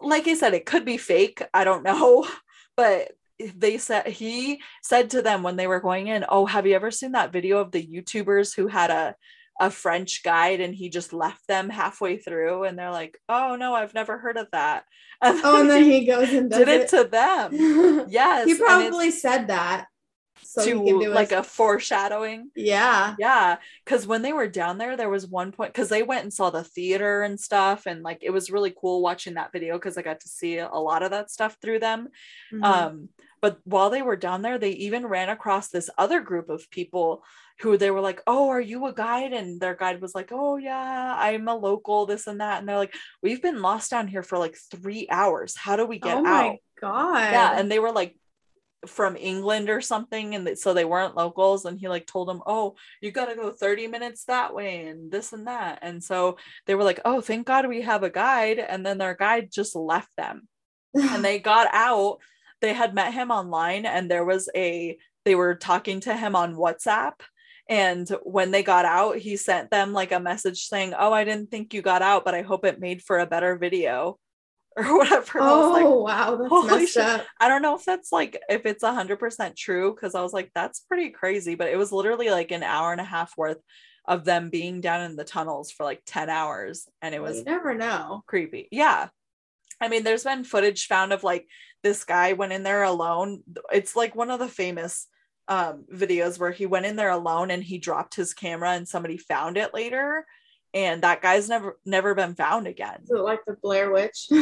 like 0.00 0.26
i 0.26 0.34
said 0.34 0.54
it 0.54 0.66
could 0.66 0.84
be 0.84 0.96
fake 0.96 1.42
i 1.52 1.64
don't 1.64 1.82
know 1.82 2.26
but 2.76 3.12
they 3.54 3.78
said 3.78 4.06
he 4.06 4.60
said 4.82 5.10
to 5.10 5.22
them 5.22 5.42
when 5.42 5.56
they 5.56 5.66
were 5.66 5.80
going 5.80 6.08
in 6.08 6.24
oh 6.28 6.46
have 6.46 6.66
you 6.66 6.74
ever 6.74 6.90
seen 6.90 7.12
that 7.12 7.32
video 7.32 7.58
of 7.58 7.70
the 7.72 7.86
youtubers 7.86 8.54
who 8.54 8.66
had 8.66 8.90
a 8.90 9.14
a 9.60 9.70
french 9.70 10.22
guide 10.22 10.60
and 10.60 10.74
he 10.74 10.88
just 10.88 11.12
left 11.12 11.46
them 11.46 11.68
halfway 11.68 12.16
through 12.16 12.64
and 12.64 12.78
they're 12.78 12.90
like 12.90 13.18
oh 13.28 13.56
no 13.56 13.74
i've 13.74 13.92
never 13.92 14.16
heard 14.16 14.38
of 14.38 14.48
that 14.52 14.84
Oh, 15.22 15.60
and 15.60 15.68
then 15.68 15.84
he 15.84 16.06
goes 16.06 16.32
and 16.32 16.50
did 16.50 16.66
it 16.66 16.82
it. 16.82 16.88
to 16.88 17.04
them 17.04 18.06
yes 18.08 18.46
he 18.46 18.56
probably 18.56 19.10
said 19.10 19.48
that. 19.48 19.86
So 20.42 20.64
to 20.64 21.08
like 21.10 21.32
a 21.32 21.42
foreshadowing 21.42 22.50
yeah. 22.56 23.14
yeah, 23.18 23.56
because 23.84 24.06
when 24.06 24.22
they 24.22 24.32
were 24.32 24.48
down 24.48 24.78
there, 24.78 24.96
there 24.96 25.08
was 25.08 25.26
one 25.26 25.52
point 25.52 25.72
because 25.72 25.88
they 25.88 26.02
went 26.02 26.22
and 26.24 26.32
saw 26.32 26.50
the 26.50 26.64
theater 26.64 27.22
and 27.22 27.38
stuff, 27.38 27.86
and 27.86 28.02
like 28.02 28.18
it 28.22 28.30
was 28.30 28.50
really 28.50 28.74
cool 28.78 29.02
watching 29.02 29.34
that 29.34 29.52
video 29.52 29.78
because 29.78 29.96
I 29.96 30.02
got 30.02 30.20
to 30.20 30.28
see 30.28 30.58
a 30.58 30.68
lot 30.68 31.02
of 31.02 31.10
that 31.12 31.30
stuff 31.30 31.56
through 31.60 31.80
them. 31.80 32.08
Mhm. 32.52 32.64
Um, 32.64 33.08
but 33.40 33.58
while 33.64 33.90
they 33.90 34.02
were 34.02 34.16
down 34.16 34.42
there, 34.42 34.58
they 34.58 34.70
even 34.72 35.06
ran 35.06 35.28
across 35.30 35.68
this 35.68 35.88
other 35.96 36.20
group 36.20 36.50
of 36.50 36.70
people 36.70 37.24
who 37.60 37.76
they 37.76 37.90
were 37.90 38.00
like, 38.00 38.22
"Oh, 38.26 38.48
are 38.48 38.60
you 38.60 38.86
a 38.86 38.92
guide?" 38.92 39.32
And 39.32 39.60
their 39.60 39.74
guide 39.74 40.00
was 40.00 40.14
like, 40.14 40.30
"Oh 40.32 40.56
yeah, 40.56 41.14
I'm 41.18 41.48
a 41.48 41.54
local, 41.54 42.06
this 42.06 42.26
and 42.26 42.40
that." 42.40 42.58
And 42.58 42.68
they're 42.68 42.76
like, 42.76 42.94
"We've 43.22 43.42
been 43.42 43.62
lost 43.62 43.90
down 43.90 44.08
here 44.08 44.22
for 44.22 44.38
like 44.38 44.56
three 44.70 45.06
hours. 45.10 45.56
How 45.56 45.76
do 45.76 45.86
we 45.86 45.98
get 45.98 46.18
out? 46.18 46.24
oh 46.24 46.28
out?" 46.28 46.46
my 46.52 46.58
god. 46.80 47.32
yeah 47.32 47.58
and 47.58 47.70
they 47.70 47.78
were 47.78 47.92
like 47.92 48.16
from 48.86 49.16
england 49.16 49.68
or 49.68 49.80
something 49.80 50.34
and 50.34 50.58
so 50.58 50.72
they 50.72 50.84
weren't 50.84 51.16
locals 51.16 51.66
and 51.66 51.78
he 51.78 51.88
like 51.88 52.06
told 52.06 52.28
them 52.28 52.42
oh 52.46 52.74
you 53.02 53.10
got 53.10 53.26
to 53.26 53.34
go 53.34 53.50
30 53.50 53.86
minutes 53.88 54.24
that 54.24 54.54
way 54.54 54.86
and 54.86 55.10
this 55.10 55.32
and 55.32 55.46
that 55.46 55.78
and 55.82 56.02
so 56.02 56.38
they 56.66 56.74
were 56.74 56.84
like 56.84 57.00
oh 57.04 57.20
thank 57.20 57.46
god 57.46 57.68
we 57.68 57.82
have 57.82 58.02
a 58.02 58.10
guide 58.10 58.58
and 58.58 58.84
then 58.84 58.98
their 58.98 59.14
guide 59.14 59.50
just 59.52 59.76
left 59.76 60.08
them. 60.16 60.48
And 60.94 61.24
they 61.24 61.38
got 61.38 61.68
out 61.72 62.18
they 62.60 62.72
had 62.72 62.94
met 62.94 63.12
him 63.12 63.30
online 63.30 63.86
and 63.86 64.10
there 64.10 64.24
was 64.24 64.48
a 64.54 64.98
they 65.24 65.34
were 65.34 65.54
talking 65.54 66.00
to 66.00 66.16
him 66.16 66.34
on 66.34 66.54
whatsapp 66.54 67.14
and 67.68 68.08
when 68.22 68.50
they 68.50 68.62
got 68.62 68.84
out 68.84 69.16
he 69.16 69.36
sent 69.36 69.70
them 69.70 69.92
like 69.92 70.12
a 70.12 70.20
message 70.20 70.64
saying 70.66 70.94
oh 70.98 71.12
i 71.12 71.24
didn't 71.24 71.50
think 71.50 71.72
you 71.72 71.82
got 71.82 72.02
out 72.02 72.24
but 72.24 72.34
i 72.34 72.42
hope 72.42 72.64
it 72.64 72.80
made 72.80 73.02
for 73.02 73.18
a 73.18 73.26
better 73.26 73.56
video 73.56 74.18
or 74.76 74.84
whatever 74.98 75.40
was 75.40 75.72
like, 75.72 75.84
oh 75.84 76.02
wow, 76.02 76.36
that's 76.36 76.48
holy 76.48 76.80
messed 76.80 76.94
shit. 76.94 77.02
up. 77.02 77.26
I 77.40 77.48
don't 77.48 77.62
know 77.62 77.76
if 77.76 77.84
that's 77.84 78.12
like 78.12 78.40
if 78.48 78.66
it's 78.66 78.82
a 78.82 78.92
hundred 78.94 79.18
percent 79.18 79.56
true 79.56 79.94
because 79.94 80.14
I 80.14 80.22
was 80.22 80.32
like, 80.32 80.50
that's 80.54 80.80
pretty 80.80 81.10
crazy. 81.10 81.54
But 81.54 81.68
it 81.68 81.76
was 81.76 81.92
literally 81.92 82.30
like 82.30 82.50
an 82.50 82.62
hour 82.62 82.92
and 82.92 83.00
a 83.00 83.04
half 83.04 83.36
worth 83.36 83.58
of 84.06 84.24
them 84.24 84.50
being 84.50 84.80
down 84.80 85.02
in 85.02 85.16
the 85.16 85.24
tunnels 85.24 85.70
for 85.70 85.84
like 85.84 86.02
10 86.06 86.28
hours. 86.30 86.88
And 87.02 87.14
it 87.14 87.22
was 87.22 87.38
you 87.38 87.44
never 87.44 87.74
know. 87.74 88.22
creepy. 88.26 88.68
Yeah. 88.70 89.08
I 89.80 89.88
mean, 89.88 90.02
there's 90.02 90.24
been 90.24 90.44
footage 90.44 90.86
found 90.86 91.12
of 91.12 91.22
like 91.22 91.46
this 91.82 92.04
guy 92.04 92.32
went 92.32 92.52
in 92.52 92.62
there 92.62 92.82
alone. 92.82 93.42
It's 93.72 93.96
like 93.96 94.14
one 94.14 94.30
of 94.30 94.38
the 94.38 94.48
famous 94.48 95.06
um 95.48 95.84
videos 95.92 96.38
where 96.38 96.52
he 96.52 96.66
went 96.66 96.86
in 96.86 96.96
there 96.96 97.10
alone 97.10 97.50
and 97.50 97.62
he 97.62 97.78
dropped 97.78 98.14
his 98.14 98.34
camera 98.34 98.72
and 98.72 98.88
somebody 98.88 99.16
found 99.16 99.56
it 99.56 99.74
later. 99.74 100.26
And 100.72 101.02
that 101.02 101.20
guy's 101.22 101.48
never 101.48 101.78
never 101.84 102.14
been 102.14 102.34
found 102.34 102.66
again. 102.66 103.00
Is 103.02 103.10
it 103.10 103.18
like 103.18 103.40
the 103.46 103.56
Blair 103.62 103.90
Witch? 103.92 104.28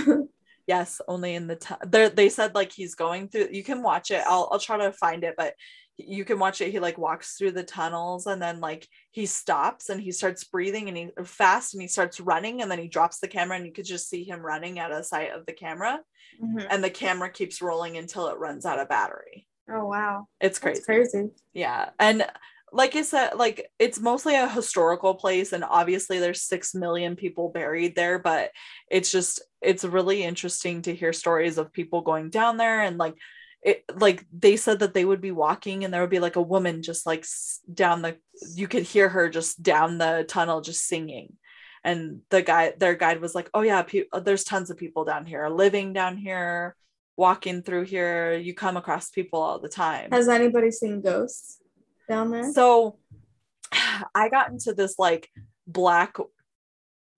Yes, 0.66 1.00
only 1.08 1.34
in 1.34 1.46
the 1.46 1.56
time. 1.56 1.78
They 1.86 2.28
said 2.28 2.54
like 2.54 2.72
he's 2.72 2.94
going 2.94 3.28
through. 3.28 3.48
You 3.52 3.64
can 3.64 3.82
watch 3.82 4.10
it. 4.10 4.22
I'll 4.26 4.50
I'll 4.52 4.58
try 4.58 4.76
to 4.76 4.92
find 4.92 5.24
it, 5.24 5.32
but 5.34 5.54
you 5.96 6.26
can 6.26 6.38
watch 6.38 6.60
it. 6.60 6.70
He 6.70 6.78
like 6.78 6.98
walks 6.98 7.36
through 7.38 7.52
the 7.52 7.62
tunnels 7.64 8.26
and 8.26 8.40
then 8.42 8.60
like 8.60 8.86
he 9.10 9.24
stops 9.24 9.88
and 9.88 9.98
he 9.98 10.12
starts 10.12 10.44
breathing 10.44 10.88
and 10.88 10.96
he 10.98 11.08
fast 11.24 11.72
and 11.72 11.80
he 11.80 11.88
starts 11.88 12.20
running 12.20 12.60
and 12.60 12.70
then 12.70 12.78
he 12.78 12.86
drops 12.86 13.18
the 13.18 13.28
camera 13.28 13.56
and 13.56 13.64
you 13.64 13.72
could 13.72 13.86
just 13.86 14.10
see 14.10 14.24
him 14.24 14.40
running 14.40 14.78
out 14.78 14.92
of 14.92 15.06
sight 15.06 15.32
of 15.32 15.46
the 15.46 15.54
camera 15.54 16.00
Mhm. 16.38 16.66
and 16.68 16.84
the 16.84 16.90
camera 16.90 17.30
keeps 17.30 17.62
rolling 17.62 17.96
until 17.96 18.28
it 18.28 18.38
runs 18.38 18.66
out 18.66 18.78
of 18.78 18.90
battery. 18.90 19.48
Oh 19.72 19.86
wow. 19.86 20.28
It's 20.38 20.58
crazy. 20.58 20.74
That's 20.80 20.84
crazy. 20.86 21.30
Yeah. 21.54 21.88
And 21.98 22.26
like 22.72 22.96
I 22.96 23.02
said, 23.02 23.34
like 23.36 23.70
it's 23.78 24.00
mostly 24.00 24.34
a 24.34 24.48
historical 24.48 25.14
place, 25.14 25.52
and 25.52 25.64
obviously 25.64 26.18
there's 26.18 26.42
six 26.42 26.74
million 26.74 27.16
people 27.16 27.50
buried 27.50 27.94
there, 27.94 28.18
but 28.18 28.50
it's 28.90 29.10
just 29.10 29.42
it's 29.60 29.84
really 29.84 30.22
interesting 30.22 30.82
to 30.82 30.94
hear 30.94 31.12
stories 31.12 31.58
of 31.58 31.72
people 31.72 32.00
going 32.00 32.30
down 32.30 32.56
there 32.56 32.82
and 32.82 32.96
like 32.96 33.16
it 33.62 33.84
like 33.96 34.24
they 34.32 34.56
said 34.56 34.78
that 34.78 34.94
they 34.94 35.04
would 35.04 35.20
be 35.20 35.32
walking 35.32 35.84
and 35.84 35.92
there 35.92 36.00
would 36.00 36.10
be 36.10 36.20
like 36.20 36.36
a 36.36 36.42
woman 36.42 36.82
just 36.82 37.06
like 37.06 37.26
down 37.72 38.02
the 38.02 38.16
you 38.54 38.68
could 38.68 38.84
hear 38.84 39.08
her 39.08 39.28
just 39.28 39.62
down 39.62 39.98
the 39.98 40.24
tunnel 40.28 40.60
just 40.60 40.86
singing. 40.86 41.34
And 41.84 42.20
the 42.30 42.42
guy 42.42 42.72
their 42.78 42.94
guide 42.94 43.20
was 43.20 43.34
like 43.34 43.50
oh 43.54 43.62
yeah 43.62 43.82
pe- 43.82 44.04
uh, 44.12 44.20
there's 44.20 44.44
tons 44.44 44.70
of 44.70 44.76
people 44.76 45.04
down 45.04 45.26
here 45.26 45.48
living 45.48 45.92
down 45.92 46.16
here 46.16 46.76
walking 47.16 47.62
through 47.62 47.82
here. 47.82 48.34
You 48.34 48.54
come 48.54 48.76
across 48.76 49.10
people 49.10 49.40
all 49.40 49.58
the 49.58 49.68
time. 49.68 50.10
Has 50.12 50.28
anybody 50.28 50.70
seen 50.70 51.00
ghosts 51.00 51.58
down 52.08 52.30
there? 52.30 52.52
so 52.52 52.98
I 54.14 54.28
got 54.28 54.50
into 54.50 54.72
this 54.74 54.98
like 54.98 55.28
black, 55.66 56.16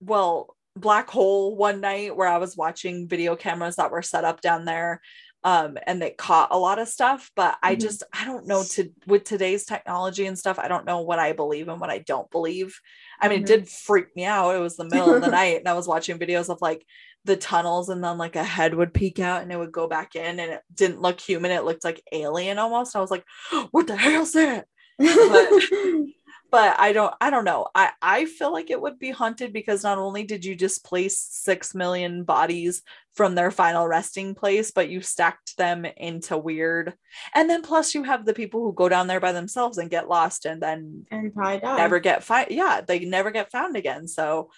well, 0.01 0.55
black 0.75 1.09
hole 1.09 1.55
one 1.55 1.81
night 1.81 2.15
where 2.15 2.27
I 2.27 2.37
was 2.37 2.55
watching 2.55 3.07
video 3.07 3.35
cameras 3.35 3.75
that 3.75 3.91
were 3.91 4.01
set 4.01 4.23
up 4.25 4.41
down 4.41 4.65
there. 4.65 5.01
Um, 5.43 5.77
and 5.87 5.99
they 5.99 6.11
caught 6.11 6.49
a 6.51 6.57
lot 6.59 6.77
of 6.77 6.87
stuff, 6.87 7.31
but 7.35 7.57
I 7.63 7.75
Mhm. 7.75 7.79
just 7.79 8.03
I 8.13 8.25
don't 8.25 8.45
know 8.45 8.61
to 8.63 8.91
with 9.07 9.23
today's 9.23 9.65
technology 9.65 10.27
and 10.27 10.37
stuff, 10.37 10.59
I 10.59 10.67
don't 10.67 10.85
know 10.85 11.01
what 11.01 11.17
I 11.17 11.33
believe 11.33 11.67
and 11.67 11.81
what 11.81 11.89
I 11.89 11.97
don't 11.97 12.29
believe. 12.29 12.79
I 13.19 13.27
mean, 13.27 13.41
it 13.41 13.47
did 13.47 13.67
freak 13.67 14.15
me 14.15 14.23
out. 14.25 14.55
It 14.55 14.59
was 14.59 14.77
the 14.77 14.85
middle 14.85 15.15
of 15.15 15.21
the 15.21 15.29
night, 15.31 15.57
and 15.57 15.67
I 15.67 15.73
was 15.73 15.87
watching 15.87 16.19
videos 16.19 16.49
of 16.49 16.59
like 16.61 16.85
the 17.25 17.35
tunnels, 17.37 17.89
and 17.89 18.03
then 18.03 18.19
like 18.19 18.35
a 18.35 18.43
head 18.43 18.75
would 18.75 18.93
peek 18.93 19.19
out 19.19 19.41
and 19.41 19.51
it 19.51 19.57
would 19.57 19.71
go 19.71 19.87
back 19.87 20.15
in, 20.15 20.39
and 20.39 20.51
it 20.53 20.61
didn't 20.75 21.01
look 21.01 21.19
human, 21.19 21.49
it 21.51 21.65
looked 21.65 21.83
like 21.83 22.03
alien 22.11 22.59
almost. 22.59 22.95
I 22.95 22.99
was 23.01 23.09
like, 23.11 23.25
what 23.71 23.87
the 23.87 23.95
hell's 23.97 24.33
that? 24.33 24.67
but 26.51 26.79
I 26.79 26.91
don't 26.93 27.13
I 27.21 27.29
don't 27.29 27.45
know. 27.45 27.67
I 27.73 27.91
I 28.01 28.25
feel 28.25 28.51
like 28.51 28.69
it 28.69 28.81
would 28.81 28.99
be 28.99 29.11
haunted 29.11 29.53
because 29.53 29.83
not 29.83 29.97
only 29.97 30.23
did 30.23 30.43
you 30.43 30.53
displace 30.55 31.17
6 31.17 31.73
million 31.73 32.23
bodies 32.23 32.83
from 33.13 33.35
their 33.35 33.51
final 33.51 33.87
resting 33.87 34.35
place, 34.35 34.71
but 34.71 34.89
you 34.89 35.01
stacked 35.01 35.57
them 35.57 35.85
into 35.85 36.37
weird. 36.37 36.93
And 37.33 37.49
then 37.49 37.61
plus 37.61 37.95
you 37.95 38.03
have 38.03 38.25
the 38.25 38.33
people 38.33 38.61
who 38.61 38.73
go 38.73 38.89
down 38.89 39.07
there 39.07 39.19
by 39.19 39.31
themselves 39.31 39.77
and 39.77 39.89
get 39.89 40.09
lost 40.09 40.45
and 40.45 40.61
then 40.61 41.05
and 41.09 41.33
probably 41.33 41.59
die. 41.59 41.77
never 41.77 41.99
get 41.99 42.23
fi- 42.23 42.47
yeah, 42.49 42.81
they 42.85 42.99
never 42.99 43.31
get 43.31 43.51
found 43.51 43.75
again. 43.75 44.07
So 44.07 44.51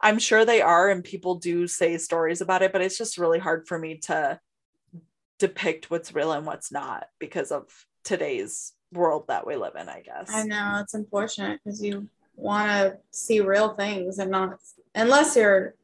I'm 0.00 0.18
sure 0.18 0.44
they 0.44 0.60
are 0.62 0.90
and 0.90 1.02
people 1.02 1.36
do 1.36 1.66
say 1.66 1.96
stories 1.96 2.40
about 2.40 2.62
it, 2.62 2.72
but 2.72 2.82
it's 2.82 2.98
just 2.98 3.18
really 3.18 3.38
hard 3.38 3.66
for 3.66 3.78
me 3.78 3.98
to 4.04 4.40
depict 5.38 5.90
what's 5.90 6.14
real 6.14 6.32
and 6.32 6.46
what's 6.46 6.72
not 6.72 7.06
because 7.18 7.52
of 7.52 7.64
today's 8.04 8.72
world 8.92 9.24
that 9.28 9.46
we 9.46 9.56
live 9.56 9.74
in, 9.76 9.88
I 9.88 10.00
guess. 10.00 10.30
I 10.32 10.44
know 10.44 10.78
it's 10.82 10.94
unfortunate 10.94 11.60
because 11.64 11.82
you 11.82 12.08
want 12.36 12.70
to 12.70 12.98
see 13.10 13.40
real 13.40 13.70
things 13.74 14.18
and 14.18 14.30
not 14.30 14.58
unless 14.94 15.36
you're, 15.36 15.74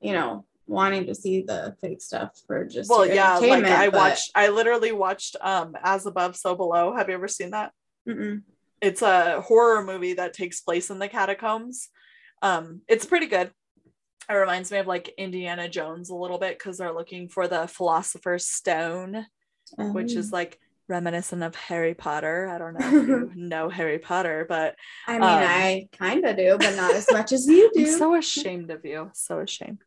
you 0.00 0.12
know, 0.12 0.44
wanting 0.66 1.06
to 1.06 1.14
see 1.14 1.42
the 1.42 1.74
fake 1.80 2.00
stuff 2.00 2.30
for 2.46 2.64
just 2.64 2.88
well 2.88 3.04
yeah 3.04 3.36
like 3.38 3.64
i 3.64 3.88
but- 3.90 3.98
watched 3.98 4.30
i 4.36 4.46
literally 4.46 4.92
watched 4.92 5.34
um 5.40 5.74
as 5.82 6.06
above 6.06 6.36
so 6.36 6.54
below. 6.54 6.94
Have 6.94 7.08
you 7.08 7.14
ever 7.14 7.26
seen 7.28 7.50
that? 7.50 7.72
Mm-mm. 8.08 8.42
it's 8.80 9.02
a 9.02 9.40
horror 9.40 9.82
movie 9.84 10.12
that 10.14 10.32
takes 10.32 10.60
place 10.60 10.88
in 10.90 10.98
the 11.00 11.08
catacombs. 11.08 11.88
Um 12.40 12.82
it's 12.88 13.04
pretty 13.04 13.26
good. 13.26 13.50
It 14.28 14.32
reminds 14.32 14.70
me 14.70 14.78
of 14.78 14.86
like 14.86 15.12
indiana 15.18 15.68
jones 15.68 16.08
a 16.08 16.14
little 16.14 16.38
bit 16.38 16.56
because 16.56 16.78
they're 16.78 16.94
looking 16.94 17.28
for 17.28 17.48
the 17.48 17.66
philosopher's 17.66 18.46
stone 18.46 19.26
which 19.76 20.14
is 20.14 20.26
Um, 20.26 20.30
like 20.32 20.60
reminiscent 20.90 21.42
of 21.42 21.54
harry 21.54 21.94
potter 21.94 22.48
i 22.48 22.58
don't 22.58 22.74
know 22.74 22.80
if 22.88 23.00
you 23.00 23.30
know 23.36 23.68
harry 23.68 23.98
potter 23.98 24.44
but 24.48 24.74
I 25.06 25.18
mean, 25.18 25.42
um, 25.42 25.48
I 25.48 25.88
kind 25.96 26.24
of 26.24 26.36
do, 26.36 26.56
but 26.58 26.76
not 26.76 26.94
as 26.94 27.10
much 27.10 27.32
as 27.32 27.46
you 27.46 27.70
do. 27.74 27.80
i'm 27.80 27.86
so 27.86 28.14
ashamed 28.16 28.70
of 28.70 28.84
you 28.84 29.10
so 29.14 29.38
ashamed 29.40 29.78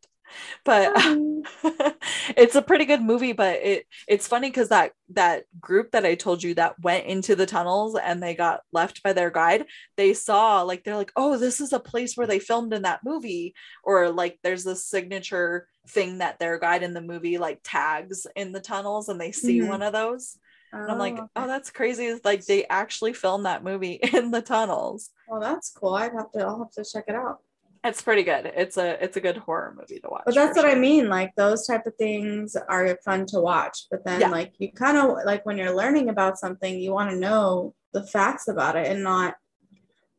but 0.66 0.92
it's 2.38 2.56
a 2.56 2.62
pretty 2.62 2.86
good 2.86 3.02
movie 3.02 3.34
but 3.34 3.60
it 3.62 3.86
it's 4.08 4.28
funny 4.28 4.50
because 4.50 4.70
that 4.70 4.92
that 5.10 5.44
group 5.60 5.92
that 5.92 6.06
i 6.06 6.16
told 6.16 6.42
you 6.42 6.56
that 6.56 6.80
went 6.82 7.06
into 7.06 7.36
the 7.36 7.46
tunnels 7.46 7.96
and 8.02 8.24
they 8.24 8.34
got 8.34 8.62
left 8.72 9.04
by 9.04 9.14
their 9.14 9.30
guide 9.30 9.66
they 9.98 10.14
saw 10.14 10.62
like 10.64 10.84
they're 10.84 10.96
like 10.98 11.12
oh 11.16 11.38
this 11.38 11.62
is 11.62 11.74
a 11.74 11.80
place 11.80 12.16
where 12.18 12.28
they 12.28 12.40
filmed 12.40 12.74
in 12.74 12.84
that 12.84 13.02
movie 13.04 13.54
or 13.84 14.10
like 14.10 14.40
there's 14.44 14.64
this 14.64 14.86
signature 14.88 15.68
thing 15.88 16.20
that 16.20 16.40
their 16.40 16.58
guide 16.58 16.84
in 16.84 16.94
the 16.94 17.02
movie 17.02 17.38
like 17.38 17.60
tags 17.64 18.26
in 18.36 18.52
the 18.52 18.62
tunnels 18.62 19.10
and 19.10 19.20
they 19.20 19.32
see 19.32 19.60
Mhm. 19.60 19.68
one 19.68 19.82
of 19.82 19.94
those 19.94 20.38
and 20.74 20.92
i'm 20.92 20.98
like 21.00 21.16
Oh, 21.18 21.30
oh 21.38 21.48
that's 21.48 21.70
crazy 21.70 22.06
It's 22.06 22.26
like 22.26 22.46
they 22.46 22.66
actually 22.66 23.14
filmed 23.14 23.46
that 23.46 23.64
movie 23.64 23.94
in 24.14 24.32
the 24.32 24.42
tunnels 24.42 25.12
well, 25.30 25.40
that's 25.40 25.70
cool. 25.72 25.96
I'd 25.96 26.12
have 26.14 26.32
to. 26.34 26.40
I'll 26.42 26.60
have 26.60 26.72
to 26.72 26.84
check 26.84 27.06
it 27.08 27.16
out. 27.16 27.40
it's 27.86 28.02
pretty 28.02 28.24
good 28.24 28.46
it's 28.56 28.78
a 28.78 29.02
it's 29.04 29.18
a 29.18 29.22
good 29.22 29.38
horror 29.38 29.74
movie 29.80 30.00
to 30.00 30.10
watch 30.10 30.24
But 30.26 30.36
that's 30.36 30.56
what 30.58 30.66
I 30.66 30.76
mean. 30.76 31.10
Like 31.10 31.32
those 31.36 31.66
type 31.66 31.86
of 31.88 31.96
things 31.96 32.56
are 32.56 32.98
fun 33.06 33.26
to 33.28 33.40
watch. 33.40 33.88
But 33.92 34.04
then, 34.06 34.22
Yeah. 34.22 34.30
like 34.30 34.54
you 34.60 34.72
kind 34.72 34.98
of 34.98 35.18
like 35.26 35.46
when 35.46 35.58
you're 35.58 35.76
learning 35.76 36.10
about 36.10 36.38
something, 36.38 36.78
you 36.80 36.92
want 36.92 37.10
to 37.12 37.16
know 37.18 37.74
the 37.94 38.04
facts 38.04 38.48
about 38.48 38.76
it 38.76 38.88
and 38.88 39.04
not 39.04 39.36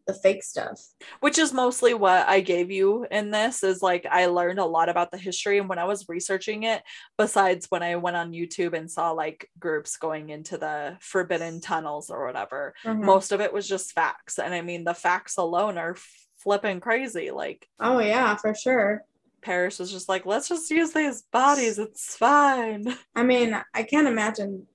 the 0.07 0.15
fake 0.15 0.43
stuff. 0.43 0.81
which 1.21 1.39
is 1.39 1.53
mostly 1.53 1.95
what 1.95 2.29
I 2.29 2.41
gave 2.41 2.71
you 2.71 3.07
in 3.11 3.31
this 3.31 3.63
is 3.63 3.81
like 3.83 4.07
I 4.11 4.27
learned 4.27 4.59
a 4.59 4.65
lot 4.65 4.89
about 4.89 5.11
the 5.11 5.17
history 5.19 5.59
and 5.59 5.69
when 5.69 5.79
I 5.79 5.85
was 5.85 6.09
researching 6.09 6.65
it 6.65 6.83
besides 7.17 7.67
when 7.71 7.83
I 7.83 7.97
went 7.97 8.17
on 8.17 8.33
YouTube 8.33 8.75
and 8.77 8.91
saw 8.91 9.13
like 9.13 9.49
groups 9.59 9.97
going 9.97 10.29
into 10.31 10.59
the 10.59 10.97
forbidden 11.01 11.61
tunnels 11.61 12.11
or 12.11 12.27
whatever 12.27 12.75
Mhm. 12.85 13.03
most 13.05 13.33
of 13.33 13.41
it 13.41 13.53
was 13.53 13.67
just 13.67 13.93
facts 13.93 14.39
and 14.39 14.53
I 14.53 14.61
mean 14.61 14.85
the 14.85 14.95
facts 14.95 15.37
alone 15.39 15.79
are 15.79 15.97
flipping 16.37 16.81
crazy 16.81 17.31
like 17.31 17.67
Oh 17.81 17.99
yeah, 18.01 18.37
for 18.37 18.55
sure. 18.55 19.05
Paris 19.41 19.79
was 19.79 19.91
just 19.91 20.09
like 20.09 20.27
let's 20.27 20.49
just 20.49 20.71
use 20.71 20.93
these 20.93 21.23
bodies 21.33 21.79
it's 21.79 22.17
fine 22.17 22.95
I 23.17 23.23
mean, 23.23 23.59
I 23.73 23.83
can't 23.85 24.09
imagine 24.09 24.67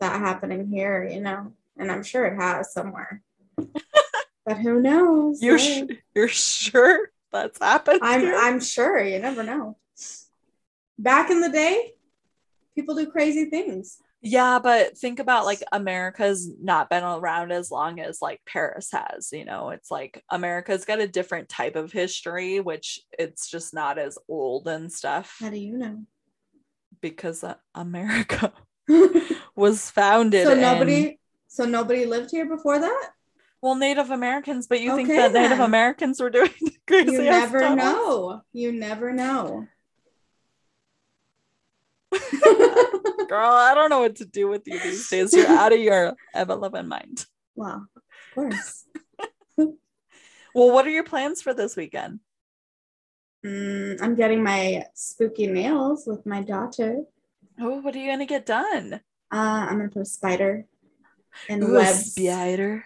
that 0.00 0.18
happening 0.20 0.66
here, 0.68 1.04
you 1.10 1.20
know, 1.20 1.52
and 1.78 1.90
I'm 1.90 2.02
sure 2.02 2.26
it 2.26 2.36
has 2.36 2.72
somewhere. 2.72 3.22
but 4.46 4.58
who 4.58 4.80
knows? 4.80 5.42
you're 5.42 5.58
Hey, 5.58 5.86
sh- 5.86 5.94
you're 6.14 6.28
sure 6.28 7.10
that's 7.32 7.58
happened 7.58 8.00
I'm 8.02 8.20
here? 8.20 8.36
I'm 8.38 8.60
sure. 8.60 9.02
You 9.02 9.18
never 9.18 9.42
know. 9.42 9.76
Back 10.98 11.30
in 11.30 11.40
the 11.40 11.48
day, 11.48 11.92
people 12.74 12.94
do 12.94 13.10
crazy 13.10 13.46
things. 13.46 13.98
Yeah, 14.26 14.58
but 14.58 14.96
think 14.96 15.18
about 15.18 15.44
like 15.44 15.62
America's 15.70 16.48
not 16.62 16.88
been 16.88 17.04
around 17.04 17.52
as 17.52 17.70
long 17.70 18.00
as 18.00 18.22
like 18.22 18.40
Paris 18.46 18.88
has, 18.92 19.30
you 19.32 19.44
know. 19.44 19.68
It's 19.68 19.90
like 19.90 20.22
America's 20.30 20.86
got 20.86 20.98
a 21.00 21.06
different 21.06 21.50
type 21.50 21.76
of 21.76 21.92
history, 21.92 22.58
which 22.60 23.00
it's 23.18 23.50
just 23.50 23.74
not 23.74 23.98
as 23.98 24.16
old 24.28 24.66
and 24.66 24.90
stuff 24.90 25.36
How 25.40 25.50
do 25.50 25.58
you 25.58 25.76
know? 25.76 26.04
because 27.02 27.44
uh, 27.44 27.56
America 27.74 28.50
was 29.56 29.90
founded 29.90 30.46
so 30.46 30.52
in- 30.52 30.60
nobody 30.60 31.18
so 31.48 31.66
nobody 31.66 32.06
lived 32.06 32.30
here 32.30 32.46
before 32.46 32.78
that? 32.78 33.10
Well 33.64 33.74
Native 33.74 34.10
Americans, 34.10 34.66
but 34.66 34.82
you 34.82 34.94
think 34.94 35.08
Okay, 35.08 35.22
that 35.28 35.32
Native. 35.32 35.58
Americans 35.60 36.20
were 36.20 36.28
doing 36.28 36.50
crazy 36.86 37.12
You 37.12 37.22
never 37.22 37.60
tunnels? 37.60 37.78
know. 37.78 38.42
You 38.52 38.72
never 38.72 39.12
know. 39.12 39.66
Girl, 42.42 43.50
I 43.50 43.72
don't 43.74 43.88
know 43.88 44.00
what 44.00 44.16
to 44.16 44.26
do 44.26 44.48
with 44.48 44.68
you 44.68 44.78
these 44.78 45.08
days. 45.08 45.34
You're 45.34 45.48
out 45.48 45.72
of 45.72 45.80
your 45.80 46.12
ever 46.34 46.54
loving 46.54 46.88
mind. 46.88 47.24
Wow, 47.56 47.86
of 47.96 48.34
course. 48.34 48.84
Well, 50.56 50.70
what 50.70 50.86
are 50.86 50.90
your 50.90 51.02
plans 51.02 51.42
for 51.42 51.52
this 51.52 51.74
weekend? 51.74 52.20
Mm, 53.44 54.00
I'm 54.00 54.14
getting 54.14 54.40
my 54.40 54.84
spooky 54.94 55.48
nails 55.48 56.04
with 56.06 56.24
my 56.26 56.42
daughter. 56.42 57.02
Oh, 57.58 57.80
what 57.80 57.96
are 57.96 57.98
you 57.98 58.08
gonna 58.08 58.24
get 58.24 58.46
done? 58.46 59.00
Uh, 59.32 59.66
I'm 59.68 59.78
gonna 59.78 59.88
put 59.88 60.02
a 60.02 60.04
spider 60.04 60.66
and 61.48 61.64
Ooh, 61.64 61.74
webs. 61.74 62.14
spider. 62.14 62.84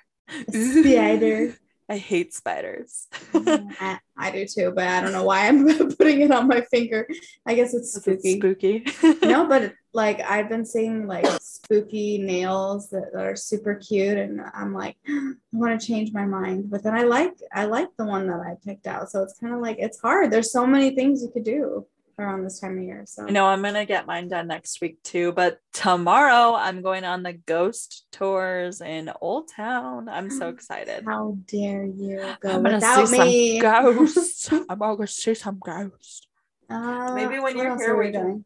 Spider. 0.51 1.57
I 1.91 1.97
hate 1.97 2.35
spiders. 2.35 3.09
I, 3.35 3.99
I 4.15 4.31
do 4.31 4.45
too, 4.45 4.73
but 4.75 4.87
I 4.87 5.01
don't 5.01 5.13
know 5.13 5.25
why 5.25 5.49
I'm 5.49 5.67
putting 5.97 6.21
it 6.21 6.31
on 6.31 6.47
my 6.47 6.61
finger. 6.61 7.09
I 7.47 7.55
guess 7.55 7.73
it's 7.73 7.97
Is 7.97 8.07
it 8.07 8.21
spooky. 8.21 8.85
spooky. 8.85 9.27
no, 9.27 9.47
but 9.47 9.73
like 9.95 10.21
I've 10.21 10.51
been 10.51 10.67
seeing 10.67 11.07
like 11.07 11.25
spooky 11.41 12.19
nails 12.19 12.91
that, 12.91 13.11
that 13.15 13.25
are 13.25 13.37
super 13.37 13.75
cute, 13.75 14.19
and 14.19 14.43
I'm 14.53 14.75
like, 14.75 14.97
I 15.09 15.33
want 15.53 15.81
to 15.81 15.87
change 15.87 16.13
my 16.13 16.27
mind. 16.27 16.69
But 16.69 16.83
then 16.83 16.95
I 16.95 17.05
like 17.05 17.33
I 17.55 17.65
like 17.65 17.89
the 17.97 18.05
one 18.05 18.27
that 18.27 18.41
I 18.41 18.57
picked 18.63 18.87
out, 18.87 19.11
so 19.11 19.23
it's 19.23 19.39
kind 19.39 19.55
of 19.55 19.61
like 19.63 19.79
it's 19.79 19.99
hard. 19.99 20.31
There's 20.31 20.53
so 20.53 20.67
many 20.67 20.91
things 20.95 21.23
you 21.23 21.31
could 21.31 21.45
do. 21.45 21.87
Around 22.19 22.43
this 22.45 22.61
time 22.61 22.79
of 22.79 22.85
year. 22.85 23.05
So 23.07 23.27
I 23.27 23.31
know 23.31 23.47
I'm 23.47 23.63
gonna 23.63 23.87
get 23.87 24.07
mine 24.07 24.29
done 24.29 24.49
next 24.49 24.81
week 24.81 25.03
too, 25.03 25.33
but 25.33 25.59
tomorrow 25.73 26.55
I'm 26.55 26.83
going 26.83 27.05
on 27.05 27.23
the 27.23 27.33
ghost 27.35 28.07
tours 28.13 28.81
in 28.81 29.11
Old 29.21 29.49
Town. 29.55 30.09
I'm 30.09 30.31
so 30.31 30.49
excited. 30.49 31.05
How 31.07 31.37
dare 31.47 31.85
you 31.85 32.19
go 32.41 32.51
I'm 32.51 32.63
gonna 32.63 32.77
without 32.77 33.09
see 33.09 33.19
me? 33.19 33.61
some 33.61 33.71
ghosts. 33.95 34.53
I'm 34.69 34.79
gonna 34.79 35.07
see 35.07 35.35
some 35.35 35.59
ghosts. 35.65 36.27
Uh, 36.71 37.15
Maybe 37.15 37.39
when 37.39 37.57
you're 37.57 37.77
here 37.79 37.97
we 37.97 38.07
we 38.07 38.13
can- 38.13 38.23
doing? 38.25 38.45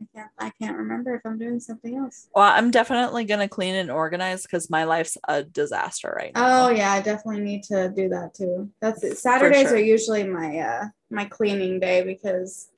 I 0.00 0.06
can't. 0.18 0.30
I 0.38 0.50
can't 0.60 0.76
remember 0.76 1.14
if 1.14 1.22
I'm 1.24 1.38
doing 1.38 1.60
something 1.60 1.96
else. 1.96 2.28
Well, 2.34 2.44
I'm 2.44 2.70
definitely 2.70 3.24
gonna 3.24 3.48
clean 3.48 3.74
and 3.74 3.90
organize 3.90 4.42
because 4.42 4.68
my 4.68 4.84
life's 4.84 5.16
a 5.28 5.42
disaster 5.44 6.12
right 6.16 6.32
now. 6.34 6.66
Oh 6.66 6.70
yeah, 6.70 6.92
I 6.92 7.00
definitely 7.00 7.42
need 7.42 7.62
to 7.64 7.92
do 7.94 8.08
that 8.10 8.34
too. 8.34 8.70
That's 8.80 9.02
it. 9.02 9.18
Saturdays 9.18 9.68
sure. 9.68 9.76
are 9.76 9.80
usually 9.80 10.24
my 10.24 10.58
uh 10.58 10.84
my 11.14 11.24
cleaning 11.24 11.80
day 11.80 12.02
because 12.02 12.68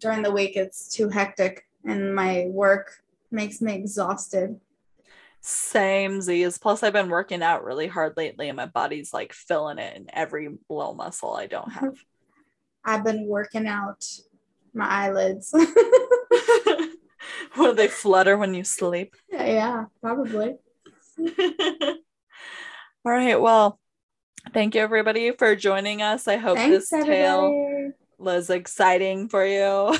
during 0.00 0.22
the 0.22 0.32
week 0.32 0.56
it's 0.56 0.88
too 0.88 1.08
hectic 1.08 1.66
and 1.84 2.14
my 2.14 2.46
work 2.48 3.02
makes 3.30 3.60
me 3.60 3.74
exhausted. 3.74 4.60
Same 5.40 6.20
Z's. 6.20 6.58
Plus, 6.58 6.82
I've 6.82 6.92
been 6.92 7.08
working 7.08 7.42
out 7.42 7.64
really 7.64 7.86
hard 7.86 8.16
lately, 8.16 8.48
and 8.48 8.56
my 8.56 8.66
body's 8.66 9.14
like 9.14 9.32
filling 9.32 9.78
it 9.78 9.96
in 9.96 10.06
every 10.12 10.48
little 10.68 10.94
muscle 10.94 11.34
I 11.34 11.46
don't 11.46 11.70
have. 11.70 11.96
I've 12.84 13.04
been 13.04 13.26
working 13.26 13.66
out 13.66 14.04
my 14.74 14.86
eyelids. 14.86 15.52
Will 17.56 17.74
they 17.74 17.88
flutter 17.88 18.36
when 18.36 18.54
you 18.54 18.64
sleep? 18.64 19.14
yeah, 19.30 19.86
probably. 20.00 20.56
All 21.18 21.94
right. 23.04 23.40
Well, 23.40 23.78
thank 24.52 24.74
you 24.74 24.80
everybody 24.80 25.30
for 25.32 25.54
joining 25.56 26.02
us. 26.02 26.28
I 26.28 26.36
hope 26.36 26.56
Thanks, 26.56 26.88
this 26.90 27.04
tale 27.04 27.92
was 28.18 28.50
exciting 28.50 29.28
for 29.28 29.44
you. 29.44 29.96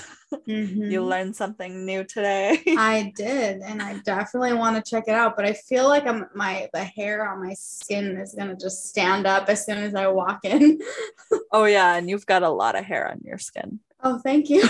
Mhm. 0.48 0.90
You 0.90 1.04
learned 1.04 1.36
something 1.36 1.86
new 1.86 2.02
today. 2.02 2.60
I 2.66 3.12
did, 3.16 3.60
and 3.62 3.80
I 3.80 3.98
definitely 3.98 4.54
want 4.54 4.76
to 4.76 4.90
check 4.90 5.04
it 5.06 5.14
out. 5.14 5.36
But 5.36 5.44
I 5.44 5.52
feel 5.52 5.88
like 5.88 6.06
I'm 6.06 6.26
my 6.34 6.68
the 6.72 6.82
hair 6.82 7.28
on 7.28 7.44
my 7.44 7.54
skin 7.54 8.16
is 8.16 8.34
gonna 8.34 8.56
just 8.56 8.86
stand 8.86 9.26
up 9.26 9.48
as 9.48 9.64
soon 9.64 9.78
as 9.78 9.94
I 9.94 10.08
walk 10.08 10.40
in. 10.44 10.80
oh 11.52 11.64
yeah, 11.64 11.94
and 11.94 12.10
you've 12.10 12.26
got 12.26 12.42
a 12.42 12.48
lot 12.50 12.76
of 12.76 12.84
hair 12.84 13.08
on 13.08 13.20
your 13.24 13.38
skin. 13.38 13.78
Oh, 14.02 14.18
thank 14.18 14.50
you. 14.50 14.62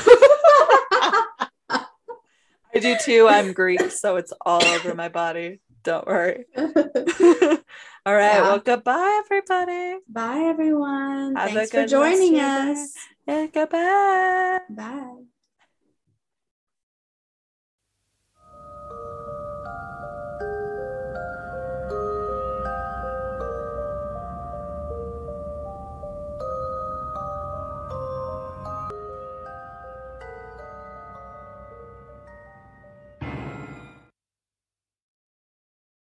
I 1.70 2.78
do 2.78 2.96
too. 3.02 3.26
I'm 3.28 3.54
Greek, 3.54 3.90
so 3.90 4.16
it's 4.16 4.32
all 4.44 4.62
over 4.62 4.94
my 4.94 5.08
body. 5.08 5.60
Don't 5.86 6.04
worry. 6.08 6.46
all 6.58 6.64
right. 6.66 7.62
Yeah. 8.04 8.42
Well, 8.42 8.58
goodbye, 8.58 9.22
everybody. 9.24 10.00
Bye, 10.08 10.48
everyone. 10.48 11.36
Have 11.36 11.52
Thanks 11.52 11.70
for 11.70 11.86
joining 11.86 12.40
us. 12.40 12.92
Yeah, 13.28 13.46
goodbye. 13.46 14.58
Bye. 14.68 15.22